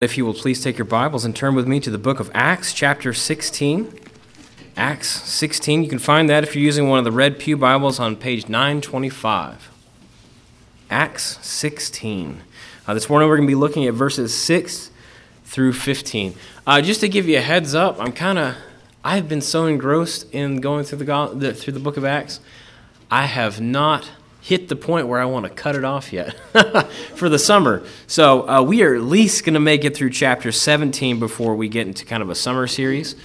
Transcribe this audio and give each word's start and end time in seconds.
If 0.00 0.16
you 0.16 0.24
will 0.24 0.32
please 0.32 0.64
take 0.64 0.78
your 0.78 0.86
Bibles 0.86 1.26
and 1.26 1.36
turn 1.36 1.54
with 1.54 1.68
me 1.68 1.78
to 1.80 1.90
the 1.90 1.98
book 1.98 2.20
of 2.20 2.30
Acts, 2.32 2.72
chapter 2.72 3.12
16. 3.12 4.00
Acts 4.74 5.08
16. 5.10 5.82
You 5.82 5.90
can 5.90 5.98
find 5.98 6.26
that 6.30 6.42
if 6.42 6.54
you're 6.54 6.64
using 6.64 6.88
one 6.88 6.98
of 6.98 7.04
the 7.04 7.12
Red 7.12 7.38
Pew 7.38 7.54
Bibles 7.54 8.00
on 8.00 8.16
page 8.16 8.48
925. 8.48 9.70
Acts 10.88 11.38
16. 11.46 12.40
Uh, 12.86 12.94
this 12.94 13.10
morning 13.10 13.28
we're 13.28 13.36
going 13.36 13.46
to 13.46 13.52
be 13.52 13.54
looking 13.54 13.84
at 13.84 13.92
verses 13.92 14.34
6 14.34 14.90
through 15.44 15.74
15. 15.74 16.34
Uh, 16.66 16.80
just 16.80 17.00
to 17.00 17.08
give 17.10 17.28
you 17.28 17.36
a 17.36 17.42
heads 17.42 17.74
up, 17.74 18.00
I'm 18.00 18.12
kind 18.12 18.38
of, 18.38 18.56
I've 19.04 19.28
been 19.28 19.42
so 19.42 19.66
engrossed 19.66 20.32
in 20.32 20.62
going 20.62 20.84
through 20.84 21.04
the, 21.04 21.52
through 21.52 21.74
the 21.74 21.78
book 21.78 21.98
of 21.98 22.06
Acts, 22.06 22.40
I 23.10 23.26
have 23.26 23.60
not 23.60 24.08
hit 24.40 24.68
the 24.68 24.76
point 24.76 25.06
where 25.06 25.20
I 25.20 25.26
want 25.26 25.44
to 25.44 25.50
cut 25.50 25.76
it 25.76 25.84
off 25.84 26.12
yet 26.12 26.34
for 27.14 27.28
the 27.28 27.38
summer. 27.38 27.84
So 28.06 28.48
uh, 28.48 28.62
we 28.62 28.82
are 28.82 28.94
at 28.94 29.02
least 29.02 29.44
going 29.44 29.54
to 29.54 29.60
make 29.60 29.84
it 29.84 29.94
through 29.94 30.10
chapter 30.10 30.50
17 30.50 31.18
before 31.18 31.54
we 31.54 31.68
get 31.68 31.86
into 31.86 32.04
kind 32.04 32.22
of 32.22 32.30
a 32.30 32.34
summer 32.34 32.66
series. 32.66 33.16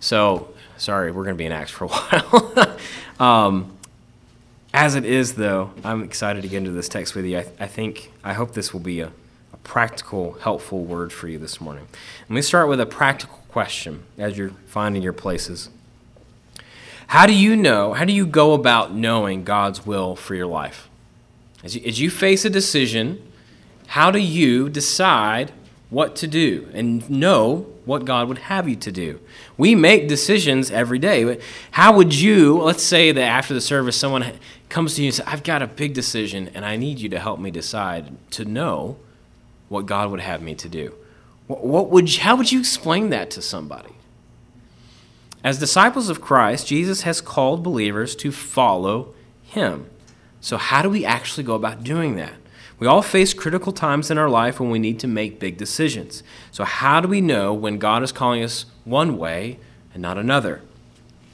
So 0.00 0.54
sorry, 0.76 1.12
we're 1.12 1.24
going 1.24 1.36
to 1.36 1.38
be 1.38 1.46
in 1.46 1.52
Acts 1.52 1.70
for 1.70 1.84
a 1.84 1.88
while. 1.88 2.78
um, 3.20 3.76
as 4.72 4.96
it 4.96 5.04
is, 5.04 5.34
though, 5.34 5.70
I'm 5.84 6.02
excited 6.02 6.42
to 6.42 6.48
get 6.48 6.58
into 6.58 6.72
this 6.72 6.88
text 6.88 7.14
with 7.14 7.24
you. 7.24 7.38
I, 7.38 7.46
I 7.60 7.66
think, 7.66 8.10
I 8.24 8.32
hope 8.32 8.54
this 8.54 8.72
will 8.72 8.80
be 8.80 9.00
a, 9.00 9.12
a 9.52 9.56
practical, 9.62 10.32
helpful 10.32 10.82
word 10.82 11.12
for 11.12 11.28
you 11.28 11.38
this 11.38 11.60
morning. 11.60 11.86
Let 12.22 12.34
me 12.34 12.42
start 12.42 12.68
with 12.68 12.80
a 12.80 12.86
practical 12.86 13.38
question 13.48 14.02
as 14.18 14.36
you're 14.36 14.50
finding 14.66 15.02
your 15.02 15.12
places. 15.12 15.68
How 17.14 17.26
do 17.26 17.32
you 17.32 17.54
know, 17.54 17.92
how 17.92 18.04
do 18.04 18.12
you 18.12 18.26
go 18.26 18.54
about 18.54 18.92
knowing 18.92 19.44
God's 19.44 19.86
will 19.86 20.16
for 20.16 20.34
your 20.34 20.48
life? 20.48 20.90
As 21.62 21.76
you, 21.76 21.82
as 21.86 22.00
you 22.00 22.10
face 22.10 22.44
a 22.44 22.50
decision, 22.50 23.22
how 23.86 24.10
do 24.10 24.18
you 24.18 24.68
decide 24.68 25.52
what 25.90 26.16
to 26.16 26.26
do 26.26 26.68
and 26.74 27.08
know 27.08 27.68
what 27.84 28.04
God 28.04 28.26
would 28.26 28.38
have 28.38 28.68
you 28.68 28.74
to 28.74 28.90
do? 28.90 29.20
We 29.56 29.76
make 29.76 30.08
decisions 30.08 30.72
every 30.72 30.98
day. 30.98 31.38
How 31.70 31.94
would 31.96 32.12
you, 32.12 32.60
let's 32.60 32.82
say 32.82 33.12
that 33.12 33.22
after 33.22 33.54
the 33.54 33.60
service, 33.60 33.94
someone 33.94 34.32
comes 34.68 34.96
to 34.96 35.02
you 35.02 35.06
and 35.06 35.14
says, 35.14 35.26
I've 35.28 35.44
got 35.44 35.62
a 35.62 35.68
big 35.68 35.94
decision 35.94 36.50
and 36.52 36.64
I 36.64 36.74
need 36.74 36.98
you 36.98 37.08
to 37.10 37.20
help 37.20 37.38
me 37.38 37.52
decide 37.52 38.10
to 38.32 38.44
know 38.44 38.96
what 39.68 39.86
God 39.86 40.10
would 40.10 40.18
have 40.18 40.42
me 40.42 40.56
to 40.56 40.68
do. 40.68 40.92
What 41.46 41.90
would, 41.90 42.12
how 42.16 42.34
would 42.34 42.50
you 42.50 42.58
explain 42.58 43.10
that 43.10 43.30
to 43.30 43.40
somebody? 43.40 43.90
As 45.44 45.58
disciples 45.58 46.08
of 46.08 46.22
Christ, 46.22 46.66
Jesus 46.66 47.02
has 47.02 47.20
called 47.20 47.62
believers 47.62 48.16
to 48.16 48.32
follow 48.32 49.14
him. 49.42 49.90
So, 50.40 50.56
how 50.56 50.80
do 50.80 50.88
we 50.88 51.04
actually 51.04 51.44
go 51.44 51.54
about 51.54 51.84
doing 51.84 52.16
that? 52.16 52.32
We 52.78 52.86
all 52.86 53.02
face 53.02 53.34
critical 53.34 53.70
times 53.70 54.10
in 54.10 54.16
our 54.16 54.28
life 54.28 54.58
when 54.58 54.70
we 54.70 54.78
need 54.78 54.98
to 55.00 55.06
make 55.06 55.38
big 55.38 55.58
decisions. 55.58 56.22
So, 56.50 56.64
how 56.64 57.02
do 57.02 57.08
we 57.08 57.20
know 57.20 57.52
when 57.52 57.78
God 57.78 58.02
is 58.02 58.10
calling 58.10 58.42
us 58.42 58.64
one 58.84 59.18
way 59.18 59.58
and 59.92 60.02
not 60.02 60.16
another? 60.16 60.62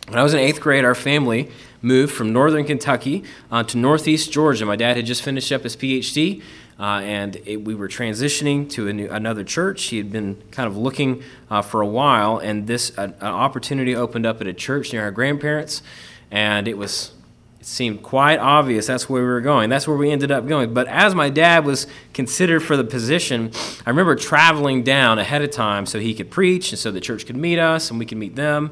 When 0.08 0.18
I 0.18 0.24
was 0.24 0.34
in 0.34 0.40
eighth 0.40 0.60
grade, 0.60 0.84
our 0.84 0.96
family 0.96 1.48
moved 1.80 2.12
from 2.12 2.32
northern 2.32 2.64
Kentucky 2.64 3.22
uh, 3.50 3.62
to 3.62 3.78
northeast 3.78 4.32
Georgia. 4.32 4.66
My 4.66 4.74
dad 4.74 4.96
had 4.96 5.06
just 5.06 5.22
finished 5.22 5.52
up 5.52 5.62
his 5.62 5.76
PhD, 5.76 6.42
uh, 6.80 7.00
and 7.04 7.36
it, 7.44 7.62
we 7.62 7.74
were 7.74 7.88
transitioning 7.88 8.68
to 8.70 8.90
new, 8.90 9.08
another 9.10 9.44
church. 9.44 9.84
He 9.84 9.98
had 9.98 10.10
been 10.10 10.42
kind 10.50 10.66
of 10.66 10.78
looking 10.78 11.22
uh, 11.50 11.60
for 11.60 11.82
a 11.82 11.86
while, 11.86 12.38
and 12.38 12.66
this 12.66 12.96
uh, 12.96 13.12
an 13.20 13.26
opportunity 13.26 13.94
opened 13.94 14.24
up 14.24 14.40
at 14.40 14.46
a 14.46 14.54
church 14.54 14.92
near 14.94 15.02
our 15.02 15.10
grandparents, 15.10 15.82
and 16.30 16.66
it 16.66 16.78
was 16.78 17.12
it 17.60 17.66
seemed 17.66 18.02
quite 18.02 18.38
obvious 18.38 18.86
that's 18.86 19.10
where 19.10 19.20
we 19.20 19.28
were 19.28 19.42
going. 19.42 19.68
That's 19.68 19.86
where 19.86 19.96
we 19.96 20.10
ended 20.10 20.30
up 20.30 20.48
going. 20.48 20.72
But 20.72 20.88
as 20.88 21.14
my 21.14 21.28
dad 21.28 21.66
was 21.66 21.86
considered 22.14 22.60
for 22.60 22.74
the 22.74 22.84
position, 22.84 23.52
I 23.84 23.90
remember 23.90 24.14
traveling 24.14 24.82
down 24.82 25.18
ahead 25.18 25.42
of 25.42 25.50
time 25.50 25.84
so 25.84 26.00
he 26.00 26.14
could 26.14 26.30
preach 26.30 26.72
and 26.72 26.78
so 26.78 26.90
the 26.90 27.02
church 27.02 27.26
could 27.26 27.36
meet 27.36 27.58
us 27.58 27.90
and 27.90 27.98
we 27.98 28.06
could 28.06 28.16
meet 28.16 28.34
them. 28.34 28.70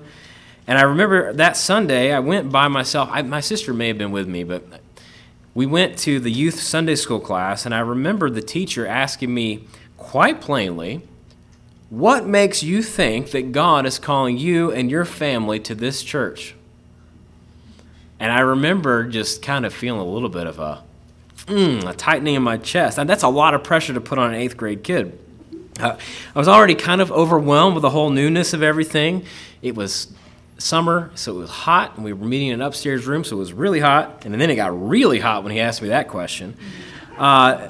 And 0.67 0.79
I 0.79 0.83
remember 0.83 1.35
that 1.35 1.59
Sunday, 1.59 2.13
I 2.13 2.21
went 2.21 2.51
by 2.51 2.69
myself. 2.69 3.11
I, 3.13 3.21
my 3.21 3.41
sister 3.41 3.75
may 3.75 3.89
have 3.89 3.99
been 3.99 4.11
with 4.11 4.27
me, 4.27 4.45
but 4.45 4.65
we 5.55 5.67
went 5.67 5.99
to 5.99 6.21
the 6.21 6.31
youth 6.31 6.61
Sunday 6.61 6.95
school 6.95 7.21
class, 7.21 7.65
and 7.65 7.75
I 7.75 7.81
remember 7.81 8.31
the 8.31 8.43
teacher 8.43 8.87
asking 8.87 9.33
me 9.35 9.67
quite 9.97 10.41
plainly, 10.41 11.03
What 11.91 12.27
makes 12.27 12.63
you 12.63 12.83
think 12.83 13.31
that 13.33 13.53
God 13.53 13.87
is 13.87 13.99
calling 13.99 14.39
you 14.39 14.71
and 14.71 14.91
your 14.91 15.05
family 15.05 15.59
to 15.61 15.75
this 15.75 16.03
church? 16.03 16.55
And 18.21 18.33
I 18.33 18.41
remember 18.41 19.05
just 19.05 19.43
kind 19.43 19.65
of 19.65 19.73
feeling 19.73 20.01
a 20.01 20.05
little 20.05 20.29
bit 20.29 20.47
of 20.47 20.59
a, 20.59 20.83
mm, 21.47 21.89
a 21.89 21.95
tightening 21.95 22.35
in 22.35 22.43
my 22.43 22.57
chest. 22.57 22.99
And 22.99 23.09
that's 23.09 23.23
a 23.23 23.29
lot 23.29 23.55
of 23.55 23.63
pressure 23.63 23.95
to 23.95 24.01
put 24.01 24.19
on 24.19 24.35
an 24.35 24.41
eighth 24.41 24.57
grade 24.57 24.83
kid. 24.83 25.19
Uh, 25.79 25.97
I 26.35 26.39
was 26.39 26.49
already 26.49 26.75
kind 26.75 27.01
of 27.01 27.13
overwhelmed 27.13 27.75
with 27.75 27.83
the 27.83 27.91
whole 27.91 28.11
newness 28.11 28.53
of 28.53 28.63
everything. 28.63 29.25
It 29.63 29.77
was 29.77 30.09
summer, 30.59 31.11
so 31.15 31.37
it 31.37 31.39
was 31.39 31.51
hot, 31.51 31.97
and 31.97 32.05
we 32.05 32.13
were 32.13 32.27
meeting 32.27 32.49
in 32.49 32.55
an 32.55 32.63
upstairs 32.63 33.07
room, 33.07 33.25
so 33.25 33.37
it 33.37 33.39
was 33.39 33.53
really 33.53 33.81
hot. 33.81 34.25
And 34.25 34.39
then 34.39 34.51
it 34.51 34.57
got 34.57 34.89
really 34.89 35.21
hot 35.21 35.43
when 35.43 35.53
he 35.53 35.61
asked 35.61 35.81
me 35.81 35.89
that 35.89 36.09
question. 36.09 36.57
Uh, 37.17 37.69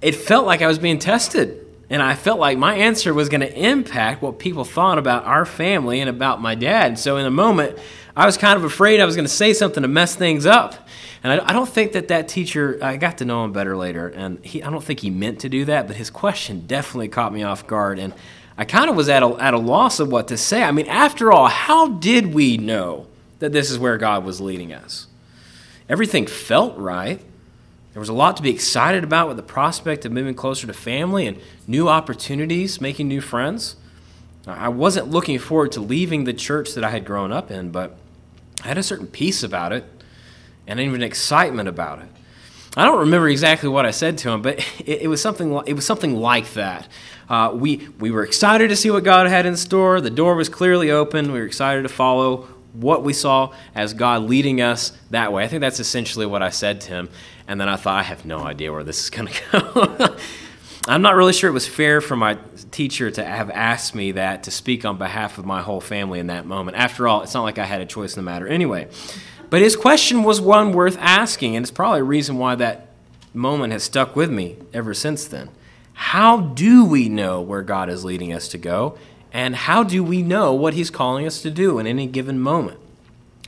it 0.00 0.16
felt 0.16 0.46
like 0.46 0.62
I 0.62 0.66
was 0.66 0.78
being 0.78 0.98
tested. 0.98 1.58
And 1.90 2.02
I 2.02 2.14
felt 2.14 2.40
like 2.40 2.56
my 2.56 2.74
answer 2.76 3.12
was 3.12 3.28
going 3.28 3.42
to 3.42 3.54
impact 3.54 4.22
what 4.22 4.38
people 4.38 4.64
thought 4.64 4.96
about 4.96 5.24
our 5.24 5.44
family 5.44 6.00
and 6.00 6.08
about 6.08 6.40
my 6.40 6.54
dad. 6.54 6.98
So 6.98 7.18
in 7.18 7.26
a 7.26 7.30
moment, 7.30 7.78
I 8.16 8.24
was 8.24 8.38
kind 8.38 8.56
of 8.56 8.64
afraid 8.64 8.98
I 8.98 9.04
was 9.04 9.14
going 9.14 9.26
to 9.26 9.32
say 9.32 9.52
something 9.52 9.82
to 9.82 9.88
mess 9.88 10.16
things 10.16 10.46
up. 10.46 10.88
And 11.22 11.38
I, 11.40 11.50
I, 11.50 11.52
don't 11.52 11.68
think 11.68 11.92
that 11.92 12.08
that 12.08 12.28
teacher, 12.28 12.78
I 12.80 12.96
got 12.96 13.18
to 13.18 13.26
know 13.26 13.44
him 13.44 13.52
better 13.52 13.76
later, 13.76 14.08
and 14.08 14.44
he, 14.44 14.62
I 14.62 14.70
don't 14.70 14.82
think 14.82 15.00
he 15.00 15.10
meant 15.10 15.40
to 15.40 15.50
do 15.50 15.66
that, 15.66 15.86
but 15.86 15.96
his 15.96 16.10
question 16.10 16.66
definitely 16.66 17.08
caught 17.08 17.32
me 17.32 17.42
off 17.42 17.66
guard. 17.66 17.98
And 17.98 18.14
I 18.62 18.64
kind 18.64 18.88
of 18.88 18.94
was 18.94 19.08
at 19.08 19.24
a, 19.24 19.34
at 19.40 19.54
a 19.54 19.58
loss 19.58 19.98
of 19.98 20.12
what 20.12 20.28
to 20.28 20.36
say. 20.38 20.62
I 20.62 20.70
mean, 20.70 20.86
after 20.86 21.32
all, 21.32 21.48
how 21.48 21.88
did 21.88 22.32
we 22.32 22.58
know 22.58 23.08
that 23.40 23.50
this 23.50 23.72
is 23.72 23.76
where 23.76 23.98
God 23.98 24.24
was 24.24 24.40
leading 24.40 24.72
us? 24.72 25.08
Everything 25.88 26.28
felt 26.28 26.78
right. 26.78 27.20
There 27.92 27.98
was 27.98 28.08
a 28.08 28.12
lot 28.12 28.36
to 28.36 28.42
be 28.44 28.50
excited 28.50 29.02
about 29.02 29.26
with 29.26 29.36
the 29.36 29.42
prospect 29.42 30.04
of 30.04 30.12
moving 30.12 30.36
closer 30.36 30.68
to 30.68 30.72
family 30.72 31.26
and 31.26 31.40
new 31.66 31.88
opportunities, 31.88 32.80
making 32.80 33.08
new 33.08 33.20
friends. 33.20 33.74
I 34.46 34.68
wasn't 34.68 35.08
looking 35.10 35.40
forward 35.40 35.72
to 35.72 35.80
leaving 35.80 36.22
the 36.22 36.32
church 36.32 36.74
that 36.74 36.84
I 36.84 36.90
had 36.90 37.04
grown 37.04 37.32
up 37.32 37.50
in, 37.50 37.72
but 37.72 37.96
I 38.62 38.68
had 38.68 38.78
a 38.78 38.84
certain 38.84 39.08
peace 39.08 39.42
about 39.42 39.72
it 39.72 39.84
and 40.68 40.78
even 40.78 41.02
excitement 41.02 41.68
about 41.68 41.98
it. 41.98 42.08
I 42.76 42.84
don't 42.84 43.00
remember 43.00 43.28
exactly 43.28 43.68
what 43.68 43.86
I 43.86 43.90
said 43.90 44.18
to 44.18 44.30
him, 44.30 44.40
but 44.40 44.58
it, 44.78 45.02
it 45.02 45.08
was 45.08 45.20
something. 45.20 45.60
It 45.66 45.74
was 45.74 45.84
something 45.84 46.14
like 46.14 46.52
that. 46.52 46.86
Uh, 47.32 47.50
we, 47.54 47.88
we 47.98 48.10
were 48.10 48.22
excited 48.22 48.68
to 48.68 48.76
see 48.76 48.90
what 48.90 49.04
God 49.04 49.26
had 49.26 49.46
in 49.46 49.56
store. 49.56 50.02
The 50.02 50.10
door 50.10 50.34
was 50.34 50.50
clearly 50.50 50.90
open. 50.90 51.32
We 51.32 51.40
were 51.40 51.46
excited 51.46 51.80
to 51.84 51.88
follow 51.88 52.42
what 52.74 53.02
we 53.02 53.14
saw 53.14 53.54
as 53.74 53.94
God 53.94 54.24
leading 54.24 54.60
us 54.60 54.92
that 55.08 55.32
way. 55.32 55.42
I 55.42 55.48
think 55.48 55.62
that's 55.62 55.80
essentially 55.80 56.26
what 56.26 56.42
I 56.42 56.50
said 56.50 56.82
to 56.82 56.90
him. 56.90 57.08
And 57.48 57.58
then 57.58 57.70
I 57.70 57.76
thought, 57.76 57.98
I 57.98 58.02
have 58.02 58.26
no 58.26 58.40
idea 58.40 58.70
where 58.70 58.84
this 58.84 59.02
is 59.02 59.08
going 59.08 59.28
to 59.32 59.42
go. 59.50 60.16
I'm 60.86 61.00
not 61.00 61.14
really 61.14 61.32
sure 61.32 61.48
it 61.48 61.54
was 61.54 61.66
fair 61.66 62.02
for 62.02 62.16
my 62.16 62.36
teacher 62.70 63.10
to 63.10 63.24
have 63.24 63.48
asked 63.48 63.94
me 63.94 64.12
that 64.12 64.42
to 64.42 64.50
speak 64.50 64.84
on 64.84 64.98
behalf 64.98 65.38
of 65.38 65.46
my 65.46 65.62
whole 65.62 65.80
family 65.80 66.18
in 66.18 66.26
that 66.26 66.44
moment. 66.44 66.76
After 66.76 67.08
all, 67.08 67.22
it's 67.22 67.32
not 67.32 67.44
like 67.44 67.56
I 67.56 67.64
had 67.64 67.80
a 67.80 67.86
choice 67.86 68.14
in 68.14 68.22
the 68.22 68.30
matter 68.30 68.46
anyway. 68.46 68.88
But 69.48 69.62
his 69.62 69.74
question 69.74 70.22
was 70.22 70.38
one 70.38 70.74
worth 70.74 70.98
asking, 70.98 71.56
and 71.56 71.64
it's 71.64 71.70
probably 71.70 72.00
a 72.00 72.04
reason 72.04 72.36
why 72.36 72.56
that 72.56 72.88
moment 73.32 73.72
has 73.72 73.84
stuck 73.84 74.14
with 74.14 74.30
me 74.30 74.58
ever 74.74 74.92
since 74.92 75.24
then. 75.26 75.48
How 75.94 76.40
do 76.40 76.84
we 76.84 77.08
know 77.08 77.40
where 77.40 77.62
God 77.62 77.88
is 77.88 78.04
leading 78.04 78.32
us 78.32 78.48
to 78.48 78.58
go? 78.58 78.98
And 79.32 79.56
how 79.56 79.82
do 79.82 80.04
we 80.04 80.22
know 80.22 80.52
what 80.52 80.74
He's 80.74 80.90
calling 80.90 81.26
us 81.26 81.40
to 81.42 81.50
do 81.50 81.78
in 81.78 81.86
any 81.86 82.06
given 82.06 82.40
moment? 82.40 82.78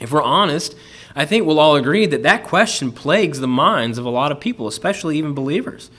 If 0.01 0.13
we're 0.13 0.23
honest, 0.23 0.75
I 1.15 1.25
think 1.25 1.47
we'll 1.47 1.61
all 1.61 1.77
agree 1.77 2.07
that 2.07 2.23
that 2.23 2.45
question 2.45 2.91
plagues 2.91 3.41
the 3.41 3.47
minds 3.47 3.99
of 3.99 4.05
a 4.05 4.11
lot 4.11 4.33
of 4.33 4.41
people, 4.41 4.67
especially 4.67 5.19
even 5.19 5.35
believers. 5.35 5.91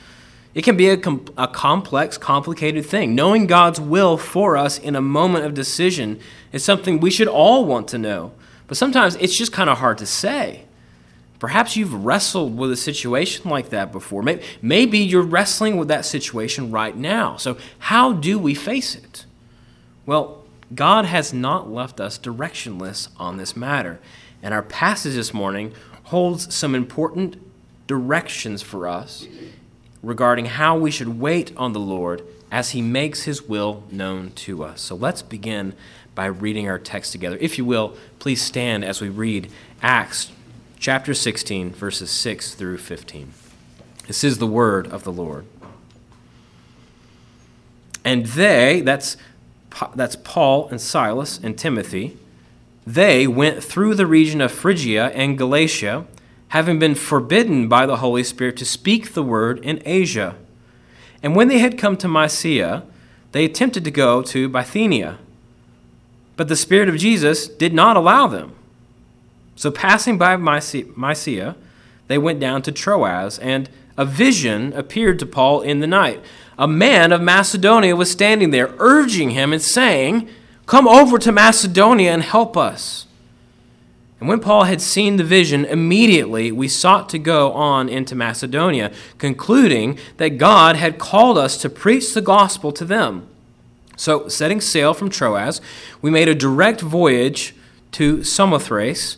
It 0.54 0.64
can 0.64 0.78
be 0.78 0.90
a, 0.90 0.98
com- 0.98 1.26
a 1.38 1.48
complex, 1.48 2.18
complicated 2.18 2.86
thing. 2.86 3.14
Knowing 3.14 3.46
God's 3.46 3.80
will 3.80 4.18
for 4.18 4.58
us 4.58 4.80
in 4.80 4.96
a 4.96 5.02
moment 5.02 5.46
of 5.46 5.54
decision 5.54 6.20
is 6.52 6.64
something 6.64 7.00
we 7.00 7.12
should 7.12 7.28
all 7.28 7.66
want 7.66 7.90
to 7.90 7.98
know. 7.98 8.32
But 8.68 8.78
sometimes 8.78 9.16
it's 9.18 9.38
just 9.38 9.52
kind 9.52 9.70
of 9.70 9.78
hard 9.78 9.98
to 10.00 10.06
say. 10.06 10.64
Perhaps 11.46 11.76
you've 11.76 12.04
wrestled 12.04 12.58
with 12.58 12.72
a 12.72 12.76
situation 12.76 13.52
like 13.52 13.70
that 13.70 13.92
before. 13.92 14.24
Maybe 14.64 14.98
you're 14.98 15.22
wrestling 15.22 15.78
with 15.78 15.90
that 15.90 16.04
situation 16.04 16.72
right 16.72 16.98
now. 16.98 17.38
So, 17.38 17.58
how 17.78 18.14
do 18.14 18.40
we 18.40 18.56
face 18.56 18.96
it? 18.96 19.28
Well, 20.08 20.44
God 20.74 21.06
has 21.06 21.36
not 21.36 21.70
left 21.70 22.00
us 22.00 22.18
directionless 22.18 23.10
on 23.18 23.38
this 23.38 23.56
matter. 23.56 24.00
And 24.42 24.56
our 24.56 24.64
passage 24.64 25.14
this 25.14 25.36
morning 25.36 25.72
holds 26.06 26.52
some 26.52 26.74
important 26.74 27.38
directions 27.86 28.64
for 28.64 28.88
us 28.88 29.28
regarding 30.02 30.46
how 30.46 30.76
we 30.76 30.90
should 30.90 31.20
wait 31.20 31.56
on 31.56 31.74
the 31.74 31.80
Lord 31.80 32.24
as 32.52 32.72
He 32.72 32.82
makes 32.82 33.26
His 33.26 33.44
will 33.44 33.84
known 33.92 34.32
to 34.32 34.64
us. 34.64 34.82
So, 34.82 34.96
let's 34.96 35.22
begin 35.22 35.76
by 36.16 36.26
reading 36.26 36.68
our 36.68 36.80
text 36.80 37.12
together. 37.12 37.38
If 37.40 37.60
you 37.60 37.66
will, 37.66 37.96
please 38.18 38.42
stand 38.42 38.84
as 38.84 39.00
we 39.00 39.10
read 39.10 39.52
Acts 39.84 40.32
chapter 40.86 41.16
16, 41.16 41.72
verses 41.72 42.12
6 42.12 42.54
through 42.54 42.78
15. 42.78 43.34
This 44.06 44.24
is 44.24 44.38
the 44.38 44.46
word 44.46 44.86
of 44.86 45.04
the 45.04 45.12
Lord. 45.12 45.48
And 48.04 48.28
they, 48.28 48.82
that's, 48.82 49.18
that's 49.96 50.16
Paul 50.18 50.68
and 50.70 50.80
Silas 50.80 51.40
and 51.42 51.58
Timothy, 51.58 52.20
they 52.86 53.26
went 53.26 53.64
through 53.64 53.96
the 53.96 54.06
region 54.06 54.42
of 54.42 54.52
Phrygia 54.52 55.08
and 55.16 55.40
Galatia, 55.40 56.06
having 56.50 56.78
been 56.78 56.94
forbidden 56.94 57.68
by 57.68 57.88
the 57.88 57.98
Holy 57.98 58.24
Spirit 58.24 58.56
to 58.58 58.64
speak 58.66 59.16
the 59.16 59.24
word 59.24 59.58
in 59.66 59.82
Asia. 59.86 60.36
And 61.24 61.36
when 61.36 61.48
they 61.48 61.58
had 61.58 61.80
come 61.80 61.98
to 61.98 62.08
Mysia, 62.08 62.84
they 63.32 63.44
attempted 63.44 63.86
to 63.86 63.90
go 63.90 64.22
to 64.22 64.48
Bithynia. 64.48 65.18
But 66.36 66.48
the 66.48 66.56
Spirit 66.56 66.90
of 66.90 66.98
Jesus 66.98 67.48
did 67.48 67.74
not 67.74 67.98
allow 67.98 68.28
them. 68.28 68.54
So, 69.56 69.72
passing 69.72 70.18
by 70.18 70.36
Mysia, 70.36 71.56
they 72.08 72.18
went 72.18 72.40
down 72.40 72.62
to 72.64 72.72
Troas, 72.72 73.40
and 73.40 73.70
a 73.98 74.06
vision 74.06 74.74
appeared 74.74 75.20
to 75.20 75.26
Paul 75.26 75.62
in 75.62 75.80
the 75.80 75.88
night. 75.88 76.22
A 76.58 76.68
man 76.68 77.12
of 77.12 77.22
Macedonia 77.22 77.96
was 77.96 78.12
standing 78.12 78.52
there, 78.52 78.74
urging 78.80 79.32
him 79.32 79.54
and 79.54 79.62
saying, 79.62 80.30
Come 80.66 80.88
over 80.88 81.18
to 81.20 81.32
Macedonia 81.32 82.12
and 82.12 82.24
help 82.24 82.58
us. 82.58 83.06
And 84.20 84.28
when 84.30 84.40
Paul 84.40 84.64
had 84.64 84.82
seen 84.82 85.18
the 85.18 85.24
vision, 85.24 85.66
immediately 85.66 86.52
we 86.52 86.68
sought 86.68 87.10
to 87.10 87.20
go 87.20 87.52
on 87.52 87.88
into 87.90 88.16
Macedonia, 88.16 88.92
concluding 89.18 90.00
that 90.18 90.38
God 90.38 90.76
had 90.76 90.98
called 90.98 91.38
us 91.38 91.58
to 91.58 91.70
preach 91.70 92.14
the 92.14 92.22
gospel 92.22 92.72
to 92.72 92.86
them. 92.86 93.28
So, 93.98 94.28
setting 94.28 94.60
sail 94.60 94.94
from 94.94 95.10
Troas, 95.10 95.62
we 96.02 96.12
made 96.12 96.28
a 96.28 96.36
direct 96.36 96.82
voyage 96.82 97.56
to 97.94 98.24
Samothrace 98.24 99.18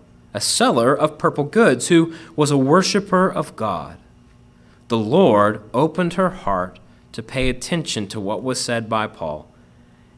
a 0.33 0.41
seller 0.41 0.95
of 0.95 1.17
purple 1.17 1.43
goods, 1.43 1.87
who 1.87 2.13
was 2.35 2.51
a 2.51 2.57
worshiper 2.57 3.31
of 3.31 3.55
God. 3.55 3.97
The 4.87 4.97
Lord 4.97 5.63
opened 5.73 6.13
her 6.13 6.29
heart 6.29 6.79
to 7.11 7.23
pay 7.23 7.49
attention 7.49 8.07
to 8.07 8.19
what 8.19 8.43
was 8.43 8.59
said 8.59 8.89
by 8.89 9.07
Paul. 9.07 9.47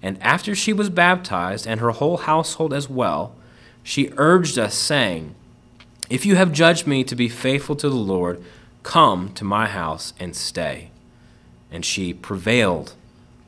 And 0.01 0.21
after 0.21 0.53
she 0.53 0.73
was 0.73 0.89
baptized, 0.89 1.65
and 1.65 1.79
her 1.79 1.91
whole 1.91 2.17
household 2.17 2.73
as 2.73 2.89
well, 2.89 3.35
she 3.83 4.11
urged 4.17 4.59
us, 4.59 4.75
saying, 4.75 5.35
If 6.09 6.25
you 6.25 6.35
have 6.35 6.51
judged 6.51 6.85
me 6.85 7.03
to 7.05 7.15
be 7.15 7.29
faithful 7.29 7.75
to 7.77 7.89
the 7.89 7.95
Lord, 7.95 8.43
come 8.83 9.33
to 9.33 9.43
my 9.43 9.67
house 9.67 10.13
and 10.19 10.35
stay. 10.35 10.91
And 11.71 11.85
she 11.85 12.13
prevailed 12.13 12.93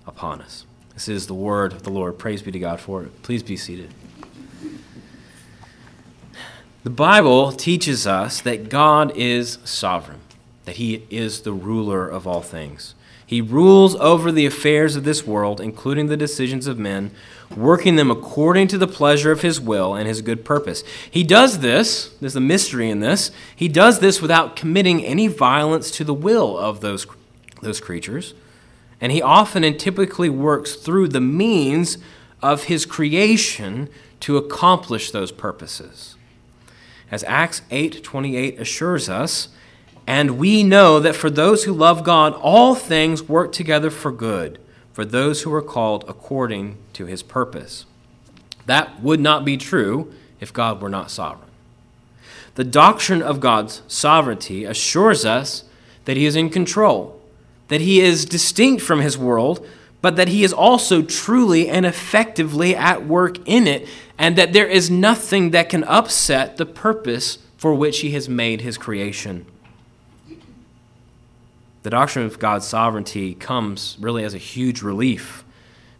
upon 0.07 0.41
us. 0.41 0.65
This 0.93 1.09
is 1.09 1.27
the 1.27 1.33
word 1.33 1.73
of 1.73 1.83
the 1.83 1.89
Lord. 1.89 2.17
Praise 2.17 2.41
be 2.41 2.51
to 2.51 2.59
God 2.59 2.79
for 2.79 3.03
it. 3.03 3.21
Please 3.21 3.43
be 3.43 3.57
seated. 3.57 3.93
The 6.85 6.91
Bible 6.91 7.51
teaches 7.51 8.05
us 8.05 8.41
that 8.41 8.69
God 8.69 9.11
is 9.17 9.57
sovereign, 9.63 10.19
that 10.65 10.75
He 10.75 11.01
is 11.09 11.41
the 11.41 11.51
ruler 11.51 12.07
of 12.07 12.27
all 12.27 12.43
things. 12.43 12.93
He 13.25 13.41
rules 13.41 13.95
over 13.95 14.31
the 14.31 14.45
affairs 14.45 14.95
of 14.95 15.03
this 15.03 15.25
world, 15.25 15.59
including 15.59 16.09
the 16.09 16.15
decisions 16.15 16.67
of 16.67 16.77
men, 16.77 17.09
working 17.57 17.95
them 17.95 18.11
according 18.11 18.67
to 18.67 18.77
the 18.77 18.85
pleasure 18.85 19.31
of 19.31 19.41
His 19.41 19.59
will 19.59 19.95
and 19.95 20.07
His 20.07 20.21
good 20.21 20.45
purpose. 20.45 20.83
He 21.09 21.23
does 21.23 21.57
this, 21.57 22.13
there's 22.21 22.35
a 22.35 22.39
mystery 22.39 22.91
in 22.91 22.99
this, 22.99 23.31
He 23.55 23.67
does 23.67 23.97
this 23.97 24.21
without 24.21 24.55
committing 24.55 25.03
any 25.03 25.25
violence 25.25 25.89
to 25.89 26.03
the 26.03 26.13
will 26.13 26.55
of 26.55 26.81
those, 26.81 27.07
those 27.63 27.81
creatures. 27.81 28.35
And 29.01 29.11
He 29.11 29.23
often 29.23 29.63
and 29.63 29.79
typically 29.79 30.29
works 30.29 30.75
through 30.75 31.07
the 31.07 31.19
means 31.19 31.97
of 32.43 32.65
His 32.65 32.85
creation 32.85 33.89
to 34.19 34.37
accomplish 34.37 35.09
those 35.09 35.31
purposes 35.31 36.14
as 37.11 37.23
Acts 37.27 37.61
8:28 37.71 38.59
assures 38.59 39.09
us, 39.09 39.49
and 40.07 40.37
we 40.37 40.63
know 40.63 40.99
that 40.99 41.15
for 41.15 41.29
those 41.29 41.63
who 41.63 41.73
love 41.73 42.03
God, 42.03 42.33
all 42.33 42.75
things 42.75 43.23
work 43.23 43.51
together 43.51 43.89
for 43.89 44.11
good, 44.11 44.59
for 44.93 45.03
those 45.03 45.41
who 45.41 45.53
are 45.53 45.61
called 45.61 46.05
according 46.07 46.77
to 46.93 47.05
his 47.05 47.23
purpose. 47.23 47.85
That 48.65 49.01
would 49.01 49.19
not 49.19 49.45
be 49.45 49.57
true 49.57 50.13
if 50.39 50.53
God 50.53 50.81
were 50.81 50.89
not 50.89 51.11
sovereign. 51.11 51.49
The 52.55 52.63
doctrine 52.63 53.21
of 53.21 53.39
God's 53.39 53.81
sovereignty 53.87 54.63
assures 54.63 55.25
us 55.25 55.65
that 56.05 56.17
he 56.17 56.25
is 56.25 56.35
in 56.35 56.49
control, 56.49 57.19
that 57.67 57.81
he 57.81 57.99
is 57.99 58.25
distinct 58.25 58.81
from 58.81 59.01
his 59.01 59.17
world, 59.17 59.65
but 60.01 60.15
that 60.15 60.29
he 60.29 60.43
is 60.43 60.53
also 60.53 61.01
truly 61.01 61.67
and 61.67 61.85
effectively 61.85 62.75
at 62.75 63.05
work 63.05 63.37
in 63.45 63.67
it, 63.67 63.87
and 64.17 64.37
that 64.37 64.53
there 64.53 64.67
is 64.67 64.89
nothing 64.89 65.51
that 65.51 65.69
can 65.69 65.83
upset 65.83 66.57
the 66.57 66.65
purpose 66.65 67.39
for 67.57 67.73
which 67.73 67.99
he 67.99 68.11
has 68.11 68.29
made 68.29 68.61
his 68.61 68.77
creation. 68.77 69.45
The 71.83 71.89
doctrine 71.89 72.25
of 72.25 72.39
God's 72.39 72.67
sovereignty 72.67 73.35
comes 73.35 73.97
really 73.99 74.23
as 74.23 74.33
a 74.33 74.39
huge 74.39 74.81
relief 74.81 75.43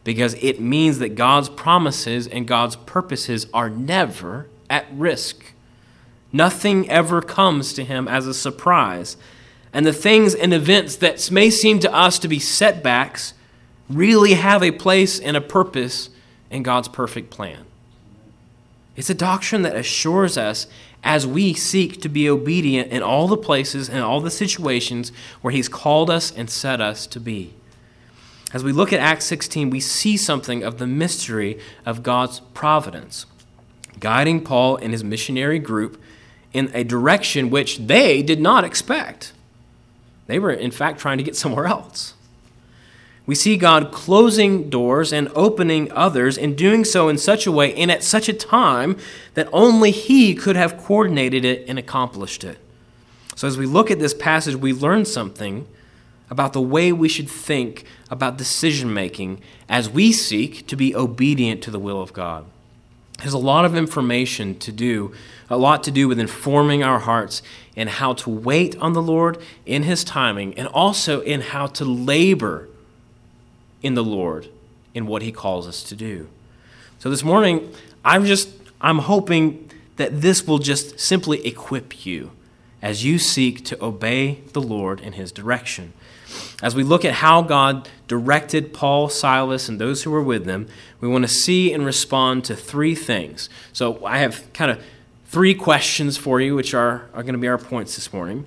because 0.03 0.35
it 0.35 0.59
means 0.59 1.00
that 1.00 1.15
God's 1.15 1.50
promises 1.50 2.27
and 2.27 2.47
God's 2.47 2.75
purposes 2.75 3.47
are 3.53 3.69
never 3.69 4.47
at 4.69 4.85
risk. 4.91 5.53
Nothing 6.31 6.89
ever 6.89 7.21
comes 7.21 7.73
to 7.73 7.83
him 7.83 8.07
as 8.07 8.27
a 8.27 8.33
surprise. 8.33 9.17
And 9.73 9.85
the 9.85 9.94
things 9.94 10.33
and 10.33 10.53
events 10.53 10.95
that 10.97 11.29
may 11.31 11.50
seem 11.50 11.79
to 11.79 11.94
us 11.94 12.17
to 12.19 12.27
be 12.27 12.39
setbacks 12.39 13.33
really 13.89 14.33
have 14.33 14.63
a 14.63 14.71
place 14.71 15.19
and 15.19 15.35
a 15.35 15.41
purpose 15.41 16.09
in 16.50 16.63
God's 16.63 16.88
perfect 16.88 17.29
plan. 17.29 17.65
It's 18.95 19.09
a 19.09 19.15
doctrine 19.15 19.62
that 19.63 19.75
assures 19.75 20.38
us 20.38 20.68
as 21.03 21.27
we 21.27 21.53
seek 21.53 22.01
to 22.01 22.09
be 22.09 22.30
obedient 22.30 22.92
in 22.92 23.03
all 23.03 23.27
the 23.27 23.38
places 23.38 23.89
and 23.89 24.00
all 24.00 24.21
the 24.21 24.31
situations 24.31 25.12
where 25.42 25.51
He's 25.51 25.69
called 25.69 26.09
us 26.09 26.31
and 26.31 26.50
set 26.50 26.81
us 26.81 27.06
to 27.07 27.19
be. 27.19 27.53
As 28.53 28.63
we 28.63 28.71
look 28.71 28.94
at 28.94 29.00
Acts 29.00 29.25
16, 29.25 29.69
we 29.69 29.80
see 29.80 30.15
something 30.15 30.63
of 30.63 30.77
the 30.77 30.88
mystery 30.88 31.59
of 31.86 32.03
God's 32.03 32.39
providence, 32.53 33.25
guiding 34.00 34.41
Paul 34.41 34.77
and 34.77 34.93
his 34.93 35.03
missionary 35.03 35.60
group 35.60 36.01
in 36.53 36.72
a 36.74 36.84
direction 36.84 37.50
which 37.50 37.79
they 37.79 38.24
did 38.24 38.39
not 38.39 38.63
expect. 38.63 39.34
They 40.27 40.39
were, 40.39 40.51
in 40.51 40.72
fact, 40.72 41.00
trying 41.00 41.17
to 41.17 41.24
get 41.24 41.36
somewhere 41.43 41.65
else. 41.67 42.14
We 43.25 43.36
see 43.36 43.58
God 43.58 43.91
closing 43.91 44.70
doors 44.70 45.12
and 45.12 45.29
opening 45.36 45.91
others, 45.91 46.38
and 46.38 46.55
doing 46.55 46.86
so 46.86 47.10
in 47.10 47.17
such 47.17 47.48
a 47.48 47.51
way 47.51 47.74
and 47.74 47.89
at 47.91 48.03
such 48.03 48.29
a 48.29 48.34
time 48.34 48.98
that 49.34 49.50
only 49.51 49.91
He 49.91 50.36
could 50.36 50.55
have 50.55 50.77
coordinated 50.77 51.44
it 51.44 51.65
and 51.67 51.79
accomplished 51.79 52.44
it. 52.44 52.60
So, 53.36 53.48
as 53.48 53.58
we 53.58 53.65
look 53.65 53.89
at 53.89 54.00
this 54.00 54.13
passage, 54.13 54.55
we 54.55 54.74
learn 54.74 55.05
something 55.05 55.67
about 56.29 56.53
the 56.53 56.62
way 56.62 56.91
we 56.91 57.10
should 57.10 57.29
think 57.29 57.86
about 58.10 58.38
decision 58.38 58.94
making 58.94 59.41
as 59.67 59.89
we 59.89 60.12
seek 60.12 60.67
to 60.67 60.75
be 60.75 60.96
obedient 60.96 61.62
to 61.63 61.72
the 61.72 61.79
will 61.79 62.01
of 62.01 62.13
God. 62.13 62.46
There's 63.20 63.34
a 63.34 63.38
lot 63.38 63.65
of 63.65 63.75
information 63.75 64.58
to 64.60 64.72
do, 64.72 65.13
a 65.50 65.58
lot 65.58 65.84
to 65.84 65.91
do 65.91 66.08
with 66.08 66.20
informing 66.20 66.84
our 66.84 67.00
hearts 67.00 67.41
and 67.75 67.89
how 67.89 68.13
to 68.13 68.29
wait 68.29 68.77
on 68.77 68.94
the 68.94 69.01
Lord 69.01 69.41
in 69.65 69.84
His 69.84 70.03
timing, 70.03 70.53
and 70.58 70.67
also 70.67 71.22
in 71.22 71.41
how 71.41 71.67
to 71.67 71.86
labor 71.86 72.67
in 73.86 73.94
the 73.94 74.04
Lord 74.04 74.50
in 74.94 75.06
what 75.06 75.22
he 75.22 75.32
calls 75.32 75.68
us 75.68 75.84
to 75.84 75.96
do. 75.96 76.27
So 76.98 77.10
this 77.10 77.24
morning, 77.24 77.72
I'm 78.04 78.25
just 78.25 78.50
I'm 78.82 79.00
hoping 79.00 79.70
that 79.98 80.22
this 80.22 80.46
will 80.46 80.60
just 80.60 81.00
simply 81.00 81.46
equip 81.46 82.06
you 82.06 82.32
as 82.82 83.06
you 83.06 83.18
seek 83.18 83.63
to 83.65 83.84
obey 83.84 84.42
the 84.54 84.62
Lord 84.62 85.00
in 85.00 85.13
his 85.13 85.32
direction. 85.32 85.94
As 86.62 86.75
we 86.75 86.84
look 86.84 87.06
at 87.06 87.13
how 87.13 87.42
God 87.42 87.88
directed 88.08 88.74
Paul, 88.74 89.08
Silas, 89.10 89.70
and 89.70 89.80
those 89.80 90.04
who 90.04 90.12
were 90.12 90.22
with 90.22 90.46
them, 90.46 90.68
we 91.00 91.08
want 91.08 91.24
to 91.24 91.27
see 91.27 91.72
and 91.72 91.86
respond 91.86 92.44
to 92.46 92.56
three 92.56 92.96
things. 92.96 93.50
So 93.72 94.04
I 94.06 94.18
have 94.18 94.51
kind 94.54 94.72
of 94.72 94.84
three 95.27 95.54
questions 95.54 96.18
for 96.18 96.42
you, 96.42 96.56
which 96.56 96.74
are, 96.74 97.08
are 97.13 97.24
going 97.24 97.34
to 97.34 97.39
be 97.39 97.48
our 97.48 97.58
points 97.58 97.96
this 97.96 98.12
morning. 98.12 98.46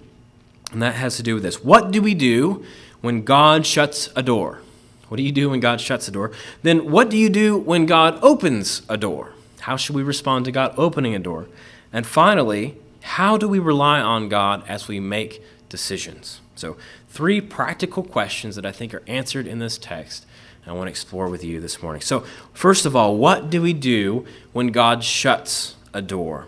And 0.73 0.83
that 0.83 0.97
has 0.97 1.17
to 1.17 1.23
do 1.23 1.35
with 1.35 1.43
this. 1.43 1.65
What 1.65 1.91
do 1.91 2.03
we 2.03 2.15
do 2.15 2.65
when 3.01 3.23
God 3.23 3.67
shuts 3.67 4.11
a 4.15 4.23
door? 4.23 4.61
What 5.09 5.17
do 5.17 5.23
you 5.23 5.33
do 5.33 5.51
when 5.51 5.61
God 5.61 5.81
shuts 5.81 6.09
a 6.09 6.11
door? 6.11 6.33
Then 6.63 6.91
what 6.91 7.11
do 7.11 7.17
you 7.17 7.29
do 7.31 7.57
when 7.57 7.87
God 7.87 8.19
opens 8.23 8.83
a 8.89 8.97
door? 8.97 9.33
How 9.61 9.77
should 9.77 9.97
we 9.97 10.03
respond 10.03 10.45
to 10.45 10.53
God 10.53 10.75
opening 10.77 11.15
a 11.15 11.19
door? 11.19 11.49
And 11.93 12.07
finally, 12.07 12.77
how 13.03 13.37
do 13.37 13.49
we 13.49 13.59
rely 13.59 14.01
on 14.01 14.29
God 14.29 14.63
as 14.69 14.89
we 14.89 15.01
make 15.01 15.43
decisions? 15.69 16.41
So, 16.55 16.77
three 17.09 17.41
practical 17.41 18.03
questions 18.03 18.57
that 18.57 18.67
I 18.67 18.73
think 18.73 18.93
are 18.93 19.03
answered 19.07 19.47
in 19.47 19.59
this 19.59 19.79
text 19.79 20.27
I 20.69 20.73
want 20.73 20.89
to 20.89 20.91
explore 20.91 21.29
with 21.29 21.43
you 21.43 21.61
this 21.61 21.83
morning. 21.83 22.03
So, 22.03 22.25
first 22.53 22.85
of 22.85 22.95
all, 22.95 23.17
what 23.17 23.49
do 23.49 23.63
we 23.63 23.73
do 23.73 24.27
when 24.53 24.69
God 24.69 25.03
shuts 25.03 25.77
a 25.95 26.03
door? 26.03 26.47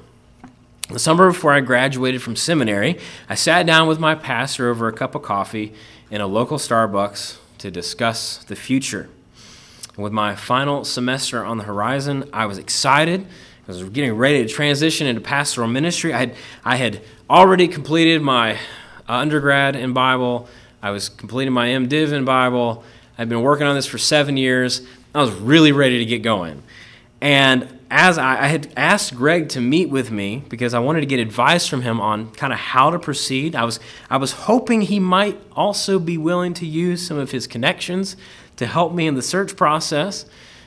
The 0.91 0.99
summer 0.99 1.29
before 1.29 1.55
I 1.55 1.61
graduated 1.61 2.21
from 2.21 2.37
seminary, 2.37 2.99
I 3.31 3.35
sat 3.35 3.65
down 3.65 3.89
with 3.89 3.99
my 3.99 4.15
pastor 4.15 4.69
over 4.69 4.89
a 4.89 4.93
cup 4.93 5.15
of 5.15 5.23
coffee 5.23 5.73
in 6.11 6.21
a 6.21 6.27
local 6.27 6.59
Starbucks 6.59 7.39
to 7.61 7.71
discuss 7.71 8.39
the 8.45 8.57
future. 8.57 9.09
with 9.97 10.13
my 10.13 10.35
final 10.35 10.85
semester 10.85 11.45
on 11.45 11.59
the 11.59 11.65
horizon, 11.65 12.29
I 12.33 12.47
was 12.47 12.59
excited. 12.59 13.27
I 13.69 13.73
was 13.73 13.83
getting 13.91 14.15
ready 14.15 14.43
to 14.43 14.49
transition 14.49 15.07
into 15.07 15.21
pastoral 15.21 15.69
ministry. 15.69 16.15
I 16.15 16.19
had, 16.19 16.35
I 16.65 16.77
had 16.77 17.03
already 17.29 17.69
completed 17.69 18.23
my 18.23 18.55
uh, 18.55 18.57
undergrad 19.09 19.77
in 19.77 19.93
Bible, 19.93 20.49
I 20.83 20.91
was 20.91 21.09
completing 21.11 21.53
my 21.53 21.69
MDiv 21.69 22.13
in 22.13 22.25
Bible. 22.25 22.83
I'd 23.19 23.29
been 23.29 23.43
working 23.43 23.67
on 23.67 23.75
this 23.75 23.87
for 23.87 23.99
seven 23.99 24.39
years. 24.39 24.81
I 25.15 25.21
was 25.21 25.31
really 25.33 25.73
ready 25.73 25.99
to 25.99 26.07
get 26.07 26.23
going. 26.23 26.63
And 27.21 27.81
as 27.91 28.19
I, 28.19 28.45
I, 28.45 28.47
had 28.47 28.73
asked 28.77 29.15
Greg 29.17 29.49
to 29.51 29.61
meet 29.61 29.91
with 29.91 30.11
me 30.11 30.45
because 30.49 30.73
I 30.75 30.79
wanted 30.79 31.01
to 31.01 31.07
get 31.07 31.19
advice 31.19 31.67
from 31.67 31.83
him 31.83 32.01
on 32.01 32.31
kind 32.33 32.53
of 32.53 32.59
how 32.59 32.91
to 32.91 32.99
proceed, 32.99 33.55
I 33.55 33.65
was, 33.65 33.81
I 34.09 34.17
was 34.17 34.33
hoping 34.33 34.83
he 34.83 35.01
might 35.01 35.39
also 35.53 35.99
be 35.99 36.17
willing 36.17 36.55
to 36.55 36.67
use 36.67 37.07
some 37.07 37.19
of 37.19 37.33
his 37.33 37.47
connections 37.47 38.17
to 38.57 38.67
help 38.67 38.95
me 38.95 39.07
in 39.07 39.17
the 39.17 39.23
search 39.23 39.57
process. 39.57 40.25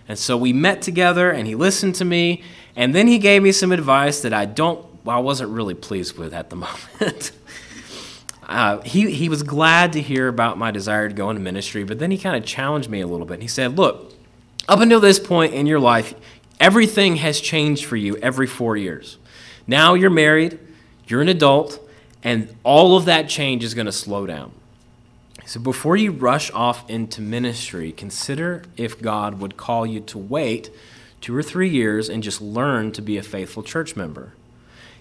And 0.07 0.19
so 0.19 0.37
we 0.37 0.53
met 0.53 0.81
together 0.81 1.31
and 1.31 1.47
he 1.47 1.55
listened 1.55 1.95
to 1.95 2.05
me. 2.05 2.43
And 2.75 2.93
then 2.93 3.07
he 3.07 3.17
gave 3.19 3.41
me 3.41 3.51
some 3.51 3.71
advice 3.71 4.21
that 4.21 4.33
I 4.33 4.45
don't, 4.45 4.85
I 5.07 5.19
wasn't 5.19 5.49
really 5.51 5.75
pleased 5.75 6.17
with 6.17 6.33
at 6.33 6.49
the 6.49 6.55
moment. 6.57 7.31
uh, 8.43 8.81
he, 8.81 9.09
he 9.11 9.29
was 9.29 9.43
glad 9.43 9.93
to 9.93 10.01
hear 10.01 10.27
about 10.27 10.57
my 10.57 10.71
desire 10.71 11.07
to 11.07 11.15
go 11.15 11.29
into 11.29 11.41
ministry, 11.41 11.83
but 11.83 11.99
then 11.99 12.11
he 12.11 12.17
kind 12.17 12.35
of 12.35 12.43
challenged 12.43 12.89
me 12.89 13.01
a 13.01 13.07
little 13.07 13.25
bit. 13.25 13.41
He 13.41 13.47
said, 13.47 13.77
Look, 13.77 14.13
up 14.67 14.79
until 14.79 14.99
this 14.99 15.19
point 15.19 15.53
in 15.53 15.65
your 15.65 15.79
life, 15.79 16.13
everything 16.63 17.17
has 17.17 17.41
changed 17.41 17.83
for 17.83 17.97
you 17.97 18.15
every 18.17 18.47
four 18.47 18.77
years. 18.77 19.17
Now 19.67 19.95
you're 19.95 20.09
married, 20.09 20.57
you're 21.07 21.21
an 21.21 21.27
adult, 21.27 21.77
and 22.23 22.55
all 22.63 22.95
of 22.95 23.03
that 23.03 23.27
change 23.27 23.65
is 23.65 23.73
going 23.73 23.85
to 23.85 23.91
slow 23.91 24.25
down. 24.25 24.53
So 25.45 25.59
before 25.59 25.97
you 25.97 26.11
rush 26.11 26.49
off 26.51 26.89
into 26.89 27.21
ministry, 27.21 27.91
consider 27.91 28.63
if 28.77 29.01
God 29.01 29.41
would 29.41 29.57
call 29.57 29.85
you 29.85 29.99
to 29.99 30.17
wait 30.17 30.69
two 31.19 31.35
or 31.35 31.43
three 31.43 31.67
years 31.67 32.07
and 32.07 32.23
just 32.23 32.41
learn 32.41 32.93
to 32.93 33.01
be 33.01 33.17
a 33.17 33.23
faithful 33.23 33.61
church 33.61 33.97
member. 33.97 34.31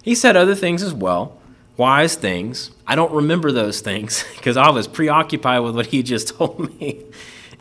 He 0.03 0.17
said 0.17 0.35
other 0.37 0.57
things 0.57 0.83
as 0.83 0.93
well 0.93 1.39
wise 1.77 2.17
things. 2.17 2.73
I 2.89 2.97
don't 2.97 3.13
remember 3.13 3.53
those 3.53 3.81
things 3.81 4.25
because 4.37 4.57
I 4.57 4.71
was 4.71 4.89
preoccupied 4.89 5.63
with 5.63 5.77
what 5.77 5.87
he 5.87 6.03
just 6.03 6.29
told 6.37 6.77
me. 6.81 7.05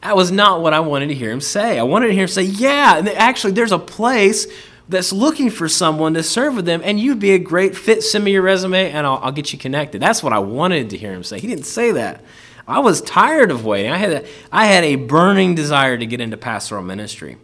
That 0.04 0.16
was 0.16 0.32
not 0.32 0.62
what 0.62 0.74
I 0.74 0.80
wanted 0.80 1.08
to 1.08 1.14
hear 1.14 1.32
him 1.32 1.42
say. 1.42 1.78
I 1.78 1.84
wanted 1.84 2.08
to 2.08 2.14
hear 2.14 2.24
him 2.24 2.28
say, 2.28 2.44
Yeah, 2.44 2.98
and 2.98 3.10
actually, 3.10 3.54
there's 3.54 3.72
a 3.72 3.80
place 3.80 4.48
that's 4.90 5.14
looking 5.14 5.50
for 5.50 5.70
someone 5.70 6.14
to 6.16 6.24
serve 6.24 6.56
with 6.56 6.66
them, 6.66 6.82
and 6.84 7.00
you'd 7.00 7.20
be 7.20 7.32
a 7.32 7.40
great 7.40 7.76
fit. 7.78 8.04
Send 8.04 8.24
me 8.24 8.32
your 8.32 8.42
resume, 8.42 8.92
and 8.92 9.06
I'll, 9.06 9.20
I'll 9.22 9.32
get 9.32 9.54
you 9.54 9.60
connected. 9.60 10.02
That's 10.02 10.22
what 10.22 10.34
I 10.34 10.40
wanted 10.40 10.90
to 10.90 10.98
hear 10.98 11.14
him 11.14 11.24
say. 11.24 11.40
He 11.40 11.48
didn't 11.48 11.66
say 11.66 11.92
that. 11.92 12.24
I 12.68 12.80
was 12.80 13.02
tired 13.02 13.52
of 13.52 13.66
waiting. 13.66 13.92
I 13.92 13.98
had 13.98 14.12
a, 14.12 14.28
I 14.52 14.66
had 14.66 14.84
a 14.84 14.96
burning 14.96 15.56
desire 15.56 15.98
to 15.98 16.06
get 16.06 16.22
into 16.22 16.38
pastoral 16.38 16.84
ministry. 16.84 17.38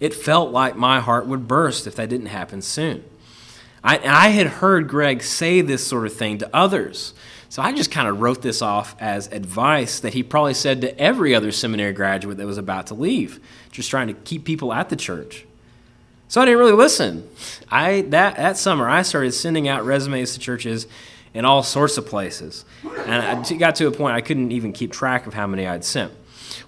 It 0.00 0.14
felt 0.14 0.50
like 0.50 0.76
my 0.76 1.00
heart 1.00 1.26
would 1.26 1.48
burst 1.48 1.86
if 1.86 1.96
that 1.96 2.08
didn't 2.08 2.26
happen 2.26 2.62
soon. 2.62 3.04
I, 3.82 3.98
I 3.98 4.28
had 4.30 4.46
heard 4.46 4.88
Greg 4.88 5.22
say 5.22 5.60
this 5.60 5.86
sort 5.86 6.06
of 6.06 6.14
thing 6.14 6.38
to 6.38 6.50
others. 6.54 7.14
So 7.54 7.62
I 7.62 7.70
just 7.70 7.92
kind 7.92 8.08
of 8.08 8.20
wrote 8.20 8.42
this 8.42 8.62
off 8.62 8.96
as 8.98 9.28
advice 9.28 10.00
that 10.00 10.12
he 10.12 10.24
probably 10.24 10.54
said 10.54 10.80
to 10.80 11.00
every 11.00 11.36
other 11.36 11.52
seminary 11.52 11.92
graduate 11.92 12.36
that 12.38 12.46
was 12.46 12.58
about 12.58 12.88
to 12.88 12.94
leave, 12.94 13.38
just 13.70 13.88
trying 13.88 14.08
to 14.08 14.12
keep 14.12 14.44
people 14.44 14.72
at 14.72 14.88
the 14.88 14.96
church. 14.96 15.46
So 16.26 16.40
I 16.40 16.46
didn't 16.46 16.58
really 16.58 16.72
listen. 16.72 17.28
I 17.70 18.00
that 18.08 18.34
that 18.38 18.56
summer 18.56 18.88
I 18.88 19.02
started 19.02 19.30
sending 19.34 19.68
out 19.68 19.84
resumes 19.84 20.32
to 20.32 20.40
churches 20.40 20.88
in 21.32 21.44
all 21.44 21.62
sorts 21.62 21.96
of 21.96 22.06
places, 22.06 22.64
and 23.06 23.12
I 23.12 23.56
got 23.56 23.76
to 23.76 23.86
a 23.86 23.92
point 23.92 24.16
I 24.16 24.20
couldn't 24.20 24.50
even 24.50 24.72
keep 24.72 24.90
track 24.90 25.28
of 25.28 25.34
how 25.34 25.46
many 25.46 25.64
I'd 25.64 25.84
sent. 25.84 26.12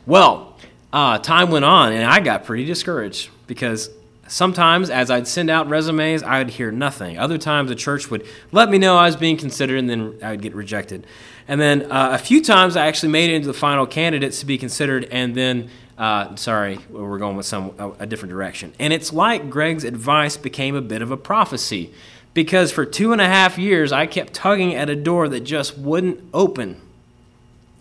Well, 0.07 0.57
uh, 0.93 1.19
time 1.19 1.51
went 1.51 1.65
on, 1.65 1.95
and 1.95 2.05
I 2.05 2.21
got 2.21 2.45
pretty 2.45 2.65
discouraged 2.65 3.31
because 3.49 3.91
Sometimes, 4.29 4.91
as 4.91 5.11
I'd 5.11 5.29
send 5.29 5.51
out 5.51 5.69
resumes, 5.69 6.23
I 6.23 6.39
would 6.39 6.51
hear 6.51 6.73
nothing. 6.73 7.17
Other 7.19 7.39
times, 7.39 7.69
the 7.69 7.77
church 7.77 8.11
would 8.11 8.27
let 8.51 8.71
me 8.71 8.79
know 8.79 8.97
I 8.97 9.07
was 9.07 9.17
being 9.17 9.37
considered, 9.37 9.79
and 9.79 9.89
then 9.89 10.19
I 10.23 10.33
would 10.33 10.43
get 10.43 10.55
rejected. 10.55 11.07
And 11.47 11.61
then 11.61 11.91
uh, 11.93 12.11
a 12.13 12.19
few 12.19 12.43
times, 12.43 12.77
I 12.77 12.87
actually 12.87 13.13
made 13.13 13.31
it 13.31 13.35
into 13.35 13.47
the 13.47 13.55
final 13.55 13.87
candidates 13.87 14.41
to 14.41 14.47
be 14.47 14.59
considered, 14.59 15.05
and 15.13 15.35
then, 15.35 15.71
uh, 15.97 16.35
sorry, 16.37 16.79
we're 16.91 17.19
going 17.19 17.37
with 17.37 17.47
some 17.47 17.73
a, 17.79 17.91
a 18.01 18.07
different 18.07 18.31
direction. 18.31 18.73
And 18.81 18.93
it's 18.93 19.13
like 19.13 19.49
Greg's 19.49 19.85
advice 19.85 20.37
became 20.37 20.75
a 20.75 20.83
bit 20.83 21.03
of 21.03 21.13
a 21.13 21.17
prophecy, 21.17 21.93
because 22.35 22.73
for 22.73 22.85
two 22.85 23.13
and 23.13 23.21
a 23.21 23.27
half 23.29 23.59
years, 23.59 23.93
I 23.93 24.07
kept 24.07 24.35
tugging 24.35 24.75
at 24.75 24.91
a 24.91 24.97
door 24.97 25.29
that 25.29 25.41
just 25.41 25.79
wouldn't 25.79 26.21
open. 26.35 26.81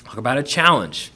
Talk 0.03 0.17
about 0.17 0.37
a 0.37 0.43
challenge. 0.43 1.11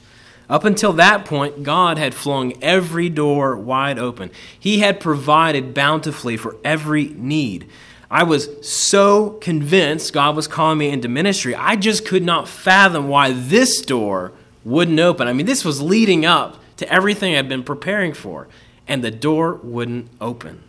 Up 0.50 0.64
until 0.64 0.92
that 0.94 1.24
point, 1.24 1.62
God 1.62 1.96
had 1.96 2.12
flung 2.12 2.60
every 2.60 3.08
door 3.08 3.56
wide 3.56 4.00
open. 4.00 4.32
He 4.58 4.80
had 4.80 4.98
provided 4.98 5.72
bountifully 5.72 6.36
for 6.36 6.56
every 6.64 7.04
need. 7.10 7.68
I 8.10 8.24
was 8.24 8.48
so 8.68 9.30
convinced 9.34 10.12
God 10.12 10.34
was 10.34 10.48
calling 10.48 10.78
me 10.78 10.88
into 10.88 11.06
ministry, 11.06 11.54
I 11.54 11.76
just 11.76 12.04
could 12.04 12.24
not 12.24 12.48
fathom 12.48 13.06
why 13.06 13.30
this 13.30 13.80
door 13.80 14.32
wouldn't 14.64 14.98
open. 14.98 15.28
I 15.28 15.32
mean, 15.32 15.46
this 15.46 15.64
was 15.64 15.80
leading 15.80 16.26
up 16.26 16.60
to 16.78 16.92
everything 16.92 17.36
I'd 17.36 17.48
been 17.48 17.62
preparing 17.62 18.12
for, 18.12 18.48
and 18.88 19.04
the 19.04 19.12
door 19.12 19.54
wouldn't 19.62 20.08
open. 20.20 20.64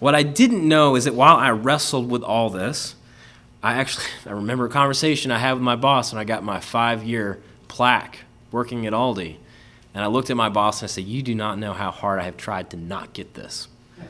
What 0.00 0.14
I 0.14 0.22
didn't 0.22 0.66
know 0.66 0.96
is 0.96 1.04
that 1.04 1.14
while 1.14 1.36
I 1.36 1.50
wrestled 1.50 2.10
with 2.10 2.22
all 2.22 2.48
this, 2.48 2.94
I 3.62 3.74
actually 3.74 4.06
I 4.26 4.30
remember 4.30 4.64
a 4.64 4.70
conversation 4.70 5.30
I 5.30 5.38
had 5.38 5.52
with 5.52 5.62
my 5.62 5.76
boss 5.76 6.10
when 6.10 6.18
I 6.18 6.24
got 6.24 6.42
my 6.42 6.58
five 6.58 7.04
year 7.04 7.42
plaque 7.68 8.20
working 8.52 8.86
at 8.86 8.92
Aldi. 8.92 9.36
And 9.94 10.02
I 10.04 10.06
looked 10.06 10.30
at 10.30 10.36
my 10.36 10.48
boss 10.48 10.80
and 10.80 10.88
I 10.88 10.90
said, 10.90 11.04
You 11.04 11.22
do 11.22 11.34
not 11.34 11.58
know 11.58 11.72
how 11.72 11.90
hard 11.90 12.18
I 12.18 12.24
have 12.24 12.36
tried 12.36 12.70
to 12.70 12.76
not 12.76 13.12
get 13.12 13.34
this. 13.34 13.68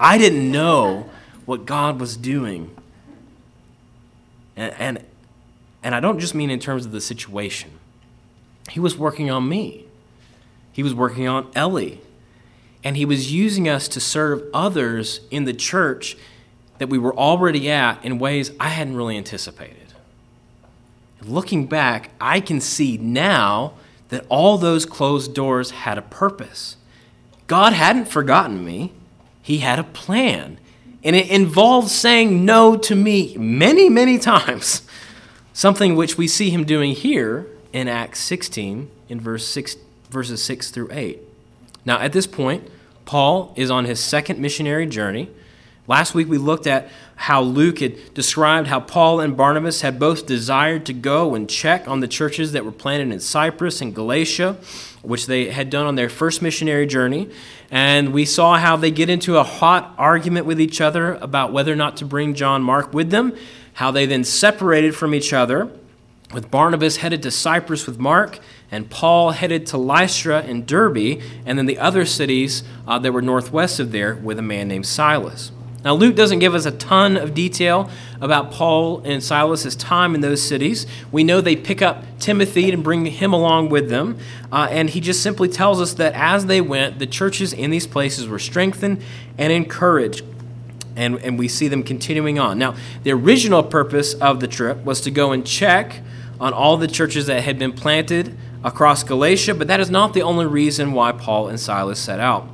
I 0.00 0.18
didn't 0.18 0.50
know 0.50 1.08
what 1.44 1.64
God 1.66 2.00
was 2.00 2.16
doing. 2.16 2.76
And, 4.56 4.74
and, 4.78 5.04
and 5.82 5.94
I 5.94 6.00
don't 6.00 6.18
just 6.18 6.34
mean 6.34 6.50
in 6.50 6.58
terms 6.58 6.84
of 6.84 6.92
the 6.92 7.00
situation, 7.00 7.70
He 8.70 8.80
was 8.80 8.96
working 8.96 9.30
on 9.30 9.48
me, 9.48 9.86
He 10.72 10.82
was 10.82 10.94
working 10.94 11.28
on 11.28 11.50
Ellie. 11.54 12.00
And 12.84 12.96
He 12.96 13.04
was 13.04 13.32
using 13.32 13.68
us 13.68 13.86
to 13.88 14.00
serve 14.00 14.42
others 14.52 15.20
in 15.30 15.44
the 15.44 15.52
church 15.52 16.16
that 16.78 16.88
we 16.88 16.98
were 16.98 17.14
already 17.14 17.70
at 17.70 18.04
in 18.04 18.18
ways 18.18 18.50
I 18.58 18.70
hadn't 18.70 18.96
really 18.96 19.16
anticipated. 19.16 19.81
Looking 21.26 21.66
back, 21.66 22.10
I 22.20 22.40
can 22.40 22.60
see 22.60 22.96
now 22.98 23.74
that 24.08 24.26
all 24.28 24.58
those 24.58 24.84
closed 24.84 25.34
doors 25.34 25.70
had 25.70 25.98
a 25.98 26.02
purpose. 26.02 26.76
God 27.46 27.72
hadn't 27.72 28.08
forgotten 28.08 28.64
me, 28.64 28.92
He 29.42 29.58
had 29.58 29.78
a 29.78 29.84
plan. 29.84 30.58
And 31.04 31.16
it 31.16 31.28
involved 31.30 31.88
saying 31.88 32.44
no 32.44 32.76
to 32.76 32.94
me 32.94 33.36
many, 33.36 33.88
many 33.88 34.18
times. 34.18 34.82
Something 35.52 35.96
which 35.96 36.16
we 36.16 36.28
see 36.28 36.50
Him 36.50 36.64
doing 36.64 36.92
here 36.92 37.46
in 37.72 37.88
Acts 37.88 38.20
16, 38.20 38.90
in 39.08 39.20
verse 39.20 39.46
6, 39.46 39.76
verses 40.10 40.42
6 40.42 40.70
through 40.70 40.88
8. 40.92 41.20
Now, 41.84 41.98
at 41.98 42.12
this 42.12 42.26
point, 42.26 42.68
Paul 43.04 43.52
is 43.56 43.70
on 43.70 43.84
his 43.84 44.00
second 44.00 44.38
missionary 44.38 44.86
journey. 44.86 45.30
Last 45.88 46.14
week 46.14 46.28
we 46.28 46.38
looked 46.38 46.68
at 46.68 46.88
how 47.16 47.42
Luke 47.42 47.80
had 47.80 48.14
described 48.14 48.68
how 48.68 48.78
Paul 48.78 49.18
and 49.18 49.36
Barnabas 49.36 49.80
had 49.80 49.98
both 49.98 50.26
desired 50.26 50.86
to 50.86 50.92
go 50.92 51.34
and 51.34 51.50
check 51.50 51.88
on 51.88 51.98
the 51.98 52.06
churches 52.06 52.52
that 52.52 52.64
were 52.64 52.70
planted 52.70 53.12
in 53.12 53.18
Cyprus 53.18 53.80
and 53.80 53.92
Galatia, 53.92 54.58
which 55.02 55.26
they 55.26 55.50
had 55.50 55.70
done 55.70 55.86
on 55.86 55.96
their 55.96 56.08
first 56.08 56.40
missionary 56.40 56.86
journey. 56.86 57.28
And 57.68 58.12
we 58.12 58.24
saw 58.24 58.58
how 58.58 58.76
they 58.76 58.92
get 58.92 59.10
into 59.10 59.38
a 59.38 59.42
hot 59.42 59.92
argument 59.98 60.46
with 60.46 60.60
each 60.60 60.80
other 60.80 61.14
about 61.14 61.52
whether 61.52 61.72
or 61.72 61.76
not 61.76 61.96
to 61.96 62.04
bring 62.04 62.34
John 62.34 62.62
Mark 62.62 62.94
with 62.94 63.10
them, 63.10 63.34
how 63.74 63.90
they 63.90 64.06
then 64.06 64.22
separated 64.22 64.94
from 64.94 65.16
each 65.16 65.32
other, 65.32 65.68
with 66.32 66.48
Barnabas 66.48 66.98
headed 66.98 67.24
to 67.24 67.30
Cyprus 67.32 67.86
with 67.86 67.98
Mark, 67.98 68.38
and 68.70 68.88
Paul 68.88 69.32
headed 69.32 69.66
to 69.68 69.78
Lystra 69.78 70.42
and 70.42 70.64
Derbe, 70.64 71.20
and 71.44 71.58
then 71.58 71.66
the 71.66 71.78
other 71.78 72.06
cities 72.06 72.62
uh, 72.86 73.00
that 73.00 73.12
were 73.12 73.20
northwest 73.20 73.80
of 73.80 73.90
there 73.90 74.14
with 74.14 74.38
a 74.38 74.42
man 74.42 74.68
named 74.68 74.86
Silas. 74.86 75.50
Now, 75.84 75.94
Luke 75.94 76.14
doesn't 76.14 76.38
give 76.38 76.54
us 76.54 76.64
a 76.64 76.70
ton 76.70 77.16
of 77.16 77.34
detail 77.34 77.90
about 78.20 78.52
Paul 78.52 79.00
and 79.04 79.22
Silas's 79.22 79.74
time 79.74 80.14
in 80.14 80.20
those 80.20 80.40
cities. 80.40 80.86
We 81.10 81.24
know 81.24 81.40
they 81.40 81.56
pick 81.56 81.82
up 81.82 82.04
Timothy 82.20 82.70
and 82.70 82.84
bring 82.84 83.04
him 83.06 83.32
along 83.32 83.70
with 83.70 83.88
them. 83.88 84.18
Uh, 84.52 84.68
and 84.70 84.90
he 84.90 85.00
just 85.00 85.22
simply 85.22 85.48
tells 85.48 85.80
us 85.80 85.94
that 85.94 86.14
as 86.14 86.46
they 86.46 86.60
went, 86.60 87.00
the 87.00 87.06
churches 87.06 87.52
in 87.52 87.70
these 87.70 87.86
places 87.86 88.28
were 88.28 88.38
strengthened 88.38 89.02
and 89.36 89.52
encouraged. 89.52 90.24
And, 90.94 91.18
and 91.18 91.38
we 91.38 91.48
see 91.48 91.68
them 91.68 91.82
continuing 91.82 92.38
on. 92.38 92.58
Now, 92.58 92.76
the 93.02 93.12
original 93.12 93.62
purpose 93.62 94.14
of 94.14 94.40
the 94.40 94.46
trip 94.46 94.84
was 94.84 95.00
to 95.00 95.10
go 95.10 95.32
and 95.32 95.44
check 95.44 96.00
on 96.38 96.52
all 96.52 96.76
the 96.76 96.86
churches 96.86 97.26
that 97.26 97.42
had 97.42 97.58
been 97.58 97.72
planted 97.72 98.36
across 98.62 99.02
Galatia, 99.02 99.54
but 99.54 99.68
that 99.68 99.80
is 99.80 99.90
not 99.90 100.12
the 100.12 100.22
only 100.22 100.46
reason 100.46 100.92
why 100.92 101.12
Paul 101.12 101.48
and 101.48 101.58
Silas 101.58 101.98
set 101.98 102.20
out. 102.20 102.48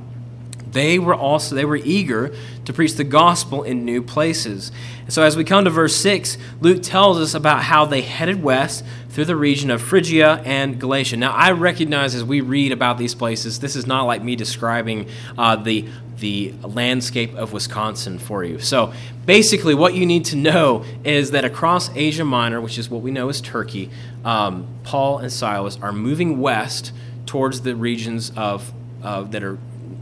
They 0.71 0.99
were 0.99 1.15
also 1.15 1.55
they 1.55 1.65
were 1.65 1.77
eager 1.77 2.33
to 2.65 2.73
preach 2.73 2.93
the 2.93 3.03
gospel 3.03 3.63
in 3.63 3.85
new 3.85 4.01
places. 4.01 4.71
So 5.07 5.23
as 5.23 5.35
we 5.35 5.43
come 5.43 5.63
to 5.63 5.71
verse 5.71 5.95
6, 5.95 6.37
Luke 6.61 6.83
tells 6.83 7.17
us 7.17 7.33
about 7.33 7.63
how 7.63 7.85
they 7.85 8.01
headed 8.01 8.43
west 8.43 8.85
through 9.09 9.25
the 9.25 9.35
region 9.35 9.71
of 9.71 9.81
Phrygia 9.81 10.41
and 10.45 10.79
Galatia. 10.79 11.17
Now 11.17 11.31
I 11.31 11.51
recognize 11.51 12.13
as 12.13 12.23
we 12.23 12.41
read 12.41 12.71
about 12.71 12.97
these 12.97 13.15
places, 13.15 13.59
this 13.59 13.75
is 13.75 13.87
not 13.87 14.03
like 14.03 14.23
me 14.23 14.35
describing 14.35 15.07
uh, 15.37 15.55
the 15.55 15.87
the 16.19 16.53
landscape 16.63 17.33
of 17.35 17.53
Wisconsin 17.53 18.19
for 18.19 18.43
you. 18.43 18.59
So 18.59 18.93
basically, 19.25 19.73
what 19.73 19.93
you 19.93 20.05
need 20.05 20.25
to 20.25 20.35
know 20.35 20.83
is 21.03 21.31
that 21.31 21.45
across 21.45 21.89
Asia 21.95 22.25
Minor, 22.25 22.61
which 22.61 22.77
is 22.77 22.89
what 22.89 23.01
we 23.01 23.11
know 23.11 23.29
as 23.29 23.41
Turkey, 23.41 23.89
um, 24.25 24.67
Paul 24.83 25.19
and 25.19 25.31
Silas 25.31 25.77
are 25.81 25.93
moving 25.93 26.39
west 26.39 26.91
towards 27.25 27.61
the 27.61 27.75
regions 27.75 28.31
of 28.35 28.73
uh, 29.01 29.21
that 29.23 29.43
are 29.43 29.57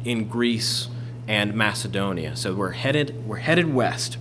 in 0.07 0.27
Greece 0.27 0.87
and 1.27 1.53
Macedonia. 1.53 2.35
So 2.35 2.53
we're 2.53 2.71
headed 2.71 3.27
we're 3.27 3.37
headed 3.37 3.73
west. 3.73 4.17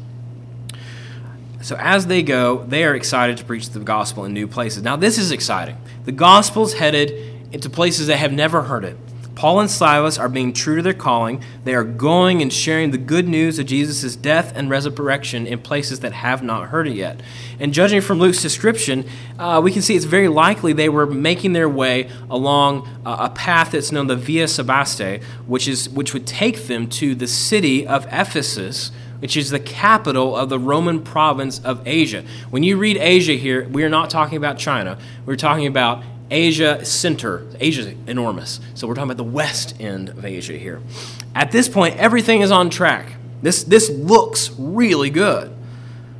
So 1.63 1.77
as 1.77 2.07
they 2.07 2.23
go, 2.23 2.65
they 2.65 2.85
are 2.85 2.95
excited 2.95 3.39
to 3.39 3.45
preach 3.45 3.71
the 3.71 3.81
gospel 3.81 4.25
in 4.25 4.33
new 4.33 4.47
places. 4.47 4.83
Now 4.83 4.97
this 4.97 5.19
is 5.19 5.31
exciting. 5.31 5.77
The 6.05 6.13
gospel's 6.13 6.75
headed 6.75 7.13
into 7.53 7.71
places 7.71 8.09
that 8.09 8.17
have 8.17 8.33
never 8.33 8.63
heard 8.63 8.85
it. 8.85 8.97
Paul 9.37 9.61
and 9.61 9.71
Silas 9.71 10.17
are 10.19 10.31
being 10.31 10.55
true 10.55 10.77
to 10.77 10.83
their 10.83 10.95
calling. 10.95 11.43
They 11.65 11.75
are 11.75 11.85
going 11.85 12.41
and 12.41 12.51
sharing 12.51 12.91
the 12.91 12.99
good 12.99 13.29
news 13.29 13.59
of 13.59 13.67
Jesus' 13.67 14.17
death 14.17 14.51
and 14.57 14.71
resurrection 14.71 15.47
in 15.47 15.59
places 15.59 16.01
that 16.01 16.15
have 16.15 16.43
not 16.43 16.71
heard 16.71 16.89
it 16.89 16.95
yet. 16.95 17.21
And 17.61 17.75
judging 17.75 18.01
from 18.01 18.19
Luke's 18.19 18.41
description, 18.41 19.07
uh, 19.39 19.61
we 19.63 19.73
can 19.73 19.83
see 19.83 19.95
it's 19.95 20.07
very 20.07 20.29
likely 20.29 20.73
they 20.73 20.89
were 20.89 21.05
making 21.05 21.53
their 21.53 21.69
way 21.69 22.09
along 22.31 22.89
uh, 23.05 23.29
a 23.31 23.31
path 23.31 23.73
that's 23.73 23.93
known 23.93 24.07
the 24.07 24.17
Via 24.17 24.47
Sebaste, 24.47 25.23
which, 25.47 25.69
is, 25.69 25.91
which 25.91 26.15
would 26.15 26.27
take 26.27 26.67
them 26.67 26.89
to 26.89 27.15
the 27.15 27.27
city 27.27 27.87
of 27.87 28.07
Ephesus 28.07 28.91
which 29.19 29.35
is 29.35 29.49
the 29.49 29.59
capital 29.59 30.37
of 30.37 30.51
the 30.51 30.59
Roman 30.59 31.03
province 31.03 31.59
of 31.61 31.81
Asia. 31.87 32.23
When 32.51 32.63
you 32.63 32.77
read 32.77 32.99
Asia 32.99 33.33
here, 33.33 33.67
we 33.69 33.83
are 33.83 33.89
not 33.89 34.11
talking 34.11 34.37
about 34.37 34.59
China. 34.59 34.99
We're 35.25 35.37
talking 35.37 35.67
about 35.67 36.03
Asia 36.31 36.85
center. 36.85 37.47
Asia 37.61 37.83
is 37.83 37.95
enormous. 38.07 38.61
So 38.75 38.87
we're 38.87 38.95
talking 38.95 39.11
about 39.11 39.17
the 39.17 39.25
west 39.25 39.81
end 39.81 40.09
of 40.09 40.25
Asia 40.25 40.57
here. 40.57 40.81
At 41.35 41.53
this 41.53 41.69
point, 41.69 41.97
everything 41.97 42.41
is 42.41 42.51
on 42.51 42.71
track. 42.71 43.13
This, 43.43 43.63
this 43.65 43.89
looks 43.91 44.51
really 44.59 45.11
good. 45.11 45.53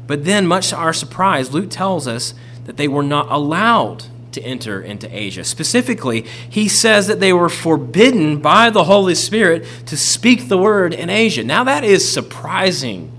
But 0.07 0.25
then, 0.25 0.47
much 0.47 0.71
to 0.71 0.77
our 0.77 0.93
surprise, 0.93 1.53
Luke 1.53 1.71
tells 1.71 2.07
us 2.07 2.35
that 2.65 2.77
they 2.77 2.87
were 2.87 3.03
not 3.03 3.31
allowed 3.31 4.05
to 4.33 4.43
enter 4.43 4.81
into 4.81 5.09
Asia. 5.17 5.43
Specifically, 5.43 6.23
he 6.49 6.69
says 6.69 7.07
that 7.07 7.21
they 7.21 7.33
were 7.33 7.49
forbidden 7.49 8.41
by 8.41 8.71
the 8.71 8.85
Holy 8.85 9.15
Spirit 9.15 9.67
to 9.87 9.97
speak 9.97 10.49
the 10.49 10.59
word 10.59 10.95
in 10.95 11.11
Asia. 11.11 11.43
Now, 11.43 11.65
that 11.65 11.83
is 11.83 12.13
surprising 12.13 13.11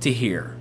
to 0.00 0.12
hear. 0.12 0.55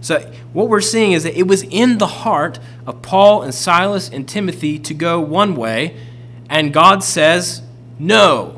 So, 0.00 0.20
what 0.52 0.68
we're 0.68 0.80
seeing 0.80 1.12
is 1.12 1.24
that 1.24 1.36
it 1.36 1.46
was 1.48 1.62
in 1.64 1.98
the 1.98 2.06
heart 2.06 2.58
of 2.86 3.02
Paul 3.02 3.42
and 3.42 3.54
Silas 3.54 4.08
and 4.08 4.28
Timothy 4.28 4.78
to 4.78 4.94
go 4.94 5.20
one 5.20 5.56
way, 5.56 5.96
and 6.48 6.72
God 6.72 7.02
says 7.02 7.62
no. 7.98 8.54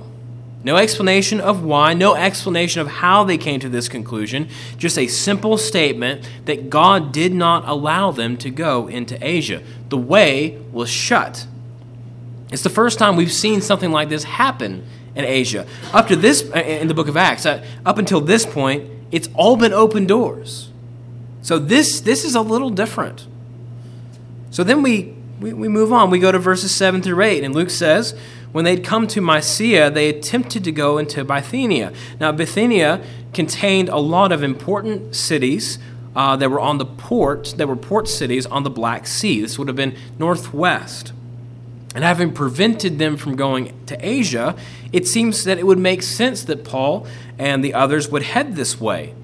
No 0.62 0.76
explanation 0.76 1.40
of 1.40 1.64
why, 1.64 1.94
no 1.94 2.14
explanation 2.14 2.82
of 2.82 2.88
how 2.88 3.24
they 3.24 3.38
came 3.38 3.60
to 3.60 3.68
this 3.70 3.88
conclusion, 3.88 4.48
just 4.76 4.98
a 4.98 5.06
simple 5.06 5.56
statement 5.56 6.28
that 6.44 6.68
God 6.68 7.12
did 7.12 7.32
not 7.32 7.66
allow 7.66 8.10
them 8.10 8.36
to 8.38 8.50
go 8.50 8.86
into 8.86 9.16
Asia. 9.26 9.62
The 9.88 9.96
way 9.96 10.58
was 10.70 10.90
shut. 10.90 11.46
It's 12.52 12.62
the 12.62 12.68
first 12.68 12.98
time 12.98 13.16
we've 13.16 13.32
seen 13.32 13.62
something 13.62 13.90
like 13.90 14.10
this 14.10 14.24
happen 14.24 14.84
in 15.14 15.24
Asia. 15.24 15.66
Up 15.94 16.08
to 16.08 16.16
this, 16.16 16.42
in 16.42 16.88
the 16.88 16.94
book 16.94 17.08
of 17.08 17.16
Acts, 17.16 17.46
uh, 17.46 17.64
up 17.86 17.96
until 17.96 18.20
this 18.20 18.44
point, 18.44 18.84
it's 19.10 19.28
all 19.34 19.56
been 19.56 19.72
open 19.72 20.06
doors. 20.06 20.69
So 21.42 21.58
this, 21.58 22.00
this 22.00 22.24
is 22.24 22.34
a 22.34 22.40
little 22.40 22.70
different. 22.70 23.26
So 24.50 24.64
then 24.64 24.82
we, 24.82 25.14
we, 25.40 25.52
we 25.52 25.68
move 25.68 25.92
on. 25.92 26.10
We 26.10 26.18
go 26.18 26.32
to 26.32 26.38
verses 26.38 26.74
7 26.74 27.02
through 27.02 27.22
8. 27.22 27.44
And 27.44 27.54
Luke 27.54 27.70
says, 27.70 28.18
when 28.52 28.64
they'd 28.64 28.84
come 28.84 29.06
to 29.08 29.20
Mysia, 29.20 29.90
they 29.90 30.08
attempted 30.08 30.64
to 30.64 30.72
go 30.72 30.98
into 30.98 31.24
Bithynia. 31.24 31.92
Now, 32.18 32.32
Bithynia 32.32 33.02
contained 33.32 33.88
a 33.88 33.98
lot 33.98 34.32
of 34.32 34.42
important 34.42 35.14
cities 35.14 35.78
uh, 36.16 36.36
that 36.36 36.50
were 36.50 36.60
on 36.60 36.78
the 36.78 36.84
port, 36.84 37.54
that 37.56 37.68
were 37.68 37.76
port 37.76 38.08
cities 38.08 38.46
on 38.46 38.64
the 38.64 38.70
Black 38.70 39.06
Sea. 39.06 39.40
This 39.40 39.58
would 39.58 39.68
have 39.68 39.76
been 39.76 39.96
northwest. 40.18 41.12
And 41.94 42.04
having 42.04 42.32
prevented 42.32 42.98
them 42.98 43.16
from 43.16 43.36
going 43.36 43.72
to 43.86 43.96
Asia, 44.06 44.56
it 44.92 45.06
seems 45.06 45.44
that 45.44 45.58
it 45.58 45.66
would 45.66 45.78
make 45.78 46.02
sense 46.02 46.44
that 46.44 46.64
Paul 46.64 47.06
and 47.38 47.64
the 47.64 47.74
others 47.74 48.08
would 48.08 48.22
head 48.22 48.56
this 48.56 48.80
way. 48.80 49.14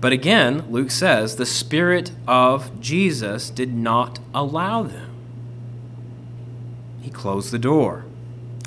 But 0.00 0.12
again, 0.12 0.64
Luke 0.70 0.90
says 0.90 1.36
the 1.36 1.44
Spirit 1.44 2.10
of 2.26 2.80
Jesus 2.80 3.50
did 3.50 3.74
not 3.74 4.18
allow 4.34 4.82
them. 4.82 5.10
He 7.02 7.10
closed 7.10 7.50
the 7.50 7.58
door. 7.58 8.04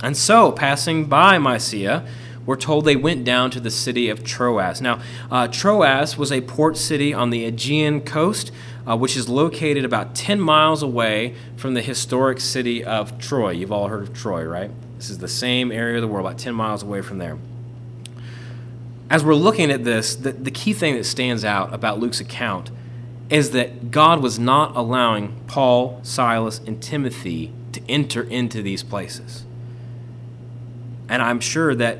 And 0.04 0.16
so, 0.16 0.52
passing 0.52 1.06
by 1.06 1.40
Mysia, 1.40 2.06
we're 2.46 2.58
told 2.58 2.86
they 2.86 2.96
went 2.96 3.24
down 3.24 3.52
to 3.52 3.60
the 3.60 3.72
city 3.72 4.10
of 4.10 4.24
Troas. 4.24 4.82
Now, 4.82 5.02
uh, 5.32 5.48
Troas 5.48 6.18
was 6.18 6.32
a 6.32 6.42
port 6.42 6.78
city 6.78 7.14
on 7.14 7.30
the 7.30 7.46
Aegean 7.46 8.02
coast, 8.02 8.52
uh, 8.86 8.98
which 8.98 9.16
is 9.16 9.30
located 9.30 9.86
about 9.86 10.14
10 10.14 10.40
miles 10.42 10.84
away 10.84 11.36
from 11.56 11.74
the 11.74 11.82
historic 11.82 12.42
city 12.42 12.84
of 12.84 13.18
Troy. 13.18 13.52
You've 13.52 13.72
all 13.72 13.88
heard 13.88 14.04
of 14.04 14.14
Troy, 14.14 14.44
right? 14.44 14.70
This 14.98 15.10
is 15.10 15.20
the 15.20 15.30
same 15.30 15.72
area 15.72 15.96
of 15.96 16.02
the 16.02 16.08
world, 16.08 16.28
about 16.28 16.38
10 16.38 16.54
miles 16.54 16.84
away 16.84 17.02
from 17.02 17.18
there 17.18 17.38
as 19.14 19.24
we're 19.24 19.36
looking 19.36 19.70
at 19.70 19.84
this, 19.84 20.16
the, 20.16 20.32
the 20.32 20.50
key 20.50 20.74
thing 20.74 20.96
that 20.96 21.04
stands 21.04 21.46
out 21.46 21.72
about 21.72 22.00
Luke's 22.00 22.20
account 22.20 22.72
is 23.30 23.52
that 23.52 23.92
God 23.92 24.24
was 24.24 24.40
not 24.40 24.76
allowing 24.76 25.40
Paul, 25.46 26.00
Silas, 26.02 26.60
and 26.66 26.82
Timothy 26.82 27.54
to 27.74 27.82
enter 27.88 28.24
into 28.24 28.64
these 28.64 28.82
places. 28.82 29.46
And 31.08 31.22
I'm 31.22 31.40
sure 31.40 31.76
that 31.76 32.00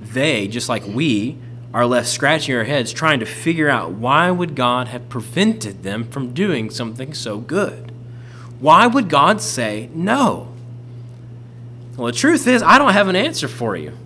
they, 0.00 0.48
just 0.48 0.70
like 0.70 0.86
we, 0.86 1.36
are 1.74 1.84
left 1.84 2.08
scratching 2.08 2.56
our 2.56 2.64
heads 2.64 2.94
trying 2.94 3.20
to 3.20 3.26
figure 3.26 3.68
out 3.68 3.92
why 3.92 4.30
would 4.30 4.54
God 4.56 4.88
have 4.88 5.10
prevented 5.10 5.82
them 5.82 6.02
from 6.02 6.32
doing 6.32 6.70
something 6.70 7.12
so 7.12 7.40
good? 7.40 7.92
Why 8.58 8.86
would 8.86 9.10
God 9.10 9.42
say 9.42 9.90
no? 9.92 10.48
Well, 11.94 12.06
the 12.06 12.12
truth 12.12 12.46
is, 12.46 12.62
I 12.62 12.78
don't 12.78 12.94
have 12.94 13.08
an 13.08 13.16
answer 13.16 13.48
for 13.48 13.76
you. 13.76 13.98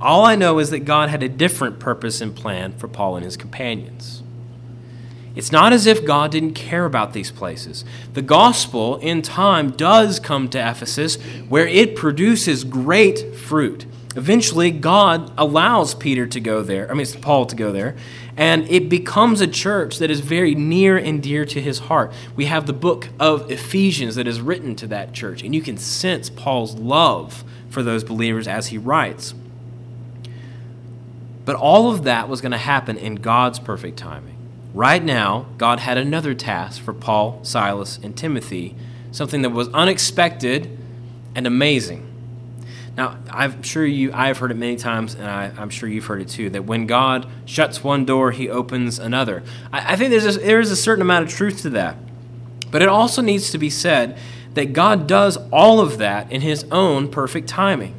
All 0.00 0.24
I 0.24 0.36
know 0.36 0.58
is 0.58 0.70
that 0.70 0.80
God 0.80 1.08
had 1.08 1.22
a 1.22 1.28
different 1.28 1.78
purpose 1.78 2.20
and 2.20 2.34
plan 2.34 2.72
for 2.72 2.88
Paul 2.88 3.16
and 3.16 3.24
his 3.24 3.36
companions. 3.36 4.22
It's 5.34 5.52
not 5.52 5.74
as 5.74 5.86
if 5.86 6.04
God 6.04 6.30
didn't 6.30 6.54
care 6.54 6.86
about 6.86 7.12
these 7.12 7.30
places. 7.30 7.84
The 8.14 8.22
gospel, 8.22 8.96
in 8.96 9.20
time, 9.20 9.70
does 9.70 10.18
come 10.18 10.48
to 10.48 10.58
Ephesus 10.58 11.16
where 11.48 11.66
it 11.66 11.94
produces 11.94 12.64
great 12.64 13.36
fruit. 13.36 13.84
Eventually, 14.16 14.70
God 14.70 15.30
allows 15.36 15.94
Peter 15.94 16.26
to 16.26 16.40
go 16.40 16.62
there, 16.62 16.90
I 16.90 16.94
mean, 16.94 17.06
Paul 17.20 17.44
to 17.46 17.54
go 17.54 17.70
there, 17.70 17.96
and 18.34 18.66
it 18.70 18.88
becomes 18.88 19.42
a 19.42 19.46
church 19.46 19.98
that 19.98 20.10
is 20.10 20.20
very 20.20 20.54
near 20.54 20.96
and 20.96 21.22
dear 21.22 21.44
to 21.44 21.60
his 21.60 21.80
heart. 21.80 22.14
We 22.34 22.46
have 22.46 22.66
the 22.66 22.72
book 22.72 23.10
of 23.20 23.50
Ephesians 23.50 24.14
that 24.14 24.26
is 24.26 24.40
written 24.40 24.74
to 24.76 24.86
that 24.86 25.12
church, 25.12 25.42
and 25.42 25.54
you 25.54 25.60
can 25.60 25.76
sense 25.76 26.30
Paul's 26.30 26.74
love 26.76 27.44
for 27.68 27.82
those 27.82 28.04
believers 28.04 28.48
as 28.48 28.68
he 28.68 28.78
writes. 28.78 29.34
But 31.46 31.56
all 31.56 31.90
of 31.90 32.02
that 32.02 32.28
was 32.28 32.42
going 32.42 32.52
to 32.52 32.58
happen 32.58 32.98
in 32.98 33.14
God's 33.14 33.58
perfect 33.58 33.96
timing. 33.96 34.36
Right 34.74 35.02
now, 35.02 35.46
God 35.56 35.78
had 35.78 35.96
another 35.96 36.34
task 36.34 36.82
for 36.82 36.92
Paul, 36.92 37.38
Silas, 37.42 37.98
and 38.02 38.14
Timothy, 38.14 38.74
something 39.12 39.40
that 39.42 39.50
was 39.50 39.68
unexpected 39.68 40.76
and 41.34 41.46
amazing. 41.46 42.02
Now, 42.96 43.18
I'm 43.30 43.62
sure 43.62 43.86
you, 43.86 44.10
I've 44.12 44.38
heard 44.38 44.50
it 44.50 44.56
many 44.56 44.76
times, 44.76 45.14
and 45.14 45.24
I, 45.24 45.52
am 45.56 45.70
sure 45.70 45.88
you've 45.88 46.06
heard 46.06 46.20
it 46.20 46.28
too, 46.28 46.50
that 46.50 46.64
when 46.64 46.86
God 46.86 47.28
shuts 47.44 47.84
one 47.84 48.04
door, 48.04 48.32
he 48.32 48.48
opens 48.48 48.98
another. 48.98 49.42
I, 49.72 49.92
I 49.92 49.96
think 49.96 50.10
there's 50.10 50.36
a, 50.36 50.40
there 50.40 50.60
is 50.60 50.70
a 50.70 50.76
certain 50.76 51.02
amount 51.02 51.26
of 51.26 51.30
truth 51.30 51.62
to 51.62 51.70
that. 51.70 51.96
But 52.70 52.82
it 52.82 52.88
also 52.88 53.22
needs 53.22 53.50
to 53.52 53.58
be 53.58 53.70
said 53.70 54.18
that 54.54 54.72
God 54.72 55.06
does 55.06 55.38
all 55.52 55.78
of 55.78 55.98
that 55.98 56.32
in 56.32 56.40
his 56.40 56.64
own 56.72 57.08
perfect 57.08 57.48
timing. 57.48 57.94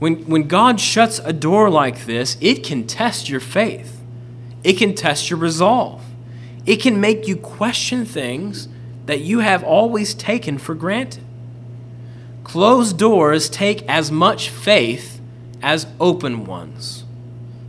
When, 0.00 0.24
when 0.24 0.48
God 0.48 0.80
shuts 0.80 1.20
a 1.20 1.32
door 1.32 1.70
like 1.70 2.06
this, 2.06 2.36
it 2.40 2.64
can 2.64 2.86
test 2.86 3.28
your 3.28 3.38
faith, 3.38 4.00
it 4.64 4.78
can 4.78 4.94
test 4.94 5.30
your 5.30 5.38
resolve, 5.38 6.02
it 6.66 6.76
can 6.76 7.00
make 7.00 7.28
you 7.28 7.36
question 7.36 8.04
things 8.04 8.66
that 9.06 9.20
you 9.20 9.40
have 9.40 9.62
always 9.62 10.14
taken 10.14 10.58
for 10.58 10.74
granted. 10.74 11.22
Closed 12.44 12.98
doors 12.98 13.48
take 13.48 13.82
as 13.88 14.10
much 14.10 14.48
faith 14.48 15.20
as 15.62 15.86
open 16.00 16.46
ones. 16.46 17.04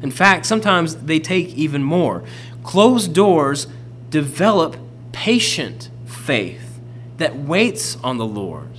In 0.01 0.09
fact, 0.09 0.45
sometimes 0.45 0.95
they 0.95 1.19
take 1.19 1.49
even 1.49 1.83
more. 1.83 2.23
Closed 2.63 3.13
doors 3.13 3.67
develop 4.09 4.77
patient 5.11 5.89
faith 6.05 6.79
that 7.17 7.35
waits 7.35 7.97
on 7.97 8.17
the 8.17 8.25
Lord. 8.25 8.69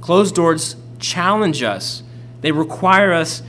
Closed 0.00 0.34
doors 0.34 0.76
challenge 0.98 1.62
us, 1.62 2.02
they 2.40 2.52
require 2.52 3.12
us 3.12 3.42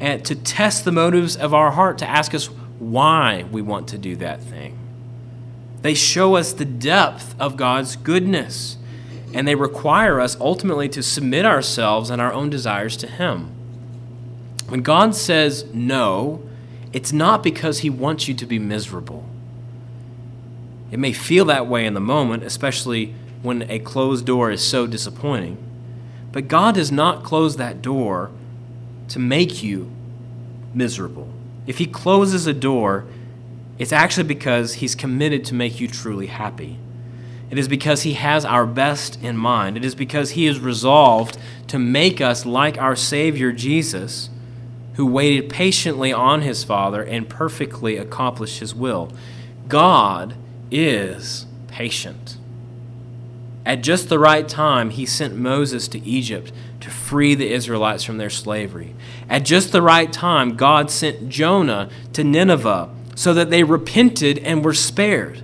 uh, 0.00 0.18
to 0.18 0.34
test 0.34 0.84
the 0.84 0.92
motives 0.92 1.36
of 1.36 1.52
our 1.52 1.72
heart, 1.72 1.98
to 1.98 2.08
ask 2.08 2.34
us 2.34 2.46
why 2.78 3.44
we 3.50 3.60
want 3.62 3.88
to 3.88 3.98
do 3.98 4.16
that 4.16 4.42
thing. 4.42 4.78
They 5.82 5.94
show 5.94 6.36
us 6.36 6.52
the 6.52 6.64
depth 6.64 7.34
of 7.40 7.56
God's 7.56 7.96
goodness, 7.96 8.76
and 9.34 9.46
they 9.46 9.54
require 9.54 10.20
us 10.20 10.36
ultimately 10.40 10.88
to 10.90 11.02
submit 11.02 11.44
ourselves 11.44 12.10
and 12.10 12.20
our 12.20 12.32
own 12.32 12.50
desires 12.50 12.96
to 12.98 13.06
Him. 13.06 13.52
When 14.68 14.82
God 14.82 15.14
says 15.14 15.64
no, 15.72 16.42
it's 16.92 17.12
not 17.12 17.42
because 17.42 17.80
He 17.80 17.90
wants 17.90 18.28
you 18.28 18.34
to 18.34 18.46
be 18.46 18.58
miserable. 18.58 19.24
It 20.90 20.98
may 20.98 21.12
feel 21.12 21.44
that 21.46 21.66
way 21.66 21.86
in 21.86 21.94
the 21.94 22.00
moment, 22.00 22.42
especially 22.42 23.14
when 23.42 23.70
a 23.70 23.78
closed 23.78 24.26
door 24.26 24.50
is 24.50 24.66
so 24.66 24.86
disappointing. 24.86 25.58
But 26.32 26.48
God 26.48 26.74
does 26.74 26.92
not 26.92 27.24
close 27.24 27.56
that 27.56 27.82
door 27.82 28.30
to 29.08 29.18
make 29.18 29.62
you 29.62 29.90
miserable. 30.74 31.28
If 31.66 31.78
He 31.78 31.86
closes 31.86 32.46
a 32.46 32.52
door, 32.52 33.04
it's 33.78 33.92
actually 33.92 34.26
because 34.28 34.74
He's 34.74 34.94
committed 34.94 35.44
to 35.46 35.54
make 35.54 35.80
you 35.80 35.88
truly 35.88 36.26
happy. 36.26 36.78
It 37.50 37.58
is 37.58 37.68
because 37.68 38.02
He 38.02 38.14
has 38.14 38.44
our 38.44 38.66
best 38.66 39.22
in 39.22 39.36
mind. 39.36 39.76
It 39.76 39.84
is 39.84 39.94
because 39.94 40.30
He 40.30 40.46
is 40.46 40.60
resolved 40.60 41.38
to 41.68 41.78
make 41.78 42.20
us 42.20 42.44
like 42.44 42.78
our 42.78 42.96
Savior 42.96 43.52
Jesus, 43.52 44.30
who 44.94 45.06
waited 45.06 45.48
patiently 45.48 46.12
on 46.12 46.42
His 46.42 46.64
Father 46.64 47.02
and 47.02 47.28
perfectly 47.28 47.96
accomplished 47.96 48.60
His 48.60 48.74
will. 48.74 49.12
God 49.68 50.34
is 50.70 51.46
patient. 51.68 52.37
At 53.68 53.82
just 53.82 54.08
the 54.08 54.18
right 54.18 54.48
time, 54.48 54.88
he 54.88 55.04
sent 55.04 55.36
Moses 55.36 55.88
to 55.88 56.02
Egypt 56.02 56.52
to 56.80 56.88
free 56.88 57.34
the 57.34 57.52
Israelites 57.52 58.02
from 58.02 58.16
their 58.16 58.30
slavery. 58.30 58.94
At 59.28 59.44
just 59.44 59.72
the 59.72 59.82
right 59.82 60.10
time, 60.10 60.56
God 60.56 60.90
sent 60.90 61.28
Jonah 61.28 61.90
to 62.14 62.24
Nineveh 62.24 62.88
so 63.14 63.34
that 63.34 63.50
they 63.50 63.64
repented 63.64 64.38
and 64.38 64.64
were 64.64 64.72
spared. 64.72 65.42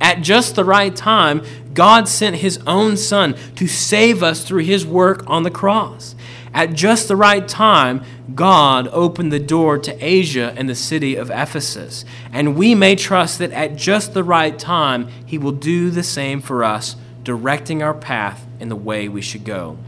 At 0.00 0.22
just 0.22 0.56
the 0.56 0.64
right 0.64 0.96
time, 0.96 1.44
God 1.72 2.08
sent 2.08 2.36
his 2.36 2.58
own 2.66 2.96
son 2.96 3.36
to 3.54 3.68
save 3.68 4.20
us 4.20 4.42
through 4.42 4.64
his 4.64 4.84
work 4.84 5.22
on 5.28 5.44
the 5.44 5.50
cross. 5.50 6.16
At 6.52 6.72
just 6.72 7.06
the 7.06 7.14
right 7.14 7.46
time, 7.46 8.02
God 8.34 8.88
opened 8.88 9.32
the 9.32 9.38
door 9.38 9.78
to 9.78 10.04
Asia 10.04 10.52
and 10.56 10.68
the 10.68 10.74
city 10.74 11.14
of 11.14 11.30
Ephesus. 11.30 12.04
And 12.32 12.56
we 12.56 12.74
may 12.74 12.96
trust 12.96 13.38
that 13.38 13.52
at 13.52 13.76
just 13.76 14.12
the 14.12 14.24
right 14.24 14.58
time, 14.58 15.06
he 15.24 15.38
will 15.38 15.52
do 15.52 15.90
the 15.90 16.02
same 16.02 16.40
for 16.40 16.64
us 16.64 16.96
directing 17.24 17.82
our 17.82 17.94
path 17.94 18.46
in 18.58 18.68
the 18.68 18.76
way 18.76 19.08
we 19.08 19.22
should 19.22 19.44
go. 19.44 19.78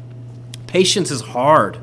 Patience 0.66 1.10
is 1.10 1.20
hard. 1.20 1.78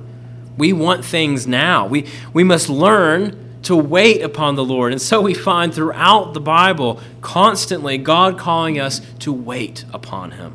We 0.57 0.73
want 0.73 1.05
things 1.05 1.47
now. 1.47 1.85
We, 1.85 2.07
we 2.33 2.43
must 2.43 2.69
learn 2.69 3.49
to 3.63 3.75
wait 3.75 4.21
upon 4.21 4.55
the 4.55 4.63
Lord. 4.63 4.91
And 4.91 5.01
so 5.01 5.21
we 5.21 5.33
find 5.33 5.73
throughout 5.73 6.33
the 6.33 6.39
Bible 6.39 6.99
constantly 7.21 7.97
God 7.97 8.37
calling 8.37 8.79
us 8.79 9.01
to 9.19 9.31
wait 9.31 9.85
upon 9.93 10.31
Him. 10.31 10.53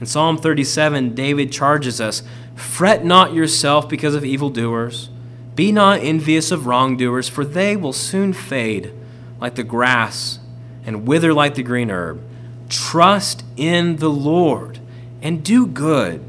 In 0.00 0.06
Psalm 0.06 0.38
37, 0.38 1.14
David 1.14 1.52
charges 1.52 2.00
us 2.00 2.22
Fret 2.54 3.04
not 3.04 3.32
yourself 3.32 3.88
because 3.88 4.14
of 4.14 4.24
evildoers. 4.24 5.08
Be 5.54 5.72
not 5.72 6.00
envious 6.00 6.50
of 6.50 6.66
wrongdoers, 6.66 7.28
for 7.28 7.44
they 7.44 7.76
will 7.76 7.92
soon 7.92 8.32
fade 8.32 8.92
like 9.40 9.54
the 9.54 9.62
grass 9.62 10.38
and 10.84 11.06
wither 11.06 11.34
like 11.34 11.54
the 11.54 11.62
green 11.62 11.90
herb. 11.90 12.22
Trust 12.70 13.44
in 13.56 13.96
the 13.96 14.08
Lord 14.08 14.78
and 15.20 15.44
do 15.44 15.66
good. 15.66 16.24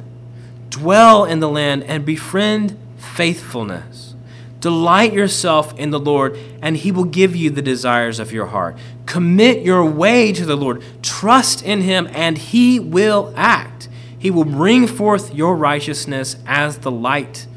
Dwell 0.69 1.23
in 1.23 1.39
the 1.39 1.49
land 1.49 1.84
and 1.84 2.06
befriend 2.06 2.77
faithfulness. 2.97 4.15
Delight 4.60 5.13
yourself 5.13 5.77
in 5.80 5.89
the 5.89 5.99
Lord, 5.99 6.38
and 6.62 6.77
he 6.77 6.91
will 6.91 7.06
give 7.06 7.36
you 7.36 7.49
the 7.49 7.63
desires 7.63 8.19
of 8.19 8.32
your 8.32 8.47
heart. 8.47 8.77
Commit 9.08 9.63
your 9.63 9.84
way 9.84 10.32
to 10.34 10.45
the 10.45 10.56
Lord. 10.56 10.84
Trust 11.01 11.63
in 11.63 11.82
him, 11.82 12.08
and 12.12 12.38
he 12.38 12.80
will 12.80 13.34
act. 13.36 13.89
He 14.19 14.30
will 14.30 14.45
bring 14.45 14.86
forth 14.86 15.34
your 15.34 15.56
righteousness 15.56 16.36
as 16.45 16.77
the 16.80 16.91
light 16.91 17.47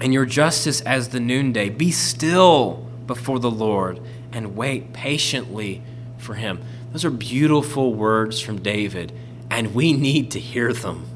and 0.00 0.12
your 0.12 0.26
justice 0.26 0.80
as 0.80 1.10
the 1.10 1.20
noonday. 1.20 1.70
Be 1.70 1.92
still 1.92 2.84
before 3.06 3.38
the 3.38 3.50
Lord 3.50 4.00
and 4.32 4.56
wait 4.56 4.92
patiently 4.92 5.82
for 6.18 6.34
him. 6.34 6.60
Those 6.96 7.04
are 7.04 7.10
beautiful 7.10 7.92
words 7.92 8.40
from 8.40 8.62
David, 8.62 9.12
and 9.50 9.74
we 9.74 9.92
need 9.92 10.30
to 10.30 10.40
hear 10.40 10.72
them 10.72 11.06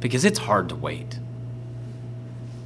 because 0.00 0.24
it's 0.24 0.38
hard 0.38 0.70
to 0.70 0.74
wait. 0.74 1.18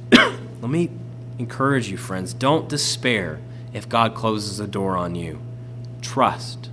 Let 0.13 0.61
me 0.61 0.91
encourage 1.37 1.89
you, 1.89 1.97
friends 1.97 2.33
don't 2.33 2.69
despair 2.69 3.41
if 3.73 3.89
God 3.89 4.15
closes 4.15 4.61
a 4.61 4.65
door 4.65 4.95
on 4.95 5.15
you. 5.15 5.41
Trust. 6.01 6.69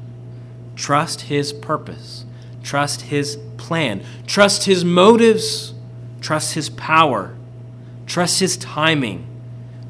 Trust 0.77 1.23
His 1.23 1.53
purpose. 1.53 2.25
Trust 2.63 3.01
His 3.01 3.37
plan. 3.57 4.05
Trust 4.29 4.67
His 4.67 4.85
motives. 4.85 5.75
Trust 6.21 6.55
His 6.55 6.69
power. 6.69 7.35
Trust 8.07 8.39
His 8.39 8.57
timing. 8.57 9.27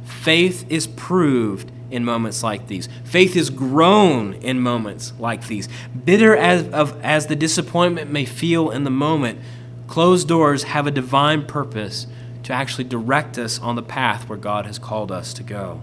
Faith 0.02 0.64
is 0.70 0.86
proved 0.86 1.70
in 1.92 2.04
moments 2.04 2.42
like 2.42 2.66
these. 2.68 2.88
Faith 3.04 3.36
is 3.36 3.50
grown 3.50 4.34
in 4.34 4.60
moments 4.60 5.12
like 5.18 5.46
these. 5.46 5.68
Bitter 6.04 6.36
as, 6.36 6.68
of, 6.68 7.00
as 7.02 7.26
the 7.26 7.36
disappointment 7.36 8.10
may 8.10 8.24
feel 8.24 8.70
in 8.70 8.84
the 8.84 8.90
moment, 8.90 9.40
closed 9.86 10.28
doors 10.28 10.64
have 10.64 10.86
a 10.86 10.90
divine 10.90 11.46
purpose 11.46 12.06
to 12.44 12.52
actually 12.52 12.84
direct 12.84 13.38
us 13.38 13.60
on 13.60 13.76
the 13.76 13.82
path 13.82 14.28
where 14.28 14.38
God 14.38 14.66
has 14.66 14.78
called 14.78 15.12
us 15.12 15.32
to 15.34 15.42
go. 15.42 15.80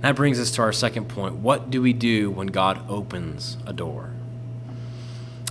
That 0.00 0.16
brings 0.16 0.38
us 0.38 0.50
to 0.52 0.62
our 0.62 0.72
second 0.72 1.08
point. 1.08 1.36
What 1.36 1.70
do 1.70 1.80
we 1.80 1.92
do 1.92 2.30
when 2.30 2.48
God 2.48 2.80
opens 2.88 3.56
a 3.66 3.72
door? 3.72 4.10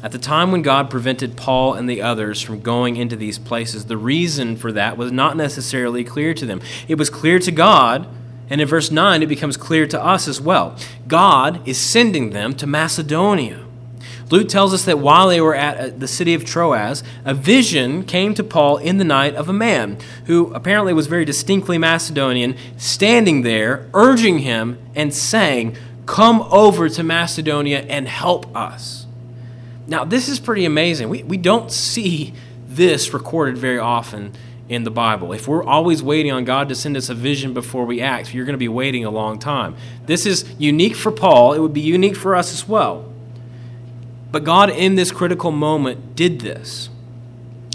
At 0.04 0.12
the 0.12 0.20
time 0.20 0.52
when 0.52 0.62
God 0.62 0.92
prevented 0.92 1.36
Paul 1.36 1.74
and 1.74 1.90
the 1.90 2.02
others 2.02 2.40
from 2.40 2.60
going 2.60 2.96
into 2.96 3.16
these 3.16 3.40
places, 3.40 3.86
the 3.86 3.98
reason 3.98 4.56
for 4.56 4.72
that 4.72 4.98
was 4.98 5.12
not 5.12 5.36
necessarily 5.36 6.04
clear 6.04 6.34
to 6.36 6.46
them. 6.46 6.62
It 6.88 7.00
was 7.00 7.10
clear 7.10 7.40
to 7.40 7.52
God 7.52 8.08
and 8.50 8.62
in 8.62 8.68
verse 8.68 8.92
9, 8.92 9.24
it 9.24 9.28
becomes 9.28 9.58
clear 9.58 9.88
to 9.88 10.04
us 10.04 10.28
as 10.28 10.40
well. 10.40 10.78
God 11.08 11.68
is 11.68 11.80
sending 11.80 12.30
them 12.30 12.54
to 12.56 12.68
Macedonia. 12.68 13.66
Luke 14.32 14.50
tells 14.50 14.74
us 14.74 14.86
that 14.86 15.00
while 15.00 15.28
they 15.28 15.40
were 15.40 15.56
at 15.56 15.78
uh, 15.78 15.96
the 15.96 16.08
city 16.08 16.34
of 16.34 16.44
Troas, 16.46 17.04
a 17.24 17.34
vision 17.34 18.04
came 18.04 18.34
to 18.34 18.44
Paul 18.44 18.78
in 18.78 18.98
the 18.98 19.04
night 19.04 19.36
of 19.36 19.50
a 19.50 19.54
man 19.54 19.98
who 20.26 20.52
apparently 20.54 20.94
was 20.94 21.08
very 21.08 21.26
distinctly 21.26 21.78
Macedonian, 21.78 22.56
standing 22.78 23.44
there, 23.44 23.88
urging 23.94 24.40
him 24.40 24.80
and 24.96 25.14
saying, 25.14 25.78
Come 26.06 26.42
over 26.52 26.88
to 26.90 27.04
Macedonia 27.04 27.80
and 27.82 28.08
help 28.08 28.56
us. 28.56 29.06
Now, 29.88 30.04
this 30.06 30.28
is 30.30 30.40
pretty 30.40 30.66
amazing. 30.66 31.10
We, 31.10 31.24
we 31.24 31.38
don't 31.38 31.72
see 31.72 32.34
this 32.68 33.14
recorded 33.14 33.58
very 33.58 33.80
often 33.80 34.34
in 34.68 34.84
the 34.84 34.92
Bible. 34.92 35.32
If 35.32 35.48
we're 35.48 35.64
always 35.64 36.02
waiting 36.02 36.32
on 36.32 36.44
God 36.44 36.70
to 36.70 36.76
send 36.76 36.98
us 36.98 37.10
a 37.10 37.14
vision 37.14 37.54
before 37.54 37.86
we 37.86 38.02
act, 38.02 38.34
you're 38.34 38.46
going 38.46 38.54
to 38.54 38.58
be 38.58 38.68
waiting 38.68 39.06
a 39.06 39.12
long 39.12 39.38
time. 39.38 39.76
This 40.06 40.26
is 40.26 40.46
unique 40.58 40.96
for 40.96 41.12
Paul, 41.12 41.54
it 41.54 41.60
would 41.60 41.74
be 41.74 41.82
unique 41.82 42.16
for 42.16 42.36
us 42.36 42.52
as 42.54 42.68
well. 42.68 43.12
But 44.32 44.44
God, 44.44 44.70
in 44.70 44.96
this 44.96 45.12
critical 45.12 45.52
moment, 45.52 46.16
did 46.16 46.42
this. 46.42 46.90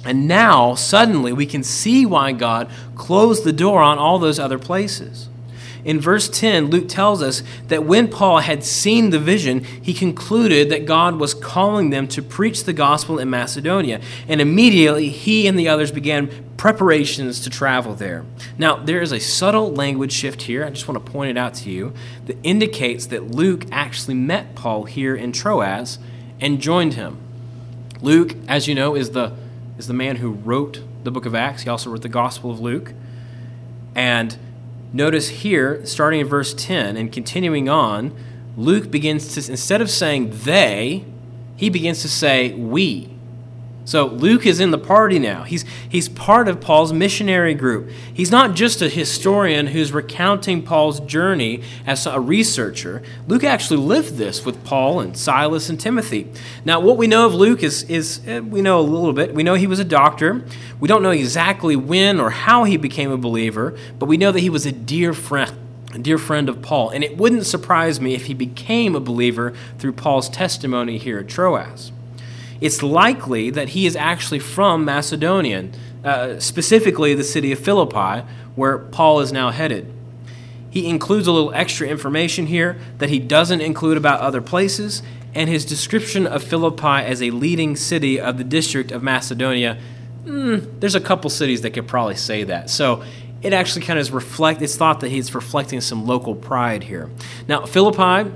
And 0.05 0.27
now, 0.27 0.75
suddenly, 0.75 1.33
we 1.33 1.47
can 1.47 1.63
see 1.63 2.07
why 2.07 2.33
God 2.33 2.71
closed 2.97 3.45
the 3.45 3.53
door 3.53 3.83
on 3.83 3.99
all 3.99 4.19
those 4.19 4.39
other 4.39 4.59
places. 4.59 5.29
In 5.85 6.01
verse 6.01 6.29
10, 6.29 6.67
Luke 6.67 6.89
tells 6.89 7.23
us 7.23 7.43
that 7.69 7.85
when 7.85 8.09
Paul 8.09 8.39
had 8.39 8.65
seen 8.65 9.11
the 9.11 9.19
vision, 9.19 9.65
he 9.65 9.95
concluded 9.95 10.69
that 10.71 10.87
God 10.87 11.19
was 11.19 11.35
calling 11.35 11.91
them 11.91 12.07
to 12.09 12.23
preach 12.23 12.65
the 12.65 12.73
gospel 12.73 13.19
in 13.19 13.31
Macedonia. 13.31 14.01
And 14.29 14.41
immediately 14.41 15.09
he 15.09 15.47
and 15.47 15.59
the 15.59 15.69
others 15.69 15.91
began 15.91 16.29
preparations 16.57 17.41
to 17.41 17.51
travel 17.51 17.95
there. 17.95 18.25
Now, 18.59 18.77
there 18.77 19.01
is 19.01 19.13
a 19.13 19.21
subtle 19.21 19.73
language 19.73 20.13
shift 20.13 20.43
here. 20.43 20.65
I 20.65 20.71
just 20.71 20.87
want 20.87 21.05
to 21.05 21.13
point 21.13 21.31
it 21.31 21.39
out 21.39 21.55
to 21.55 21.71
you 21.71 21.95
that 22.27 22.37
indicates 22.43 23.07
that 23.07 23.31
Luke 23.31 23.65
actually 23.73 24.15
met 24.15 24.55
Paul 24.55 24.85
here 24.85 25.17
in 25.17 25.33
Troas 25.33 25.99
and 26.41 26.61
joined 26.61 26.95
him. 26.95 27.19
Luke, 28.03 28.35
as 28.47 28.69
you 28.69 28.75
know, 28.75 28.95
is 28.95 29.11
the, 29.11 29.33
is 29.79 29.87
the 29.87 29.95
man 29.95 30.17
who 30.17 30.31
wrote 30.31 30.83
the 31.05 31.11
book 31.11 31.25
of 31.25 31.35
Acts. 31.35 31.63
He 31.63 31.71
also 31.71 31.91
wrote 31.91 32.03
the 32.03 32.09
Gospel 32.09 32.51
of 32.51 32.61
Luke. 32.61 32.93
And 33.95 34.37
Notice 34.93 35.29
here, 35.29 35.85
starting 35.87 36.21
in 36.21 36.27
verse 36.27 36.53
10 36.55 36.97
and 36.97 37.13
continuing 37.13 37.69
on, 37.69 38.15
Luke 38.57 38.91
begins 38.91 39.35
to, 39.35 39.51
instead 39.51 39.81
of 39.81 39.91
saying 39.91 40.31
they, 40.45 41.05
he 41.57 41.71
begins 41.71 42.03
to 42.03 42.09
say 42.09 42.53
we. 42.55 43.10
So 43.91 44.07
Luke 44.07 44.47
is 44.47 44.61
in 44.61 44.71
the 44.71 44.79
party 44.79 45.19
now. 45.19 45.43
He's, 45.43 45.65
he's 45.89 46.09
part 46.09 46.47
of 46.47 46.61
Paul's 46.61 46.93
missionary 46.93 47.55
group. 47.55 47.91
He's 48.15 48.31
not 48.31 48.55
just 48.55 48.81
a 48.83 48.89
historian 48.89 49.67
who's 49.67 49.91
recounting 49.91 50.63
Paul's 50.63 51.01
journey 51.01 51.63
as 51.85 52.07
a 52.07 52.21
researcher. 52.21 53.03
Luke 53.27 53.43
actually 53.43 53.79
lived 53.79 54.15
this 54.15 54.47
with 54.47 54.63
Paul 54.63 55.01
and 55.01 55.17
Silas 55.17 55.69
and 55.69 55.81
Timothy. 55.81 56.31
Now, 56.65 56.79
what 56.79 56.99
we 56.99 57.09
know 57.09 57.27
of 57.27 57.35
Luke 57.35 57.65
is, 57.65 57.83
is 57.91 58.21
eh, 58.29 58.39
we 58.39 58.63
know 58.63 58.79
a 58.79 58.81
little 58.81 59.13
bit. 59.13 59.35
We 59.35 59.43
know 59.43 59.55
he 59.55 59.67
was 59.67 59.81
a 59.81 59.85
doctor. 59.85 60.45
We 60.79 60.87
don't 60.87 61.03
know 61.03 61.11
exactly 61.11 61.75
when 61.75 62.21
or 62.21 62.31
how 62.31 62.63
he 62.63 62.77
became 62.77 63.11
a 63.11 63.19
believer, 63.19 63.77
but 63.99 64.07
we 64.07 64.17
know 64.17 64.31
that 64.31 64.39
he 64.39 64.51
was 64.51 64.67
a 64.67 64.73
dear 64.73 65.13
friend. 65.13 65.51
A 65.93 65.99
dear 65.99 66.19
friend 66.19 66.49
of 66.49 66.63
Paul, 66.63 66.91
and 66.91 67.03
it 67.03 67.17
wouldn't 67.17 67.45
surprise 67.45 68.01
me 68.01 68.15
if 68.15 68.27
he 68.27 68.35
became 68.35 68.95
a 68.95 69.01
believer 69.01 69.53
through 69.81 69.95
Paul's 69.95 70.29
testimony 70.29 70.97
here 70.97 71.19
at 71.19 71.27
Troas 71.27 71.91
it's 72.61 72.83
likely 72.83 73.51
that 73.51 73.71
he 73.71 73.87
is 73.87 73.97
actually 73.97 74.39
from 74.39 74.85
Macedonia, 74.85 75.69
uh, 76.05 76.39
specifically 76.39 77.15
the 77.15 77.25
city 77.25 77.53
of 77.53 77.59
Philippi, 77.59 78.27
where 78.55 78.79
Paul 78.79 79.21
is 79.21 79.33
now 79.33 79.51
headed. 79.51 79.93
He 80.71 80.87
includes 80.89 81.27
a 81.27 81.33
little 81.33 81.53
extra 81.53 81.89
information 81.89 82.47
here 82.47 82.79
that 82.99 83.11
he 83.11 83.19
doesn't 83.19 83.61
include 83.61 83.97
about 83.97 84.21
other 84.21 84.41
places, 84.41 85.03
and 85.35 85.49
his 85.49 85.65
description 85.65 86.27
of 86.27 86.43
Philippi 86.43 86.87
as 86.87 87.23
a 87.23 87.31
leading 87.31 87.77
city 87.77 88.21
of 88.21 88.39
the 88.39 88.45
district 88.45 88.91
of 88.93 89.03
Macedonia. 89.03 89.79
Mm, 90.25 90.81
there's 90.81 90.95
a 90.95 91.01
couple 91.01 91.31
cities 91.31 91.63
that 91.63 91.71
could 91.71 91.89
probably 91.89 92.17
say 92.17 92.45
that. 92.45 92.69
So 92.71 93.03
it 93.43 93.53
actually 93.53 93.83
kind 93.83 93.99
of 93.99 94.13
reflect. 94.13 94.61
It's 94.61 94.77
thought 94.77 95.01
that 95.01 95.09
he's 95.09 95.35
reflecting 95.35 95.81
some 95.81 96.07
local 96.07 96.35
pride 96.35 96.85
here. 96.85 97.11
Now 97.49 97.65
Philippi 97.65 98.31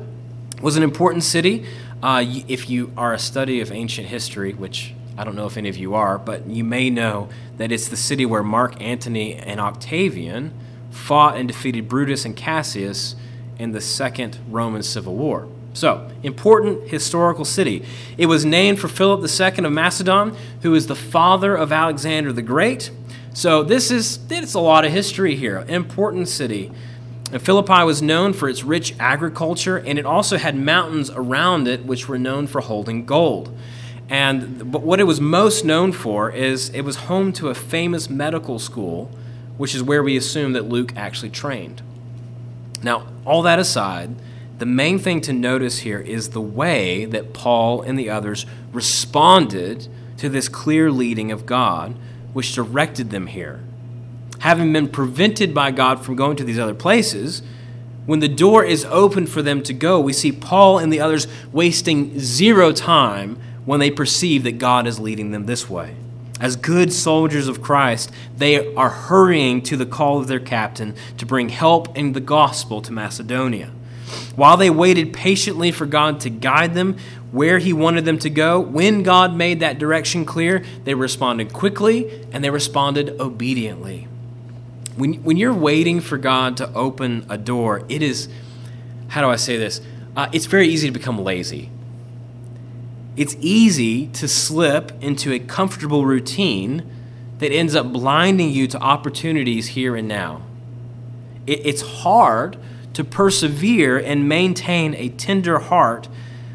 was 0.62 0.76
an 0.76 0.82
important 0.82 1.24
city. 1.24 1.66
Uh, 2.04 2.22
if 2.48 2.68
you 2.68 2.92
are 2.98 3.14
a 3.14 3.18
study 3.18 3.62
of 3.62 3.72
ancient 3.72 4.06
history, 4.06 4.52
which 4.52 4.92
I 5.16 5.24
don't 5.24 5.34
know 5.34 5.46
if 5.46 5.56
any 5.56 5.70
of 5.70 5.78
you 5.78 5.94
are, 5.94 6.18
but 6.18 6.46
you 6.46 6.62
may 6.62 6.90
know 6.90 7.30
that 7.56 7.72
it's 7.72 7.88
the 7.88 7.96
city 7.96 8.26
where 8.26 8.42
Mark 8.42 8.78
Antony 8.78 9.36
and 9.36 9.58
Octavian 9.58 10.52
fought 10.90 11.38
and 11.38 11.48
defeated 11.48 11.88
Brutus 11.88 12.26
and 12.26 12.36
Cassius 12.36 13.16
in 13.58 13.72
the 13.72 13.80
Second 13.80 14.38
Roman 14.50 14.82
Civil 14.82 15.14
War. 15.14 15.48
So, 15.72 16.10
important 16.22 16.90
historical 16.90 17.46
city. 17.46 17.86
It 18.18 18.26
was 18.26 18.44
named 18.44 18.80
for 18.80 18.88
Philip 18.88 19.20
II 19.20 19.64
of 19.64 19.72
Macedon, 19.72 20.36
who 20.60 20.74
is 20.74 20.88
the 20.88 20.94
father 20.94 21.56
of 21.56 21.72
Alexander 21.72 22.34
the 22.34 22.42
Great. 22.42 22.90
So, 23.32 23.62
this 23.62 23.90
is 23.90 24.18
it's 24.28 24.52
a 24.52 24.60
lot 24.60 24.84
of 24.84 24.92
history 24.92 25.36
here. 25.36 25.64
Important 25.68 26.28
city. 26.28 26.70
Philippi 27.30 27.82
was 27.84 28.02
known 28.02 28.32
for 28.32 28.48
its 28.48 28.64
rich 28.64 28.94
agriculture, 29.00 29.76
and 29.78 29.98
it 29.98 30.06
also 30.06 30.36
had 30.36 30.56
mountains 30.56 31.10
around 31.10 31.66
it 31.66 31.84
which 31.84 32.08
were 32.08 32.18
known 32.18 32.46
for 32.46 32.60
holding 32.60 33.06
gold. 33.06 33.56
And 34.08 34.70
but 34.70 34.82
what 34.82 35.00
it 35.00 35.04
was 35.04 35.20
most 35.20 35.64
known 35.64 35.92
for 35.92 36.30
is 36.30 36.68
it 36.70 36.82
was 36.82 36.96
home 36.96 37.32
to 37.34 37.48
a 37.48 37.54
famous 37.54 38.10
medical 38.10 38.58
school, 38.58 39.10
which 39.56 39.74
is 39.74 39.82
where 39.82 40.02
we 40.02 40.16
assume 40.16 40.52
that 40.52 40.68
Luke 40.68 40.92
actually 40.96 41.30
trained. 41.30 41.82
Now, 42.82 43.06
all 43.24 43.42
that 43.42 43.58
aside, 43.58 44.14
the 44.58 44.66
main 44.66 44.98
thing 44.98 45.20
to 45.22 45.32
notice 45.32 45.78
here 45.78 46.00
is 46.00 46.30
the 46.30 46.40
way 46.40 47.06
that 47.06 47.32
Paul 47.32 47.82
and 47.82 47.98
the 47.98 48.10
others 48.10 48.46
responded 48.72 49.88
to 50.18 50.28
this 50.28 50.48
clear 50.48 50.92
leading 50.92 51.32
of 51.32 51.46
God, 51.46 51.96
which 52.32 52.54
directed 52.54 53.10
them 53.10 53.28
here 53.28 53.60
having 54.44 54.74
been 54.74 54.86
prevented 54.86 55.54
by 55.54 55.70
God 55.70 56.04
from 56.04 56.14
going 56.14 56.36
to 56.36 56.44
these 56.44 56.58
other 56.58 56.74
places, 56.74 57.40
when 58.04 58.20
the 58.20 58.28
door 58.28 58.62
is 58.62 58.84
open 58.84 59.26
for 59.26 59.40
them 59.40 59.62
to 59.62 59.72
go, 59.72 59.98
we 59.98 60.12
see 60.12 60.30
Paul 60.30 60.78
and 60.78 60.92
the 60.92 61.00
others 61.00 61.26
wasting 61.50 62.20
zero 62.20 62.70
time 62.70 63.38
when 63.64 63.80
they 63.80 63.90
perceive 63.90 64.42
that 64.42 64.58
God 64.58 64.86
is 64.86 65.00
leading 65.00 65.30
them 65.30 65.46
this 65.46 65.70
way. 65.70 65.96
As 66.42 66.56
good 66.56 66.92
soldiers 66.92 67.48
of 67.48 67.62
Christ, 67.62 68.10
they 68.36 68.74
are 68.74 68.90
hurrying 68.90 69.62
to 69.62 69.78
the 69.78 69.86
call 69.86 70.20
of 70.20 70.26
their 70.26 70.40
captain 70.40 70.94
to 71.16 71.24
bring 71.24 71.48
help 71.48 71.96
and 71.96 72.12
the 72.12 72.20
gospel 72.20 72.82
to 72.82 72.92
Macedonia. 72.92 73.70
While 74.36 74.58
they 74.58 74.68
waited 74.68 75.14
patiently 75.14 75.72
for 75.72 75.86
God 75.86 76.20
to 76.20 76.28
guide 76.28 76.74
them 76.74 76.98
where 77.32 77.60
He 77.60 77.72
wanted 77.72 78.04
them 78.04 78.18
to 78.18 78.28
go, 78.28 78.60
when 78.60 79.04
God 79.04 79.34
made 79.34 79.60
that 79.60 79.78
direction 79.78 80.26
clear, 80.26 80.62
they 80.84 80.92
responded 80.92 81.54
quickly 81.54 82.26
and 82.30 82.44
they 82.44 82.50
responded 82.50 83.18
obediently. 83.18 84.06
When, 84.96 85.14
when 85.24 85.36
you're 85.36 85.54
waiting 85.54 86.00
for 86.00 86.18
God 86.18 86.56
to 86.58 86.72
open 86.74 87.26
a 87.28 87.36
door, 87.36 87.84
it 87.88 88.02
is, 88.02 88.28
how 89.08 89.20
do 89.20 89.28
I 89.28 89.36
say 89.36 89.56
this? 89.56 89.80
Uh, 90.16 90.28
it's 90.32 90.46
very 90.46 90.68
easy 90.68 90.88
to 90.88 90.92
become 90.92 91.18
lazy. 91.18 91.70
It's 93.16 93.36
easy 93.40 94.08
to 94.08 94.28
slip 94.28 94.92
into 95.02 95.32
a 95.32 95.38
comfortable 95.38 96.04
routine 96.04 96.90
that 97.38 97.52
ends 97.52 97.74
up 97.74 97.92
blinding 97.92 98.50
you 98.50 98.66
to 98.68 98.78
opportunities 98.78 99.68
here 99.68 99.96
and 99.96 100.08
now. 100.08 100.42
It, 101.46 101.66
it's 101.66 101.82
hard 101.82 102.56
to 102.94 103.04
persevere 103.04 103.98
and 103.98 104.28
maintain 104.28 104.94
a 104.94 105.08
tender 105.08 105.58
heart 105.58 106.08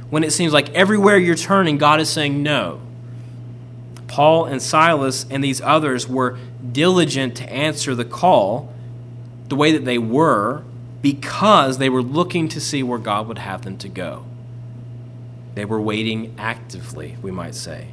when 0.09 0.23
it 0.23 0.31
seems 0.31 0.53
like 0.53 0.69
everywhere 0.71 1.17
you're 1.17 1.35
turning, 1.35 1.77
God 1.77 1.99
is 1.99 2.09
saying 2.09 2.41
no. 2.41 2.81
Paul 4.07 4.45
and 4.45 4.61
Silas 4.61 5.25
and 5.29 5.43
these 5.43 5.61
others 5.61 6.07
were 6.07 6.37
diligent 6.71 7.35
to 7.37 7.49
answer 7.51 7.95
the 7.95 8.05
call 8.05 8.73
the 9.47 9.55
way 9.55 9.71
that 9.71 9.85
they 9.85 9.97
were 9.97 10.63
because 11.01 11.77
they 11.77 11.89
were 11.89 12.03
looking 12.03 12.47
to 12.49 12.59
see 12.59 12.83
where 12.83 12.99
God 12.99 13.27
would 13.27 13.37
have 13.37 13.63
them 13.63 13.77
to 13.77 13.89
go. 13.89 14.25
They 15.55 15.65
were 15.65 15.81
waiting 15.81 16.35
actively, 16.37 17.17
we 17.21 17.31
might 17.31 17.55
say. 17.55 17.89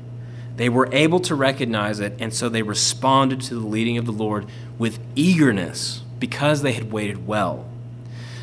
They 0.56 0.68
were 0.68 0.88
able 0.92 1.20
to 1.20 1.34
recognize 1.34 2.00
it, 2.00 2.14
and 2.18 2.32
so 2.32 2.48
they 2.48 2.62
responded 2.62 3.40
to 3.42 3.54
the 3.54 3.66
leading 3.66 3.98
of 3.98 4.06
the 4.06 4.12
Lord 4.12 4.46
with 4.78 4.98
eagerness 5.14 6.02
because 6.18 6.62
they 6.62 6.72
had 6.72 6.90
waited 6.90 7.26
well. 7.26 7.66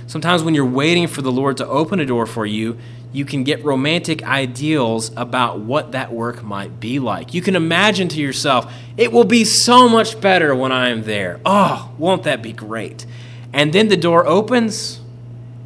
Sometimes 0.07 0.43
when 0.43 0.53
you're 0.53 0.65
waiting 0.65 1.07
for 1.07 1.21
the 1.21 1.31
Lord 1.31 1.57
to 1.57 1.67
open 1.67 1.99
a 1.99 2.05
door 2.05 2.25
for 2.25 2.45
you, 2.45 2.77
you 3.13 3.25
can 3.25 3.43
get 3.43 3.63
romantic 3.63 4.23
ideals 4.23 5.11
about 5.15 5.59
what 5.59 5.91
that 5.91 6.11
work 6.11 6.43
might 6.43 6.79
be 6.79 6.99
like. 6.99 7.33
You 7.33 7.41
can 7.41 7.55
imagine 7.55 8.07
to 8.09 8.19
yourself, 8.19 8.73
it 8.97 9.11
will 9.11 9.23
be 9.23 9.45
so 9.45 9.87
much 9.87 10.19
better 10.19 10.53
when 10.55 10.71
I 10.71 10.89
am 10.89 11.03
there. 11.03 11.39
Oh, 11.45 11.91
won't 11.97 12.23
that 12.23 12.41
be 12.41 12.51
great? 12.51 13.05
And 13.53 13.71
then 13.71 13.87
the 13.87 13.97
door 13.97 14.25
opens, 14.25 14.99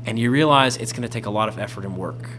and 0.05 0.19
you 0.19 0.29
realize 0.29 0.75
it's 0.75 0.91
going 0.91 1.03
to 1.03 1.09
take 1.09 1.25
a 1.25 1.31
lot 1.31 1.47
of 1.47 1.57
effort 1.57 1.85
and 1.85 1.97
work. 1.97 2.31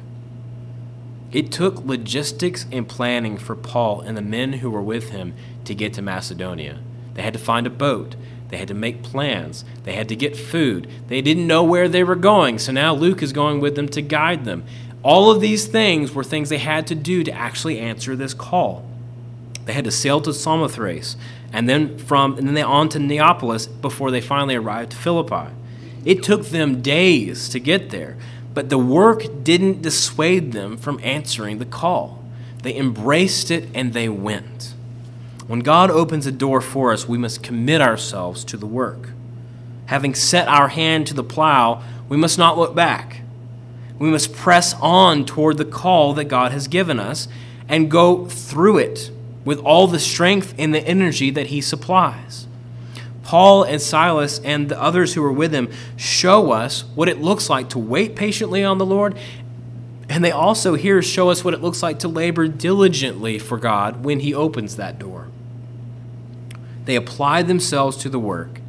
It 1.33 1.51
took 1.51 1.85
logistics 1.85 2.67
and 2.71 2.87
planning 2.87 3.39
for 3.39 3.57
Paul 3.57 4.03
and 4.03 4.17
the 4.17 4.23
men 4.23 4.55
who 4.55 4.71
were 4.71 4.83
with 4.83 5.11
him 5.11 5.35
to 5.65 5.75
get 5.75 5.95
to 5.95 6.03
Macedonia. 6.03 6.81
They 7.15 7.23
had 7.23 7.33
to 7.33 7.39
find 7.39 7.67
a 7.67 7.71
boat. 7.71 8.15
They 8.49 8.57
had 8.57 8.69
to 8.69 8.75
make 8.75 9.03
plans. 9.03 9.65
They 9.85 9.93
had 9.93 10.09
to 10.09 10.17
get 10.17 10.37
food. 10.37 10.89
They 11.09 11.21
didn't 11.21 11.47
know 11.47 11.63
where 11.63 11.89
they 11.89 12.03
were 12.03 12.17
going, 12.17 12.59
so 12.59 12.73
now 12.73 12.95
Luke 12.95 13.23
is 13.23 13.33
going 13.33 13.61
with 13.61 13.75
them 13.75 13.89
to 13.89 14.01
guide 14.01 14.45
them. 14.45 14.65
All 15.03 15.31
of 15.31 15.41
these 15.41 15.67
things 15.67 16.13
were 16.13 16.25
things 16.25 16.49
they 16.49 16.59
had 16.59 16.87
to 16.89 16.95
do 16.95 17.23
to 17.25 17.33
actually 17.33 17.79
answer 17.79 18.17
this 18.17 18.35
call. 18.35 18.85
They 19.65 19.73
had 19.73 19.85
to 19.85 19.91
sail 19.91 20.21
to 20.23 20.33
Samothrace 20.33 21.17
and 21.53 21.69
then 21.69 21.99
from 21.99 22.37
and 22.37 22.47
then 22.47 22.55
they 22.55 22.63
on 22.63 22.89
to 22.91 22.99
Neapolis 22.99 23.67
before 23.67 24.11
they 24.11 24.21
finally 24.21 24.55
arrived 24.55 24.93
to 24.93 24.97
Philippi. 24.97 25.53
It 26.05 26.23
took 26.23 26.47
them 26.47 26.81
days 26.81 27.49
to 27.51 27.61
get 27.61 27.91
there, 27.91 28.17
but 28.55 28.71
the 28.71 28.79
work 28.79 29.45
didn't 29.45 29.83
dissuade 29.83 30.53
them 30.53 30.77
from 30.77 31.01
answering 31.03 31.59
the 31.59 31.65
call. 31.65 32.25
They 32.63 32.77
embraced 32.77 33.51
it 33.51 33.69
and 33.75 33.93
they 33.93 34.09
went. 34.09 34.75
When 35.47 35.61
God 35.61 35.91
opens 35.91 36.27
a 36.27 36.33
door 36.33 36.61
for 36.61 36.93
us, 36.93 37.09
we 37.09 37.19
must 37.19 37.43
commit 37.43 37.81
ourselves 37.81 38.45
to 38.45 38.57
the 38.57 38.67
work. 38.67 39.11
Having 39.87 40.15
set 40.15 40.49
our 40.49 40.69
hand 40.69 41.07
to 41.07 41.15
the 41.15 41.25
plow, 41.25 41.83
we 42.09 42.17
must 42.17 42.37
not 42.37 42.59
look 42.59 42.75
back. 42.75 43.23
We 43.99 44.11
must 44.11 44.33
press 44.33 44.75
on 44.75 45.25
toward 45.25 45.57
the 45.59 45.65
call 45.65 46.13
that 46.15 46.25
God 46.25 46.53
has 46.53 46.69
given 46.69 47.01
us 47.01 47.29
and 47.69 47.91
go 47.91 48.27
through 48.27 48.79
it 48.79 49.11
with 49.45 49.59
all 49.61 49.87
the 49.87 49.99
strength 49.99 50.55
and 50.59 50.75
the 50.75 50.87
energy 50.87 51.31
that 51.31 51.49
He 51.49 51.61
supplies. 51.61 52.47
Paul 53.29 53.63
and 53.63 53.81
Silas 53.81 54.39
and 54.39 54.71
the 54.71 54.81
others 54.81 55.13
who 55.13 55.21
were 55.21 55.33
with 55.33 55.53
him 55.53 55.71
show 55.97 56.53
us 56.53 56.85
what 56.95 57.11
it 57.11 57.21
looks 57.21 57.51
like 57.51 57.69
to 57.71 57.79
wait 57.79 58.17
patiently 58.17 58.65
on 58.65 58.79
the 58.79 58.87
Lord. 58.87 59.19
And 60.09 60.25
they 60.25 60.31
also 60.31 60.77
here 60.77 61.03
show 61.03 61.29
us 61.29 61.45
what 61.45 61.53
it 61.53 61.61
looks 61.61 61.83
like 61.83 61.99
to 61.99 62.09
labor 62.09 62.49
diligently 62.49 63.39
for 63.39 63.59
God 63.59 64.03
when 64.03 64.21
He 64.21 64.33
opens 64.33 64.77
that 64.77 64.99
door. 64.99 65.29
They 66.87 66.97
apply 66.97 67.43
themselves 67.43 67.99
to 67.99 68.09
the 68.09 68.19
work 68.19 68.63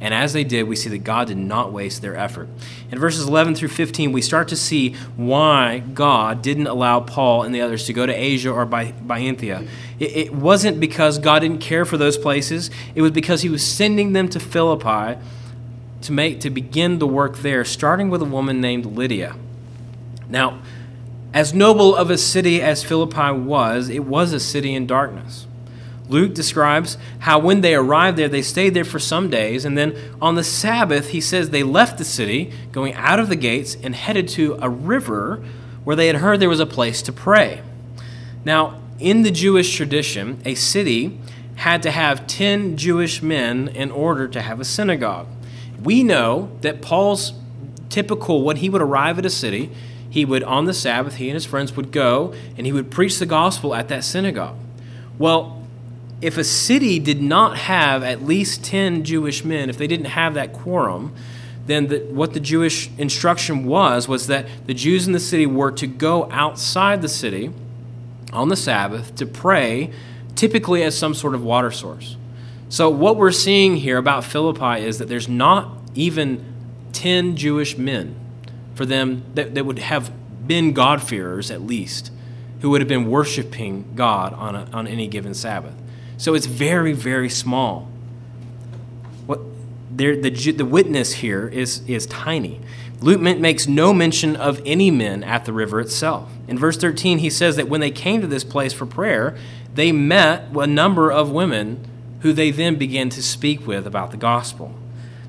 and 0.00 0.14
as 0.14 0.32
they 0.32 0.44
did, 0.44 0.62
we 0.62 0.76
see 0.76 0.88
that 0.90 1.04
God 1.04 1.28
did 1.28 1.36
not 1.36 1.72
waste 1.72 2.00
their 2.00 2.16
effort. 2.16 2.48
In 2.90 2.98
verses 2.98 3.26
11 3.26 3.54
through 3.54 3.68
15, 3.68 4.12
we 4.12 4.22
start 4.22 4.48
to 4.48 4.56
see 4.56 4.94
why 5.16 5.80
God 5.80 6.40
didn't 6.40 6.68
allow 6.68 7.00
Paul 7.00 7.42
and 7.42 7.54
the 7.54 7.60
others 7.60 7.84
to 7.84 7.92
go 7.92 8.06
to 8.06 8.12
Asia 8.12 8.50
or 8.50 8.64
Bithynia. 8.64 9.66
It, 9.98 10.16
it 10.16 10.34
wasn't 10.34 10.80
because 10.80 11.18
God 11.18 11.40
didn't 11.40 11.60
care 11.60 11.84
for 11.84 11.98
those 11.98 12.16
places, 12.16 12.70
it 12.94 13.02
was 13.02 13.10
because 13.10 13.42
he 13.42 13.50
was 13.50 13.66
sending 13.66 14.14
them 14.14 14.28
to 14.30 14.40
Philippi 14.40 15.20
to, 16.02 16.12
make, 16.12 16.40
to 16.40 16.50
begin 16.50 16.98
the 16.98 17.06
work 17.06 17.38
there, 17.38 17.62
starting 17.64 18.08
with 18.08 18.22
a 18.22 18.26
woman 18.26 18.60
named 18.60 18.86
Lydia. 18.86 19.36
Now, 20.30 20.60
As 21.32 21.54
noble 21.54 21.94
of 21.94 22.10
a 22.10 22.18
city 22.18 22.60
as 22.60 22.82
Philippi 22.82 23.30
was, 23.30 23.88
it 23.88 24.04
was 24.04 24.32
a 24.32 24.40
city 24.40 24.74
in 24.74 24.86
darkness. 24.86 25.46
Luke 26.10 26.34
describes 26.34 26.98
how 27.20 27.38
when 27.38 27.60
they 27.60 27.74
arrived 27.74 28.18
there, 28.18 28.28
they 28.28 28.42
stayed 28.42 28.74
there 28.74 28.84
for 28.84 28.98
some 28.98 29.30
days, 29.30 29.64
and 29.64 29.78
then 29.78 29.96
on 30.20 30.34
the 30.34 30.44
Sabbath, 30.44 31.10
he 31.10 31.20
says 31.20 31.50
they 31.50 31.62
left 31.62 31.98
the 31.98 32.04
city, 32.04 32.52
going 32.72 32.94
out 32.94 33.20
of 33.20 33.28
the 33.28 33.36
gates, 33.36 33.76
and 33.82 33.94
headed 33.94 34.28
to 34.28 34.58
a 34.60 34.68
river 34.68 35.42
where 35.84 35.96
they 35.96 36.08
had 36.08 36.16
heard 36.16 36.40
there 36.40 36.48
was 36.48 36.60
a 36.60 36.66
place 36.66 37.00
to 37.02 37.12
pray. 37.12 37.62
Now, 38.44 38.80
in 38.98 39.22
the 39.22 39.30
Jewish 39.30 39.74
tradition, 39.74 40.42
a 40.44 40.54
city 40.56 41.18
had 41.56 41.82
to 41.82 41.90
have 41.90 42.26
10 42.26 42.76
Jewish 42.76 43.22
men 43.22 43.68
in 43.68 43.90
order 43.90 44.26
to 44.28 44.40
have 44.40 44.60
a 44.60 44.64
synagogue. 44.64 45.28
We 45.82 46.02
know 46.02 46.50
that 46.62 46.82
Paul's 46.82 47.34
typical, 47.88 48.42
when 48.42 48.56
he 48.56 48.68
would 48.68 48.82
arrive 48.82 49.18
at 49.18 49.26
a 49.26 49.30
city, 49.30 49.70
he 50.08 50.24
would, 50.24 50.42
on 50.42 50.64
the 50.64 50.74
Sabbath, 50.74 51.16
he 51.16 51.28
and 51.28 51.34
his 51.34 51.44
friends 51.44 51.76
would 51.76 51.92
go 51.92 52.34
and 52.56 52.66
he 52.66 52.72
would 52.72 52.90
preach 52.90 53.18
the 53.18 53.26
gospel 53.26 53.74
at 53.74 53.88
that 53.88 54.04
synagogue. 54.04 54.56
Well, 55.18 55.59
if 56.22 56.36
a 56.36 56.44
city 56.44 56.98
did 56.98 57.22
not 57.22 57.56
have 57.56 58.02
at 58.02 58.22
least 58.22 58.64
10 58.64 59.04
Jewish 59.04 59.44
men, 59.44 59.70
if 59.70 59.78
they 59.78 59.86
didn't 59.86 60.06
have 60.06 60.34
that 60.34 60.52
quorum, 60.52 61.14
then 61.66 61.86
the, 61.86 61.98
what 62.10 62.34
the 62.34 62.40
Jewish 62.40 62.90
instruction 62.98 63.64
was 63.64 64.08
was 64.08 64.26
that 64.26 64.46
the 64.66 64.74
Jews 64.74 65.06
in 65.06 65.12
the 65.12 65.20
city 65.20 65.46
were 65.46 65.70
to 65.72 65.86
go 65.86 66.30
outside 66.30 67.00
the 67.00 67.08
city 67.08 67.50
on 68.32 68.48
the 68.48 68.56
Sabbath 68.56 69.14
to 69.16 69.26
pray, 69.26 69.92
typically 70.34 70.82
as 70.82 70.96
some 70.96 71.14
sort 71.14 71.34
of 71.34 71.42
water 71.42 71.70
source. 71.70 72.16
So, 72.68 72.88
what 72.88 73.16
we're 73.16 73.32
seeing 73.32 73.76
here 73.76 73.98
about 73.98 74.24
Philippi 74.24 74.84
is 74.84 74.98
that 74.98 75.08
there's 75.08 75.28
not 75.28 75.76
even 75.94 76.44
10 76.92 77.36
Jewish 77.36 77.76
men 77.76 78.14
for 78.74 78.86
them 78.86 79.24
that, 79.34 79.54
that 79.54 79.66
would 79.66 79.78
have 79.78 80.12
been 80.46 80.72
God-fearers 80.72 81.50
at 81.50 81.62
least, 81.62 82.12
who 82.60 82.70
would 82.70 82.80
have 82.80 82.88
been 82.88 83.10
worshiping 83.10 83.92
God 83.94 84.32
on, 84.34 84.54
a, 84.54 84.68
on 84.72 84.86
any 84.86 85.08
given 85.08 85.34
Sabbath. 85.34 85.74
So 86.20 86.34
it's 86.34 86.44
very, 86.44 86.92
very 86.92 87.30
small. 87.30 87.88
What 89.24 89.40
the, 89.90 90.20
the 90.20 90.66
witness 90.66 91.14
here 91.14 91.48
is, 91.48 91.80
is 91.88 92.04
tiny. 92.04 92.60
Luke 93.00 93.22
makes 93.22 93.66
no 93.66 93.94
mention 93.94 94.36
of 94.36 94.60
any 94.66 94.90
men 94.90 95.24
at 95.24 95.46
the 95.46 95.54
river 95.54 95.80
itself. 95.80 96.30
In 96.46 96.58
verse 96.58 96.76
13, 96.76 97.20
he 97.20 97.30
says 97.30 97.56
that 97.56 97.70
when 97.70 97.80
they 97.80 97.90
came 97.90 98.20
to 98.20 98.26
this 98.26 98.44
place 98.44 98.74
for 98.74 98.84
prayer, 98.84 99.34
they 99.74 99.92
met 99.92 100.54
a 100.54 100.66
number 100.66 101.10
of 101.10 101.30
women 101.30 101.88
who 102.20 102.34
they 102.34 102.50
then 102.50 102.76
began 102.76 103.08
to 103.08 103.22
speak 103.22 103.66
with 103.66 103.86
about 103.86 104.10
the 104.10 104.18
gospel. 104.18 104.74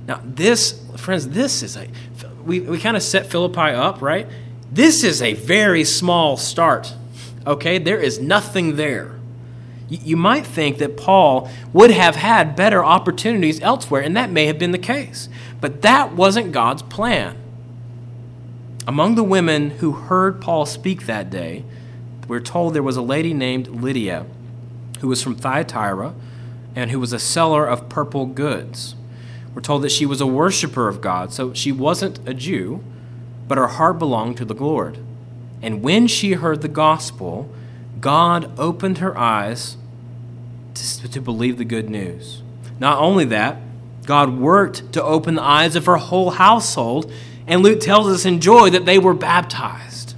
Now, 0.10 0.20
this, 0.26 0.78
friends, 0.98 1.30
this 1.30 1.64
is 1.64 1.78
a, 1.78 1.88
we, 2.44 2.60
we 2.60 2.78
kind 2.78 2.98
of 2.98 3.04
set 3.04 3.32
Philippi 3.32 3.72
up, 3.72 4.02
right? 4.02 4.28
This 4.70 5.06
is 5.06 5.22
a 5.22 5.36
very 5.36 5.86
small 5.86 6.36
start, 6.36 6.94
okay? 7.48 7.78
There 7.78 7.98
is 7.98 8.20
nothing 8.20 8.76
there. 8.76 9.21
You 9.92 10.16
might 10.16 10.46
think 10.48 10.78
that 10.78 10.96
Paul 10.96 11.50
would 11.74 11.92
have 11.92 12.16
had 12.16 12.56
better 12.56 12.82
opportunities 12.84 13.60
elsewhere, 13.60 14.02
and 14.02 14.16
that 14.16 14.32
may 14.32 14.46
have 14.46 14.58
been 14.58 14.72
the 14.72 14.78
case. 14.78 15.28
But 15.60 15.82
that 15.82 16.14
wasn't 16.14 16.54
God's 16.54 16.82
plan. 16.82 17.36
Among 18.88 19.16
the 19.16 19.24
women 19.24 19.72
who 19.72 19.92
heard 19.92 20.40
Paul 20.40 20.66
speak 20.66 21.08
that 21.08 21.30
day, 21.30 21.66
we're 22.30 22.40
told 22.40 22.74
there 22.74 22.82
was 22.82 22.96
a 22.96 23.02
lady 23.02 23.34
named 23.34 23.68
Lydia 23.68 24.26
who 25.02 25.10
was 25.10 25.22
from 25.22 25.36
Thyatira 25.36 26.14
and 26.74 26.90
who 26.90 27.00
was 27.00 27.12
a 27.12 27.20
seller 27.20 27.68
of 27.68 27.90
purple 27.90 28.26
goods. 28.26 28.96
We're 29.54 29.62
told 29.62 29.82
that 29.82 29.92
she 29.92 30.06
was 30.06 30.22
a 30.22 30.26
worshiper 30.26 30.88
of 30.88 31.02
God, 31.02 31.34
so 31.34 31.54
she 31.54 31.74
wasn't 31.74 32.26
a 32.26 32.34
Jew, 32.34 32.82
but 33.46 33.58
her 33.58 33.68
heart 33.68 34.00
belonged 34.00 34.38
to 34.38 34.46
the 34.46 34.54
Lord. 34.54 35.00
And 35.62 35.84
when 35.84 36.08
she 36.08 36.34
heard 36.34 36.62
the 36.62 36.70
gospel, 36.70 37.54
God 38.00 38.58
opened 38.58 39.00
her 39.00 39.18
eyes 39.18 39.76
to, 40.76 41.08
to 41.10 41.22
believe 41.22 41.58
the 41.58 41.66
good 41.66 41.90
news. 41.90 42.42
Not 42.80 43.00
only 43.00 43.26
that, 43.26 43.58
God 44.06 44.38
worked 44.38 44.94
to 44.94 45.04
open 45.04 45.36
the 45.36 45.44
eyes 45.44 45.76
of 45.76 45.86
her 45.86 45.98
whole 45.98 46.32
household, 46.32 47.12
and 47.48 47.62
Luke 47.62 47.80
tells 47.80 48.08
us 48.08 48.26
in 48.26 48.42
joy 48.42 48.70
that 48.72 48.86
they 48.86 48.98
were 48.98 49.14
baptized. 49.14 50.16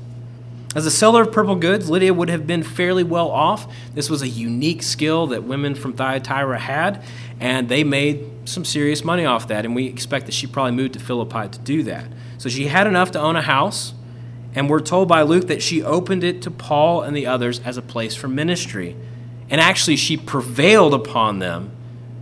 As 0.75 0.85
a 0.87 0.91
seller 0.91 1.21
of 1.21 1.31
purple 1.31 1.55
goods, 1.55 1.89
Lydia 1.89 2.13
would 2.13 2.29
have 2.29 2.47
been 2.47 2.63
fairly 2.63 3.03
well 3.03 3.29
off. 3.29 3.71
This 3.93 4.09
was 4.09 4.23
a 4.23 4.27
unique 4.27 4.81
skill 4.81 5.27
that 5.27 5.43
women 5.43 5.75
from 5.75 5.93
Thyatira 5.93 6.57
had, 6.57 7.03
and 7.39 7.69
they 7.69 7.83
made 7.83 8.25
some 8.45 8.65
serious 8.65 9.03
money 9.03 9.25
off 9.25 9.47
that, 9.49 9.65
and 9.65 9.75
we 9.75 9.85
expect 9.85 10.25
that 10.25 10.31
she 10.31 10.47
probably 10.47 10.71
moved 10.71 10.93
to 10.93 10.99
Philippi 10.99 11.47
to 11.49 11.59
do 11.59 11.83
that. 11.83 12.05
So 12.39 12.49
she 12.49 12.67
had 12.67 12.87
enough 12.87 13.11
to 13.11 13.19
own 13.19 13.35
a 13.35 13.41
house, 13.41 13.93
and 14.55 14.69
we're 14.69 14.79
told 14.79 15.07
by 15.07 15.21
Luke 15.21 15.47
that 15.47 15.61
she 15.61 15.83
opened 15.83 16.23
it 16.23 16.41
to 16.41 16.51
Paul 16.51 17.01
and 17.01 17.15
the 17.15 17.27
others 17.27 17.59
as 17.59 17.77
a 17.77 17.81
place 17.81 18.15
for 18.15 18.27
ministry. 18.27 18.95
And 19.53 19.61
actually, 19.61 19.97
she 19.97 20.17
prevailed 20.17 20.95
upon 20.95 21.37
them 21.37 21.69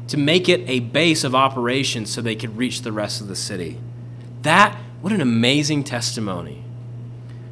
to 0.10 0.18
make 0.18 0.50
it 0.50 0.68
a 0.68 0.82
base 0.82 1.24
of 1.24 1.34
operations 1.34 2.12
so 2.12 2.20
they 2.20 2.36
could 2.36 2.58
reach 2.58 2.82
the 2.82 2.92
rest 2.92 3.22
of 3.22 3.30
the 3.30 3.38
city. 3.38 3.78
That, 4.42 4.78
what 5.00 5.14
an 5.14 5.22
amazing 5.22 5.86
testimony. 5.86 6.66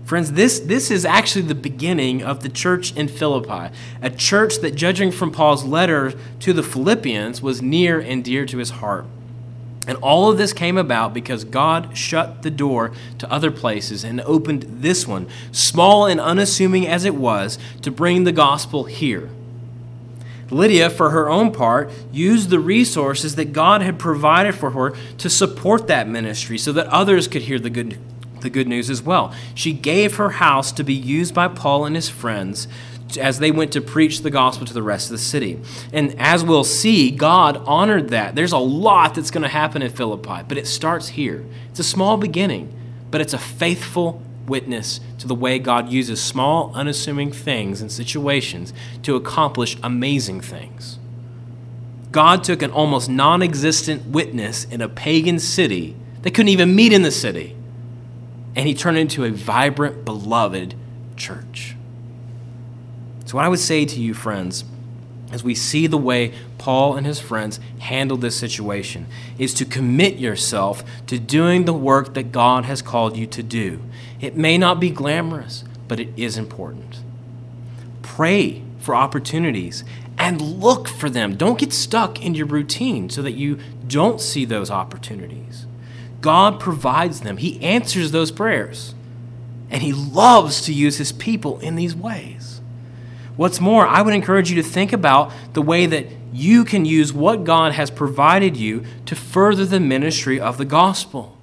Friends, 0.04 0.34
this, 0.34 0.60
this 0.60 0.92
is 0.92 1.06
actually 1.06 1.44
the 1.44 1.56
beginning 1.56 2.22
of 2.22 2.44
the 2.44 2.50
church 2.50 2.94
in 2.98 3.08
Philippi, 3.08 3.74
a 4.02 4.10
church 4.10 4.58
that, 4.58 4.76
judging 4.76 5.14
from 5.14 5.32
Paul's 5.32 5.64
letter 5.64 6.14
to 6.42 6.52
the 6.52 6.62
Philippians, 6.62 7.42
was 7.42 7.62
near 7.62 8.02
and 8.02 8.22
dear 8.22 8.46
to 8.48 8.58
his 8.58 8.72
heart. 8.72 9.06
And 9.88 9.98
all 10.00 10.30
of 10.30 10.38
this 10.38 10.52
came 10.52 10.78
about 10.78 11.14
because 11.14 11.46
God 11.46 11.98
shut 11.98 12.42
the 12.42 12.52
door 12.52 12.92
to 13.20 13.32
other 13.32 13.50
places 13.50 14.04
and 14.04 14.20
opened 14.20 14.64
this 14.82 15.08
one, 15.08 15.30
small 15.54 16.06
and 16.06 16.20
unassuming 16.20 16.86
as 16.86 17.06
it 17.06 17.16
was, 17.16 17.58
to 17.82 17.92
bring 17.92 18.26
the 18.26 18.34
gospel 18.34 18.84
here. 18.84 19.30
Lydia, 20.52 20.90
for 20.90 21.12
her 21.12 21.30
own 21.30 21.52
part, 21.52 21.92
used 22.12 22.50
the 22.50 22.60
resources 22.60 23.36
that 23.36 23.54
God 23.54 23.82
had 23.82 24.00
provided 24.00 24.56
for 24.56 24.72
her 24.72 24.94
to 25.18 25.30
support 25.30 25.88
that 25.88 26.08
ministry 26.08 26.58
so 26.58 26.72
that 26.74 26.88
others 26.88 27.28
could 27.28 27.44
hear 27.44 27.60
the 27.60 27.70
good, 27.70 27.98
the 28.42 28.50
good 28.50 28.68
news 28.68 28.90
as 28.90 29.02
well. 29.02 29.34
She 29.54 29.74
gave 29.74 30.16
her 30.16 30.32
house 30.32 30.72
to 30.74 30.84
be 30.84 30.94
used 30.94 31.34
by 31.34 31.48
Paul 31.48 31.86
and 31.86 31.96
his 31.96 32.10
friends 32.10 32.68
as 33.18 33.40
they 33.40 33.52
went 33.52 33.74
to 33.74 33.82
preach 33.82 34.22
the 34.22 34.30
gospel 34.30 34.68
to 34.68 34.74
the 34.74 34.84
rest 34.84 35.08
of 35.08 35.12
the 35.12 35.18
city. 35.18 35.60
And 35.92 36.20
as 36.20 36.44
we'll 36.44 36.64
see, 36.64 37.10
God 37.10 37.58
honored 37.66 38.10
that. 38.10 38.36
There's 38.36 38.52
a 38.52 38.60
lot 38.60 39.16
that's 39.16 39.32
going 39.32 39.44
to 39.44 39.50
happen 39.50 39.82
in 39.82 39.92
Philippi, 39.92 40.44
but 40.48 40.58
it 40.58 40.68
starts 40.68 41.10
here. 41.10 41.46
It's 41.72 41.80
a 41.80 41.84
small 41.84 42.18
beginning, 42.18 42.72
but 43.10 43.22
it's 43.22 43.34
a 43.34 43.40
faithful 43.40 44.22
witness 44.50 45.00
to 45.20 45.28
the 45.28 45.36
way 45.36 45.60
God 45.60 45.90
uses 45.90 46.22
small, 46.22 46.72
unassuming 46.74 47.32
things 47.32 47.82
and 47.82 47.92
situations 47.92 48.74
to 49.04 49.16
accomplish 49.16 49.78
amazing 49.82 50.42
things. 50.42 51.00
God 52.12 52.44
took 52.44 52.62
an 52.62 52.72
almost 52.72 53.10
non 53.10 53.42
existent 53.42 54.08
witness 54.08 54.66
in 54.66 54.82
a 54.82 54.90
pagan 54.90 55.40
city, 55.40 55.96
they 56.22 56.32
couldn't 56.32 56.50
even 56.50 56.76
meet 56.76 56.92
in 56.92 57.04
the 57.04 57.12
city, 57.12 57.56
and 58.56 58.68
he 58.68 58.74
turned 58.74 58.98
it 58.98 59.02
into 59.02 59.24
a 59.24 59.32
vibrant, 59.32 60.04
beloved 60.04 60.76
church. 61.16 61.76
So, 63.26 63.38
what 63.38 63.46
I 63.46 63.50
would 63.50 63.60
say 63.60 63.86
to 63.86 64.00
you, 64.00 64.14
friends, 64.14 64.66
as 65.32 65.44
we 65.44 65.54
see 65.54 65.86
the 65.86 65.98
way 65.98 66.34
Paul 66.58 66.96
and 66.96 67.06
his 67.06 67.20
friends 67.20 67.60
handled 67.80 68.22
this 68.22 68.36
situation, 68.36 69.06
is 69.38 69.54
to 69.56 69.66
commit 69.66 70.16
yourself 70.16 70.84
to 71.08 71.20
doing 71.20 71.66
the 71.66 71.74
work 71.74 72.16
that 72.16 72.32
God 72.32 72.66
has 72.66 72.82
called 72.82 73.16
you 73.16 73.28
to 73.28 73.44
do. 73.44 73.82
It 74.22 74.36
may 74.36 74.58
not 74.58 74.80
be 74.80 74.90
glamorous, 74.90 75.64
but 75.88 76.00
it 76.00 76.10
is 76.18 76.38
important. 76.38 77.00
Pray 78.02 78.64
for 78.80 78.96
opportunities 78.96 79.84
and 80.18 80.42
look 80.42 80.88
for 80.88 81.10
them. 81.10 81.36
Don't 81.36 81.60
get 81.60 81.72
stuck 81.72 82.24
in 82.24 82.36
your 82.36 82.46
routine 82.46 83.10
so 83.10 83.22
that 83.22 83.32
you 83.32 83.60
don't 83.88 84.20
see 84.20 84.46
those 84.46 84.70
opportunities. 84.70 85.66
God 86.22 86.60
provides 86.60 87.22
them, 87.22 87.38
He 87.38 87.62
answers 87.62 88.12
those 88.12 88.32
prayers, 88.32 88.94
and 89.70 89.82
He 89.82 89.94
loves 89.94 90.62
to 90.64 90.74
use 90.74 90.98
His 90.98 91.14
people 91.14 91.60
in 91.60 91.76
these 91.76 91.96
ways. 91.96 92.60
What's 93.38 93.62
more, 93.62 93.88
I 93.88 94.02
would 94.02 94.14
encourage 94.14 94.50
you 94.50 94.62
to 94.62 94.68
think 94.68 94.92
about 94.92 95.32
the 95.54 95.62
way 95.62 95.86
that 95.86 96.08
you 96.34 96.66
can 96.66 96.84
use 96.84 97.14
what 97.14 97.46
God 97.46 97.72
has 97.72 97.90
provided 97.90 98.58
you 98.58 98.84
to 99.06 99.16
further 99.16 99.66
the 99.66 99.80
ministry 99.80 100.40
of 100.40 100.58
the 100.58 100.66
gospel. 100.66 101.39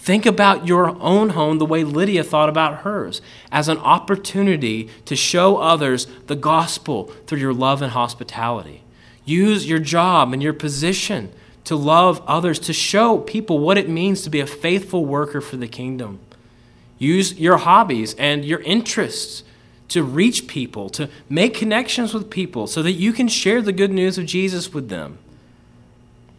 Think 0.00 0.24
about 0.24 0.66
your 0.66 0.96
own 0.98 1.30
home 1.30 1.58
the 1.58 1.66
way 1.66 1.84
Lydia 1.84 2.24
thought 2.24 2.48
about 2.48 2.78
hers 2.78 3.20
as 3.52 3.68
an 3.68 3.76
opportunity 3.76 4.88
to 5.04 5.14
show 5.14 5.58
others 5.58 6.06
the 6.26 6.34
gospel 6.34 7.12
through 7.26 7.40
your 7.40 7.52
love 7.52 7.82
and 7.82 7.92
hospitality. 7.92 8.82
Use 9.26 9.68
your 9.68 9.78
job 9.78 10.32
and 10.32 10.42
your 10.42 10.54
position 10.54 11.30
to 11.64 11.76
love 11.76 12.22
others, 12.26 12.58
to 12.60 12.72
show 12.72 13.18
people 13.18 13.58
what 13.58 13.76
it 13.76 13.90
means 13.90 14.22
to 14.22 14.30
be 14.30 14.40
a 14.40 14.46
faithful 14.46 15.04
worker 15.04 15.42
for 15.42 15.58
the 15.58 15.68
kingdom. 15.68 16.18
Use 16.98 17.38
your 17.38 17.58
hobbies 17.58 18.14
and 18.14 18.42
your 18.42 18.60
interests 18.60 19.44
to 19.88 20.02
reach 20.02 20.46
people, 20.46 20.88
to 20.88 21.10
make 21.28 21.52
connections 21.52 22.14
with 22.14 22.30
people 22.30 22.66
so 22.66 22.82
that 22.82 22.92
you 22.92 23.12
can 23.12 23.28
share 23.28 23.60
the 23.60 23.70
good 23.70 23.92
news 23.92 24.16
of 24.16 24.24
Jesus 24.24 24.72
with 24.72 24.88
them. 24.88 25.18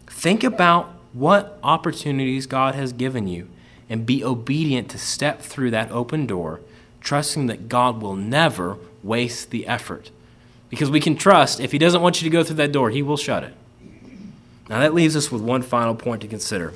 Think 0.08 0.42
about 0.42 0.92
what 1.12 1.58
opportunities 1.62 2.46
God 2.46 2.74
has 2.74 2.92
given 2.92 3.28
you 3.28 3.48
and 3.88 4.06
be 4.06 4.24
obedient 4.24 4.88
to 4.90 4.98
step 4.98 5.42
through 5.42 5.70
that 5.70 5.90
open 5.90 6.26
door 6.26 6.60
trusting 7.02 7.46
that 7.46 7.68
God 7.68 8.00
will 8.00 8.16
never 8.16 8.78
waste 9.02 9.50
the 9.50 9.66
effort. 9.66 10.10
Because 10.70 10.90
we 10.90 11.00
can 11.00 11.16
trust 11.16 11.60
if 11.60 11.72
He 11.72 11.78
doesn't 11.78 12.00
want 12.00 12.22
you 12.22 12.30
to 12.30 12.32
go 12.32 12.44
through 12.44 12.56
that 12.56 12.72
door, 12.72 12.90
He 12.90 13.02
will 13.02 13.16
shut 13.16 13.44
it. 13.44 13.54
Now, 14.68 14.78
that 14.80 14.94
leaves 14.94 15.16
us 15.16 15.30
with 15.30 15.42
one 15.42 15.62
final 15.62 15.94
point 15.94 16.22
to 16.22 16.28
consider. 16.28 16.72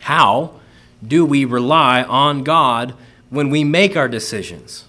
How 0.00 0.52
do 1.04 1.24
we 1.24 1.44
rely 1.44 2.02
on 2.02 2.44
God 2.44 2.94
when 3.30 3.50
we 3.50 3.64
make 3.64 3.96
our 3.96 4.08
decisions? 4.08 4.84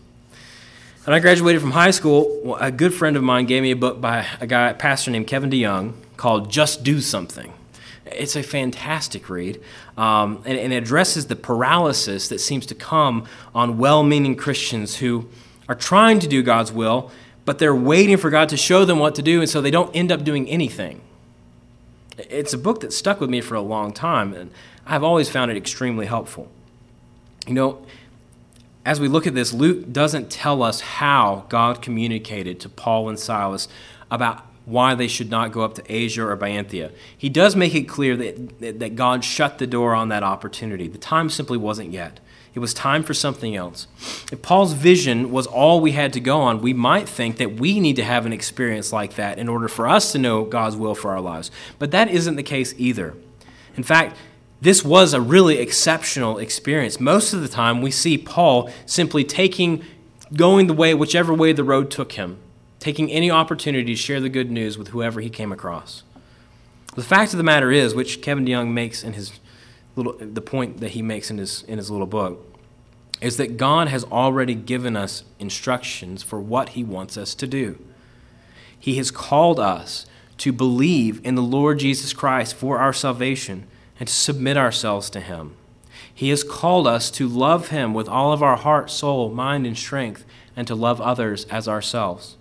When 1.05 1.15
I 1.15 1.19
graduated 1.19 1.61
from 1.61 1.71
high 1.71 1.91
school, 1.91 2.57
a 2.59 2.69
good 2.69 2.93
friend 2.93 3.15
of 3.15 3.23
mine 3.23 3.45
gave 3.45 3.63
me 3.63 3.71
a 3.71 3.75
book 3.77 4.01
by 4.01 4.27
a 4.41 4.45
guy, 4.45 4.69
a 4.69 4.73
pastor 4.73 5.09
named 5.09 5.25
Kevin 5.25 5.49
DeYoung 5.49 5.93
called 6.17 6.51
Just 6.51 6.83
Do 6.83 6.99
Something. 6.99 7.53
It's 8.11 8.35
a 8.35 8.43
fantastic 8.43 9.29
read, 9.29 9.61
um, 9.97 10.41
and, 10.45 10.57
and 10.57 10.73
addresses 10.73 11.27
the 11.27 11.35
paralysis 11.35 12.29
that 12.29 12.39
seems 12.39 12.65
to 12.67 12.75
come 12.75 13.25
on 13.53 13.77
well 13.77 14.03
meaning 14.03 14.35
Christians 14.35 14.97
who 14.97 15.29
are 15.69 15.75
trying 15.75 16.19
to 16.19 16.27
do 16.27 16.43
God's 16.43 16.71
will, 16.71 17.11
but 17.45 17.59
they're 17.59 17.75
waiting 17.75 18.17
for 18.17 18.29
God 18.29 18.49
to 18.49 18.57
show 18.57 18.85
them 18.85 18.99
what 18.99 19.15
to 19.15 19.21
do, 19.21 19.41
and 19.41 19.49
so 19.49 19.61
they 19.61 19.71
don't 19.71 19.95
end 19.95 20.11
up 20.11 20.23
doing 20.23 20.49
anything. 20.49 21.01
It's 22.17 22.53
a 22.53 22.57
book 22.57 22.81
that 22.81 22.93
stuck 22.93 23.19
with 23.21 23.29
me 23.29 23.41
for 23.41 23.55
a 23.55 23.61
long 23.61 23.93
time, 23.93 24.33
and 24.33 24.51
I've 24.85 25.03
always 25.03 25.29
found 25.29 25.51
it 25.51 25.57
extremely 25.57 26.05
helpful. 26.05 26.49
You 27.45 27.53
know, 27.53 27.85
as 28.85 28.99
we 28.99 29.07
look 29.07 29.27
at 29.27 29.35
this, 29.35 29.53
Luke 29.53 29.91
doesn't 29.91 30.31
tell 30.31 30.63
us 30.63 30.79
how 30.79 31.45
God 31.49 31.81
communicated 31.81 32.59
to 32.61 32.69
Paul 32.69 33.09
and 33.09 33.19
Silas 33.19 33.67
about 34.09 34.45
why 34.67 34.93
they 34.93 35.07
should 35.07 35.31
not 35.31 35.53
go 35.53 35.61
up 35.61 35.75
to 35.75 35.83
Asia 35.87 36.25
or 36.27 36.35
Bithynia. 36.35 36.91
He 37.17 37.29
does 37.29 37.55
make 37.55 37.73
it 37.73 37.87
clear 37.87 38.17
that, 38.17 38.79
that 38.79 38.95
God 38.97 39.23
shut 39.23 39.59
the 39.59 39.65
door 39.65 39.95
on 39.95 40.09
that 40.09 40.23
opportunity. 40.23 40.89
The 40.89 40.97
time 40.97 41.29
simply 41.29 41.57
wasn't 41.57 41.91
yet. 41.91 42.19
It 42.53 42.59
was 42.59 42.73
time 42.73 43.01
for 43.03 43.13
something 43.13 43.55
else. 43.55 43.87
If 44.29 44.41
Paul's 44.41 44.73
vision 44.73 45.31
was 45.31 45.47
all 45.47 45.79
we 45.79 45.93
had 45.93 46.11
to 46.13 46.19
go 46.19 46.41
on, 46.41 46.59
we 46.59 46.73
might 46.73 47.07
think 47.07 47.37
that 47.37 47.53
we 47.53 47.79
need 47.79 47.95
to 47.95 48.03
have 48.03 48.25
an 48.25 48.33
experience 48.33 48.91
like 48.91 49.15
that 49.15 49.39
in 49.39 49.47
order 49.47 49.69
for 49.69 49.87
us 49.87 50.11
to 50.11 50.19
know 50.19 50.43
God's 50.43 50.75
will 50.75 50.95
for 50.95 51.11
our 51.11 51.21
lives. 51.21 51.49
But 51.79 51.91
that 51.91 52.09
isn't 52.09 52.35
the 52.35 52.43
case 52.43 52.73
either. 52.77 53.15
In 53.77 53.83
fact, 53.83 54.17
this 54.59 54.83
was 54.83 55.13
a 55.13 55.21
really 55.21 55.59
exceptional 55.59 56.39
experience. 56.39 56.99
Most 56.99 57.31
of 57.31 57.41
the 57.41 57.47
time, 57.47 57.81
we 57.81 57.91
see 57.91 58.17
Paul 58.17 58.69
simply 58.85 59.23
taking, 59.23 59.85
going 60.33 60.67
the 60.67 60.73
way, 60.73 60.93
whichever 60.93 61.33
way 61.33 61.53
the 61.53 61.63
road 61.63 61.89
took 61.89 62.13
him, 62.13 62.37
taking 62.87 63.11
any 63.11 63.29
opportunity 63.29 63.83
to 63.93 63.97
share 63.97 64.21
the 64.21 64.29
good 64.29 64.49
news 64.49 64.77
with 64.77 64.87
whoever 64.87 65.19
he 65.19 65.29
came 65.29 65.51
across. 65.51 66.03
The 66.95 67.03
fact 67.03 67.33
of 67.33 67.37
the 67.37 67.43
matter 67.43 67.69
is, 67.69 67.93
which 67.93 68.21
Kevin 68.21 68.45
DeYoung 68.45 68.71
makes 68.71 69.03
in 69.03 69.11
his 69.11 69.41
little, 69.97 70.13
the 70.13 70.39
point 70.39 70.77
that 70.77 70.91
he 70.91 71.01
makes 71.01 71.29
in 71.29 71.37
his, 71.37 71.63
in 71.63 71.79
his 71.79 71.91
little 71.91 72.07
book, 72.07 72.57
is 73.19 73.35
that 73.35 73.57
God 73.57 73.89
has 73.89 74.05
already 74.05 74.55
given 74.55 74.95
us 74.95 75.25
instructions 75.37 76.23
for 76.23 76.39
what 76.39 76.69
he 76.69 76.83
wants 76.85 77.17
us 77.17 77.35
to 77.35 77.45
do. 77.45 77.77
He 78.79 78.95
has 78.95 79.11
called 79.11 79.59
us 79.59 80.05
to 80.37 80.53
believe 80.53 81.19
in 81.25 81.35
the 81.35 81.41
Lord 81.41 81.79
Jesus 81.79 82.13
Christ 82.13 82.55
for 82.55 82.79
our 82.79 82.93
salvation 82.93 83.67
and 83.99 84.07
to 84.07 84.15
submit 84.15 84.55
ourselves 84.55 85.09
to 85.09 85.19
Him. 85.19 85.57
He 86.13 86.29
has 86.29 86.41
called 86.41 86.87
us 86.87 87.11
to 87.11 87.27
love 87.27 87.67
Him 87.67 87.93
with 87.93 88.07
all 88.07 88.31
of 88.31 88.41
our 88.41 88.55
heart, 88.55 88.89
soul, 88.89 89.29
mind, 89.29 89.67
and 89.67 89.77
strength, 89.77 90.23
and 90.55 90.65
to 90.67 90.73
love 90.73 91.01
others 91.01 91.43
as 91.51 91.67
ourselves. 91.67 92.36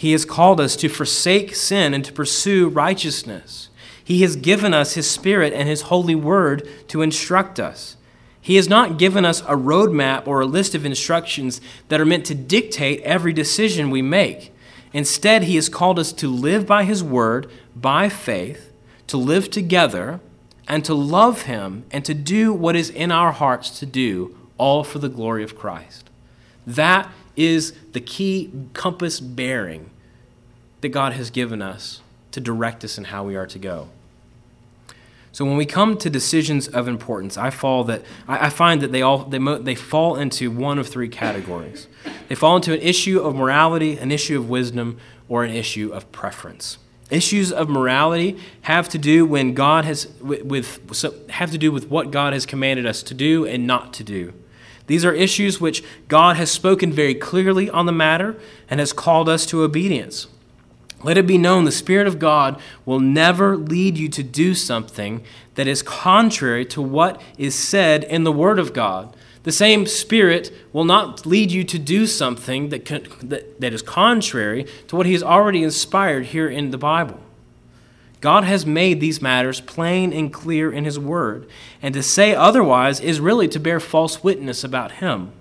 He 0.00 0.12
has 0.12 0.24
called 0.24 0.62
us 0.62 0.76
to 0.76 0.88
forsake 0.88 1.54
sin 1.54 1.92
and 1.92 2.02
to 2.06 2.12
pursue 2.14 2.70
righteousness. 2.70 3.68
He 4.02 4.22
has 4.22 4.34
given 4.34 4.72
us 4.72 4.94
His 4.94 5.10
Spirit 5.10 5.52
and 5.52 5.68
His 5.68 5.82
holy 5.82 6.14
word 6.14 6.66
to 6.88 7.02
instruct 7.02 7.60
us. 7.60 7.98
He 8.40 8.56
has 8.56 8.66
not 8.66 8.96
given 8.96 9.26
us 9.26 9.42
a 9.42 9.56
roadmap 9.56 10.26
or 10.26 10.40
a 10.40 10.46
list 10.46 10.74
of 10.74 10.86
instructions 10.86 11.60
that 11.88 12.00
are 12.00 12.06
meant 12.06 12.24
to 12.24 12.34
dictate 12.34 13.02
every 13.02 13.34
decision 13.34 13.90
we 13.90 14.00
make. 14.00 14.54
Instead, 14.94 15.42
He 15.42 15.56
has 15.56 15.68
called 15.68 15.98
us 15.98 16.14
to 16.14 16.30
live 16.30 16.64
by 16.66 16.84
His 16.84 17.04
word, 17.04 17.50
by 17.76 18.08
faith, 18.08 18.72
to 19.06 19.18
live 19.18 19.50
together 19.50 20.18
and 20.66 20.82
to 20.86 20.94
love 20.94 21.42
Him 21.42 21.84
and 21.90 22.06
to 22.06 22.14
do 22.14 22.54
what 22.54 22.74
is 22.74 22.88
in 22.88 23.12
our 23.12 23.32
hearts 23.32 23.78
to 23.80 23.84
do, 23.84 24.34
all 24.56 24.82
for 24.82 24.98
the 24.98 25.10
glory 25.10 25.44
of 25.44 25.58
Christ. 25.58 26.08
That 26.66 27.12
is 27.46 27.72
the 27.92 28.00
key 28.00 28.50
compass 28.72 29.20
bearing 29.20 29.90
that 30.80 30.88
God 30.88 31.12
has 31.12 31.30
given 31.30 31.62
us 31.62 32.00
to 32.32 32.40
direct 32.40 32.84
us 32.84 32.98
in 32.98 33.04
how 33.04 33.24
we 33.24 33.36
are 33.36 33.46
to 33.46 33.58
go. 33.58 33.88
So 35.32 35.44
when 35.44 35.56
we 35.56 35.64
come 35.64 35.96
to 35.98 36.10
decisions 36.10 36.66
of 36.66 36.88
importance, 36.88 37.36
I 37.36 37.50
fall 37.50 37.84
that 37.84 38.02
I 38.26 38.50
find 38.50 38.80
that 38.82 38.90
they 38.90 39.00
all 39.00 39.18
they, 39.18 39.38
they 39.38 39.76
fall 39.76 40.16
into 40.16 40.50
one 40.50 40.78
of 40.78 40.88
three 40.88 41.08
categories. 41.08 41.86
They 42.28 42.34
fall 42.34 42.56
into 42.56 42.72
an 42.72 42.80
issue 42.80 43.20
of 43.20 43.36
morality, 43.36 43.96
an 43.96 44.10
issue 44.10 44.36
of 44.38 44.50
wisdom, 44.50 44.98
or 45.28 45.44
an 45.44 45.54
issue 45.54 45.92
of 45.92 46.10
preference. 46.10 46.78
Issues 47.10 47.52
of 47.52 47.68
morality 47.68 48.38
have 48.62 48.88
to 48.88 48.98
do 48.98 49.24
when 49.24 49.54
God 49.54 49.84
has 49.84 50.08
with, 50.20 50.42
with 50.42 51.30
have 51.30 51.52
to 51.52 51.58
do 51.58 51.70
with 51.70 51.88
what 51.88 52.10
God 52.10 52.32
has 52.32 52.44
commanded 52.44 52.84
us 52.84 53.02
to 53.04 53.14
do 53.14 53.46
and 53.46 53.66
not 53.66 53.92
to 53.94 54.04
do. 54.04 54.32
These 54.90 55.04
are 55.04 55.12
issues 55.12 55.60
which 55.60 55.84
God 56.08 56.34
has 56.34 56.50
spoken 56.50 56.92
very 56.92 57.14
clearly 57.14 57.70
on 57.70 57.86
the 57.86 57.92
matter 57.92 58.36
and 58.68 58.80
has 58.80 58.92
called 58.92 59.28
us 59.28 59.46
to 59.46 59.62
obedience. 59.62 60.26
Let 61.04 61.16
it 61.16 61.28
be 61.28 61.38
known 61.38 61.64
the 61.64 61.70
Spirit 61.70 62.08
of 62.08 62.18
God 62.18 62.60
will 62.84 62.98
never 62.98 63.56
lead 63.56 63.96
you 63.96 64.08
to 64.08 64.24
do 64.24 64.52
something 64.52 65.22
that 65.54 65.68
is 65.68 65.80
contrary 65.80 66.64
to 66.64 66.82
what 66.82 67.22
is 67.38 67.54
said 67.54 68.02
in 68.02 68.24
the 68.24 68.32
Word 68.32 68.58
of 68.58 68.72
God. 68.72 69.14
The 69.44 69.52
same 69.52 69.86
Spirit 69.86 70.52
will 70.72 70.82
not 70.82 71.24
lead 71.24 71.52
you 71.52 71.62
to 71.62 71.78
do 71.78 72.08
something 72.08 72.70
that, 72.70 72.84
that, 73.22 73.60
that 73.60 73.72
is 73.72 73.82
contrary 73.82 74.66
to 74.88 74.96
what 74.96 75.06
He 75.06 75.12
has 75.12 75.22
already 75.22 75.62
inspired 75.62 76.26
here 76.26 76.48
in 76.48 76.72
the 76.72 76.78
Bible. 76.78 77.20
God 78.20 78.44
has 78.44 78.66
made 78.66 79.00
these 79.00 79.22
matters 79.22 79.60
plain 79.60 80.12
and 80.12 80.32
clear 80.32 80.70
in 80.70 80.84
His 80.84 80.98
Word, 80.98 81.48
and 81.80 81.94
to 81.94 82.02
say 82.02 82.34
otherwise 82.34 83.00
is 83.00 83.20
really 83.20 83.48
to 83.48 83.58
bear 83.58 83.80
false 83.80 84.22
witness 84.22 84.62
about 84.62 84.92
Him. 84.92 85.32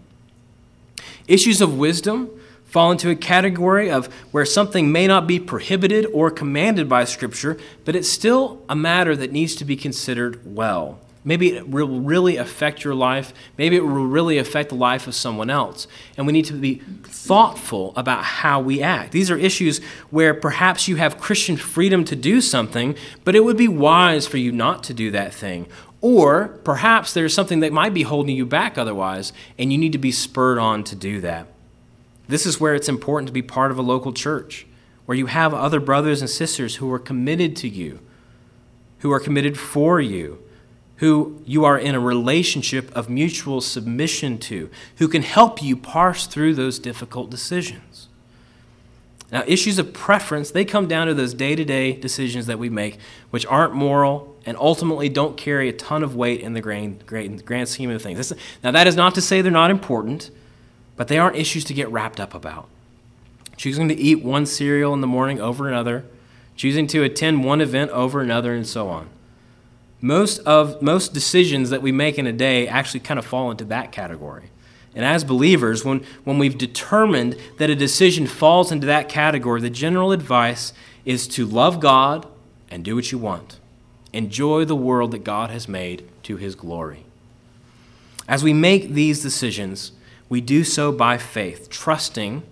Issues 1.27 1.61
of 1.61 1.77
wisdom 1.77 2.29
fall 2.65 2.91
into 2.91 3.09
a 3.09 3.15
category 3.15 3.89
of 3.89 4.05
where 4.31 4.45
something 4.45 4.91
may 4.91 5.07
not 5.07 5.27
be 5.27 5.39
prohibited 5.39 6.05
or 6.13 6.31
commanded 6.31 6.87
by 6.87 7.03
Scripture, 7.03 7.57
but 7.83 7.95
it's 7.95 8.09
still 8.09 8.61
a 8.69 8.75
matter 8.75 9.15
that 9.15 9.31
needs 9.31 9.55
to 9.55 9.65
be 9.65 9.75
considered 9.75 10.39
well. 10.55 10.99
Maybe 11.23 11.53
it 11.53 11.67
will 11.67 11.99
really 11.99 12.37
affect 12.37 12.83
your 12.83 12.95
life. 12.95 13.33
Maybe 13.57 13.75
it 13.75 13.83
will 13.83 14.05
really 14.05 14.37
affect 14.37 14.69
the 14.69 14.75
life 14.75 15.05
of 15.05 15.13
someone 15.13 15.49
else. 15.49 15.85
And 16.15 16.25
we 16.25 16.31
need 16.31 16.45
to 16.45 16.53
be 16.53 16.75
thoughtful 17.03 17.91
about 17.97 18.23
how 18.23 18.61
we 18.61 18.81
act. 18.81 19.11
These 19.11 19.29
are 19.29 19.37
issues 19.37 19.79
where 20.09 20.33
perhaps 20.33 20.87
you 20.87 20.95
have 20.95 21.19
Christian 21.19 21.57
freedom 21.57 22.05
to 22.05 22.15
do 22.15 22.39
something, 22.39 22.95
but 23.25 23.35
it 23.35 23.43
would 23.43 23.57
be 23.57 23.67
wise 23.67 24.27
for 24.27 24.37
you 24.37 24.53
not 24.53 24.81
to 24.85 24.93
do 24.93 25.11
that 25.11 25.33
thing. 25.33 25.67
Or 26.01 26.59
perhaps 26.63 27.13
there's 27.13 27.33
something 27.33 27.59
that 27.59 27.73
might 27.73 27.93
be 27.93 28.03
holding 28.03 28.37
you 28.37 28.45
back 28.45 28.77
otherwise, 28.77 29.33
and 29.57 29.73
you 29.73 29.77
need 29.77 29.91
to 29.91 29.97
be 29.97 30.13
spurred 30.13 30.57
on 30.57 30.85
to 30.85 30.95
do 30.95 31.19
that. 31.19 31.47
This 32.29 32.45
is 32.45 32.61
where 32.61 32.75
it's 32.75 32.87
important 32.87 33.27
to 33.27 33.33
be 33.33 33.41
part 33.41 33.71
of 33.71 33.77
a 33.77 33.81
local 33.81 34.13
church, 34.13 34.65
where 35.05 35.17
you 35.17 35.25
have 35.25 35.53
other 35.53 35.81
brothers 35.81 36.21
and 36.21 36.29
sisters 36.29 36.77
who 36.77 36.89
are 36.93 36.99
committed 36.99 37.57
to 37.57 37.67
you, 37.67 37.99
who 38.99 39.11
are 39.11 39.19
committed 39.19 39.59
for 39.59 39.99
you 39.99 40.41
who 40.99 41.41
you 41.45 41.63
are 41.63 41.77
in 41.77 41.95
a 41.95 41.99
relationship 41.99 42.93
of 42.95 43.09
mutual 43.09 43.61
submission 43.61 44.37
to, 44.37 44.69
who 44.97 45.07
can 45.07 45.21
help 45.21 45.63
you 45.63 45.77
parse 45.77 46.27
through 46.27 46.53
those 46.53 46.77
difficult 46.77 47.29
decisions. 47.29 48.09
Now, 49.31 49.43
issues 49.47 49.79
of 49.79 49.93
preference, 49.93 50.51
they 50.51 50.65
come 50.65 50.87
down 50.87 51.07
to 51.07 51.13
those 51.13 51.33
day 51.33 51.55
to 51.55 51.63
day 51.63 51.93
decisions 51.93 52.47
that 52.47 52.59
we 52.59 52.69
make, 52.69 52.97
which 53.29 53.45
aren't 53.45 53.73
moral 53.73 54.35
and 54.45 54.57
ultimately 54.57 55.07
don't 55.07 55.37
carry 55.37 55.69
a 55.69 55.73
ton 55.73 56.03
of 56.03 56.15
weight 56.15 56.41
in 56.41 56.53
the 56.53 56.61
grand, 56.61 57.05
grand, 57.05 57.45
grand 57.45 57.69
scheme 57.69 57.91
of 57.91 58.01
things. 58.01 58.33
Now, 58.61 58.71
that 58.71 58.85
is 58.85 58.97
not 58.97 59.15
to 59.15 59.21
say 59.21 59.41
they're 59.41 59.51
not 59.51 59.71
important, 59.71 60.31
but 60.97 61.07
they 61.07 61.17
aren't 61.17 61.37
issues 61.37 61.63
to 61.65 61.73
get 61.73 61.89
wrapped 61.89 62.19
up 62.19 62.33
about. 62.33 62.67
Choosing 63.55 63.87
to 63.87 63.95
eat 63.95 64.21
one 64.21 64.45
cereal 64.45 64.93
in 64.93 64.99
the 64.99 65.07
morning 65.07 65.39
over 65.39 65.69
another, 65.69 66.03
choosing 66.57 66.87
to 66.87 67.03
attend 67.03 67.45
one 67.45 67.61
event 67.61 67.91
over 67.91 68.19
another, 68.19 68.53
and 68.53 68.67
so 68.67 68.89
on 68.89 69.07
most 70.01 70.39
of 70.39 70.81
most 70.81 71.13
decisions 71.13 71.69
that 71.69 71.81
we 71.81 71.91
make 71.91 72.17
in 72.17 72.27
a 72.27 72.33
day 72.33 72.67
actually 72.67 73.01
kind 73.01 73.19
of 73.19 73.25
fall 73.25 73.51
into 73.51 73.65
that 73.65 73.91
category. 73.91 74.49
And 74.95 75.05
as 75.05 75.23
believers, 75.23 75.85
when, 75.85 76.03
when 76.23 76.39
we've 76.39 76.57
determined 76.57 77.37
that 77.57 77.69
a 77.69 77.75
decision 77.75 78.27
falls 78.27 78.71
into 78.71 78.87
that 78.87 79.07
category, 79.07 79.61
the 79.61 79.69
general 79.69 80.11
advice 80.11 80.73
is 81.05 81.27
to 81.29 81.45
love 81.45 81.79
God 81.79 82.27
and 82.69 82.83
do 82.83 82.95
what 82.95 83.11
you 83.11 83.17
want. 83.17 83.59
Enjoy 84.13 84.65
the 84.65 84.75
world 84.75 85.11
that 85.11 85.23
God 85.23 85.51
has 85.51 85.67
made 85.67 86.07
to 86.23 86.37
his 86.37 86.55
glory. 86.55 87.05
As 88.27 88.43
we 88.43 88.53
make 88.53 88.89
these 88.89 89.21
decisions, 89.21 89.91
we 90.27 90.41
do 90.41 90.63
so 90.63 90.91
by 90.91 91.17
faith, 91.17 91.69
trusting 91.69 92.43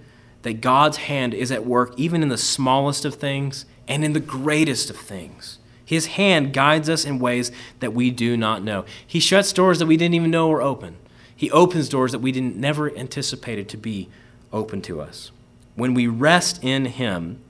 that 0.43 0.61
God's 0.61 0.97
hand 0.97 1.33
is 1.33 1.51
at 1.51 1.65
work 1.65 1.93
even 1.97 2.21
in 2.21 2.29
the 2.29 2.37
smallest 2.37 3.05
of 3.05 3.15
things 3.15 3.65
and 3.87 4.03
in 4.03 4.13
the 4.13 4.19
greatest 4.19 4.89
of 4.89 4.97
things. 4.97 5.59
His 5.87 6.07
hand 6.07 6.51
guides 6.51 6.89
us 6.89 7.05
in 7.05 7.17
ways 7.17 7.49
that 7.79 7.93
we 7.93 8.11
do 8.11 8.35
not 8.35 8.61
know. 8.61 8.83
He 9.07 9.21
shuts 9.21 9.53
doors 9.53 9.79
that 9.79 9.85
we 9.85 9.95
didn't 9.95 10.15
even 10.15 10.29
know 10.29 10.49
were 10.49 10.61
open. 10.61 10.97
He 11.33 11.49
opens 11.49 11.87
doors 11.87 12.11
that 12.11 12.19
we 12.19 12.33
didn't 12.33 12.57
never 12.57 12.93
anticipated 12.97 13.69
to 13.69 13.77
be 13.77 14.09
open 14.51 14.81
to 14.81 14.99
us. 14.99 15.31
When 15.75 15.93
we 15.93 16.05
rest 16.05 16.61
in 16.61 16.87
him, 16.87 17.41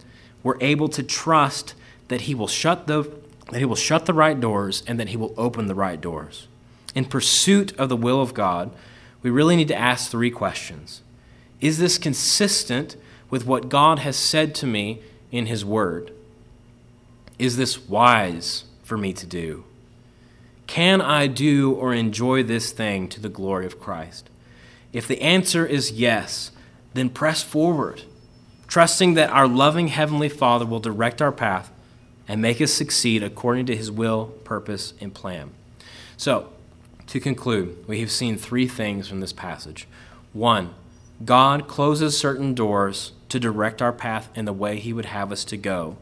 we're 0.44 0.62
able 0.62 0.88
to 0.90 1.02
trust 1.02 1.74
that 2.10 2.22
he 2.22 2.36
will 2.36 2.48
shut 2.48 2.86
the 2.86 3.12
that 3.52 3.58
he 3.58 3.66
will 3.66 3.76
shut 3.76 4.06
the 4.06 4.14
right 4.14 4.40
doors 4.40 4.84
and 4.86 5.00
that 5.00 5.08
he 5.08 5.18
will 5.18 5.34
open 5.36 5.66
the 5.66 5.74
right 5.74 6.00
doors. 6.00 6.48
In 6.94 7.06
pursuit 7.06 7.76
of 7.80 7.90
the 7.90 7.98
will 7.98 8.22
of 8.22 8.36
God, 8.36 8.70
we 9.24 9.32
really 9.32 9.56
need 9.56 9.70
to 9.70 9.76
ask 9.76 10.12
three 10.12 10.30
questions. 10.30 11.02
Is 11.60 11.80
this 11.80 11.98
consistent 11.98 12.98
with 13.32 13.48
what 13.48 13.70
God 13.70 14.00
has 14.00 14.16
said 14.16 14.54
to 14.56 14.68
me 14.68 15.02
in 15.32 15.48
his 15.48 15.66
word? 15.66 16.12
Is 17.40 17.58
this 17.58 17.88
wise 17.88 18.64
for 18.84 18.98
me 18.98 19.14
to 19.14 19.26
do? 19.26 19.64
Can 20.66 21.02
I 21.02 21.28
do 21.28 21.72
or 21.74 21.94
enjoy 21.94 22.44
this 22.44 22.72
thing 22.72 23.08
to 23.10 23.22
the 23.22 23.30
glory 23.30 23.66
of 23.66 23.80
Christ? 23.80 24.30
If 24.92 25.08
the 25.08 25.22
answer 25.22 25.66
is 25.66 25.92
yes, 25.92 26.52
then 26.94 27.10
press 27.10 27.44
forward, 27.44 28.04
trusting 28.68 29.14
that 29.14 29.30
our 29.30 29.48
loving 29.48 29.90
Heavenly 29.90 30.30
Father 30.30 30.66
will 30.66 30.80
direct 30.80 31.22
our 31.22 31.32
path 31.32 31.72
and 32.28 32.42
make 32.42 32.60
us 32.60 32.74
succeed 32.74 33.24
according 33.24 33.66
to 33.68 33.76
His 33.76 33.92
will, 33.92 34.28
purpose, 34.44 34.94
and 35.00 35.14
plan. 35.14 35.52
So, 36.18 36.50
to 37.08 37.20
conclude, 37.20 37.88
we 37.88 38.02
have 38.02 38.12
seen 38.12 38.38
three 38.38 38.68
things 38.68 39.08
from 39.08 39.22
this 39.22 39.32
passage. 39.32 39.88
One, 40.34 40.74
God 41.24 41.68
closes 41.68 42.18
certain 42.18 42.54
doors 42.54 43.14
to 43.30 43.40
direct 43.40 43.82
our 43.82 43.94
path 43.94 44.30
in 44.36 44.46
the 44.46 44.54
way 44.54 44.80
He 44.80 44.92
would 44.92 45.06
have 45.06 45.32
us 45.32 45.46
to 45.46 45.58
go. 45.58 45.98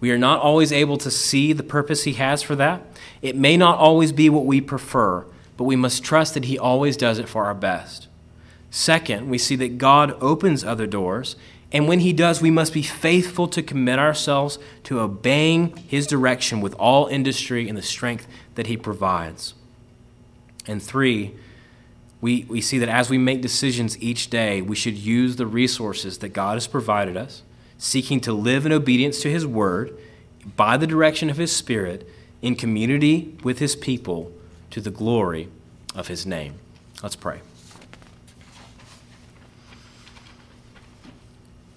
We 0.00 0.10
are 0.10 0.18
not 0.18 0.40
always 0.40 0.72
able 0.72 0.98
to 0.98 1.10
see 1.10 1.52
the 1.52 1.62
purpose 1.62 2.04
He 2.04 2.14
has 2.14 2.42
for 2.42 2.54
that. 2.56 2.82
It 3.22 3.36
may 3.36 3.56
not 3.56 3.78
always 3.78 4.12
be 4.12 4.28
what 4.28 4.44
we 4.44 4.60
prefer, 4.60 5.24
but 5.56 5.64
we 5.64 5.76
must 5.76 6.04
trust 6.04 6.34
that 6.34 6.44
He 6.44 6.58
always 6.58 6.96
does 6.96 7.18
it 7.18 7.28
for 7.28 7.44
our 7.44 7.54
best. 7.54 8.08
Second, 8.70 9.30
we 9.30 9.38
see 9.38 9.56
that 9.56 9.78
God 9.78 10.14
opens 10.20 10.62
other 10.64 10.86
doors, 10.86 11.36
and 11.72 11.88
when 11.88 12.00
He 12.00 12.12
does, 12.12 12.42
we 12.42 12.50
must 12.50 12.74
be 12.74 12.82
faithful 12.82 13.48
to 13.48 13.62
commit 13.62 13.98
ourselves 13.98 14.58
to 14.84 15.00
obeying 15.00 15.76
His 15.88 16.06
direction 16.06 16.60
with 16.60 16.74
all 16.74 17.06
industry 17.06 17.68
and 17.68 17.78
the 17.78 17.82
strength 17.82 18.26
that 18.54 18.66
He 18.66 18.76
provides. 18.76 19.54
And 20.66 20.82
three, 20.82 21.34
we, 22.20 22.44
we 22.48 22.60
see 22.60 22.78
that 22.78 22.88
as 22.88 23.08
we 23.08 23.18
make 23.18 23.40
decisions 23.40 24.00
each 24.02 24.28
day, 24.28 24.60
we 24.60 24.76
should 24.76 24.96
use 24.96 25.36
the 25.36 25.46
resources 25.46 26.18
that 26.18 26.30
God 26.30 26.54
has 26.54 26.66
provided 26.66 27.16
us 27.16 27.42
seeking 27.78 28.20
to 28.20 28.32
live 28.32 28.66
in 28.66 28.72
obedience 28.72 29.20
to 29.22 29.30
His 29.30 29.46
Word 29.46 29.96
by 30.56 30.76
the 30.76 30.86
direction 30.86 31.30
of 31.30 31.36
His 31.36 31.54
Spirit 31.54 32.08
in 32.42 32.54
community 32.54 33.36
with 33.42 33.58
His 33.58 33.76
people 33.76 34.32
to 34.70 34.80
the 34.80 34.90
glory 34.90 35.48
of 35.94 36.08
His 36.08 36.26
name. 36.26 36.54
Let's 37.02 37.16
pray. 37.16 37.40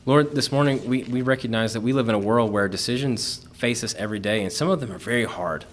Lord, 0.05 0.31
this 0.31 0.51
morning 0.51 0.87
we, 0.87 1.03
we 1.03 1.21
recognize 1.21 1.73
that 1.73 1.81
we 1.81 1.93
live 1.93 2.09
in 2.09 2.15
a 2.15 2.19
world 2.19 2.51
where 2.51 2.67
decisions 2.67 3.45
face 3.53 3.83
us 3.83 3.93
every 3.95 4.19
day, 4.19 4.41
and 4.41 4.51
some 4.51 4.69
of 4.69 4.79
them 4.79 4.91
are 4.91 4.97
very 4.97 5.25
hard. 5.25 5.65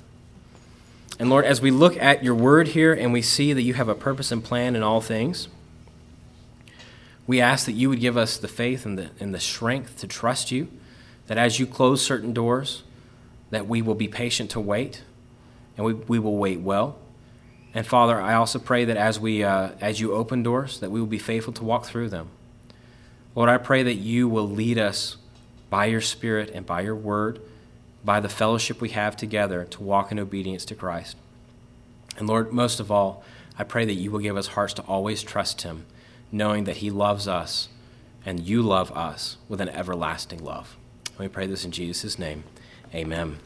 And 1.18 1.30
Lord, 1.30 1.46
as 1.46 1.62
we 1.62 1.70
look 1.70 1.96
at 1.96 2.22
your 2.22 2.34
word 2.34 2.68
here 2.68 2.92
and 2.92 3.12
we 3.12 3.22
see 3.22 3.52
that 3.52 3.62
you 3.62 3.74
have 3.74 3.88
a 3.88 3.94
purpose 3.94 4.30
and 4.30 4.44
plan 4.44 4.76
in 4.76 4.82
all 4.82 5.00
things, 5.00 5.48
we 7.26 7.40
ask 7.40 7.66
that 7.66 7.72
you 7.72 7.88
would 7.88 8.00
give 8.00 8.16
us 8.16 8.36
the 8.36 8.48
faith 8.48 8.86
and 8.86 8.96
the, 8.96 9.10
and 9.18 9.34
the 9.34 9.40
strength 9.40 9.98
to 9.98 10.06
trust 10.06 10.52
you, 10.52 10.68
that 11.26 11.38
as 11.38 11.58
you 11.58 11.66
close 11.66 12.02
certain 12.02 12.32
doors, 12.32 12.84
that 13.50 13.66
we 13.66 13.82
will 13.82 13.94
be 13.94 14.08
patient 14.08 14.50
to 14.50 14.60
wait, 14.60 15.02
and 15.76 15.84
we, 15.84 15.94
we 15.94 16.18
will 16.18 16.36
wait 16.36 16.60
well. 16.60 16.98
And 17.74 17.86
Father, 17.86 18.20
I 18.20 18.34
also 18.34 18.58
pray 18.58 18.84
that 18.84 18.96
as, 18.96 19.18
we, 19.18 19.42
uh, 19.42 19.70
as 19.80 20.00
you 20.00 20.12
open 20.12 20.42
doors, 20.42 20.80
that 20.80 20.90
we 20.90 21.00
will 21.00 21.06
be 21.06 21.18
faithful 21.18 21.52
to 21.54 21.64
walk 21.64 21.84
through 21.84 22.08
them. 22.08 22.28
Lord, 23.34 23.50
I 23.50 23.58
pray 23.58 23.82
that 23.82 23.94
you 23.94 24.28
will 24.28 24.48
lead 24.48 24.78
us 24.78 25.16
by 25.68 25.86
your 25.86 26.00
Spirit 26.00 26.50
and 26.54 26.64
by 26.64 26.80
your 26.82 26.94
word, 26.94 27.40
by 28.04 28.20
the 28.20 28.28
fellowship 28.28 28.80
we 28.80 28.90
have 28.90 29.16
together 29.16 29.64
to 29.64 29.82
walk 29.82 30.10
in 30.12 30.18
obedience 30.18 30.64
to 30.66 30.74
Christ. 30.74 31.16
And 32.16 32.28
Lord, 32.28 32.52
most 32.52 32.80
of 32.80 32.90
all, 32.90 33.24
I 33.58 33.64
pray 33.64 33.84
that 33.84 33.94
you 33.94 34.10
will 34.10 34.20
give 34.20 34.36
us 34.36 34.48
hearts 34.48 34.72
to 34.74 34.82
always 34.82 35.22
trust 35.22 35.62
him 35.62 35.84
knowing 36.32 36.64
that 36.64 36.78
He 36.78 36.90
loves 36.90 37.28
us 37.28 37.68
and 38.24 38.40
you 38.40 38.62
love 38.62 38.90
us 38.92 39.36
with 39.48 39.60
an 39.60 39.68
everlasting 39.68 40.42
love. 40.44 40.76
And 41.10 41.18
we 41.18 41.28
pray 41.28 41.46
this 41.46 41.64
in 41.64 41.70
Jesus' 41.70 42.18
name. 42.18 42.44
Amen. 42.94 43.38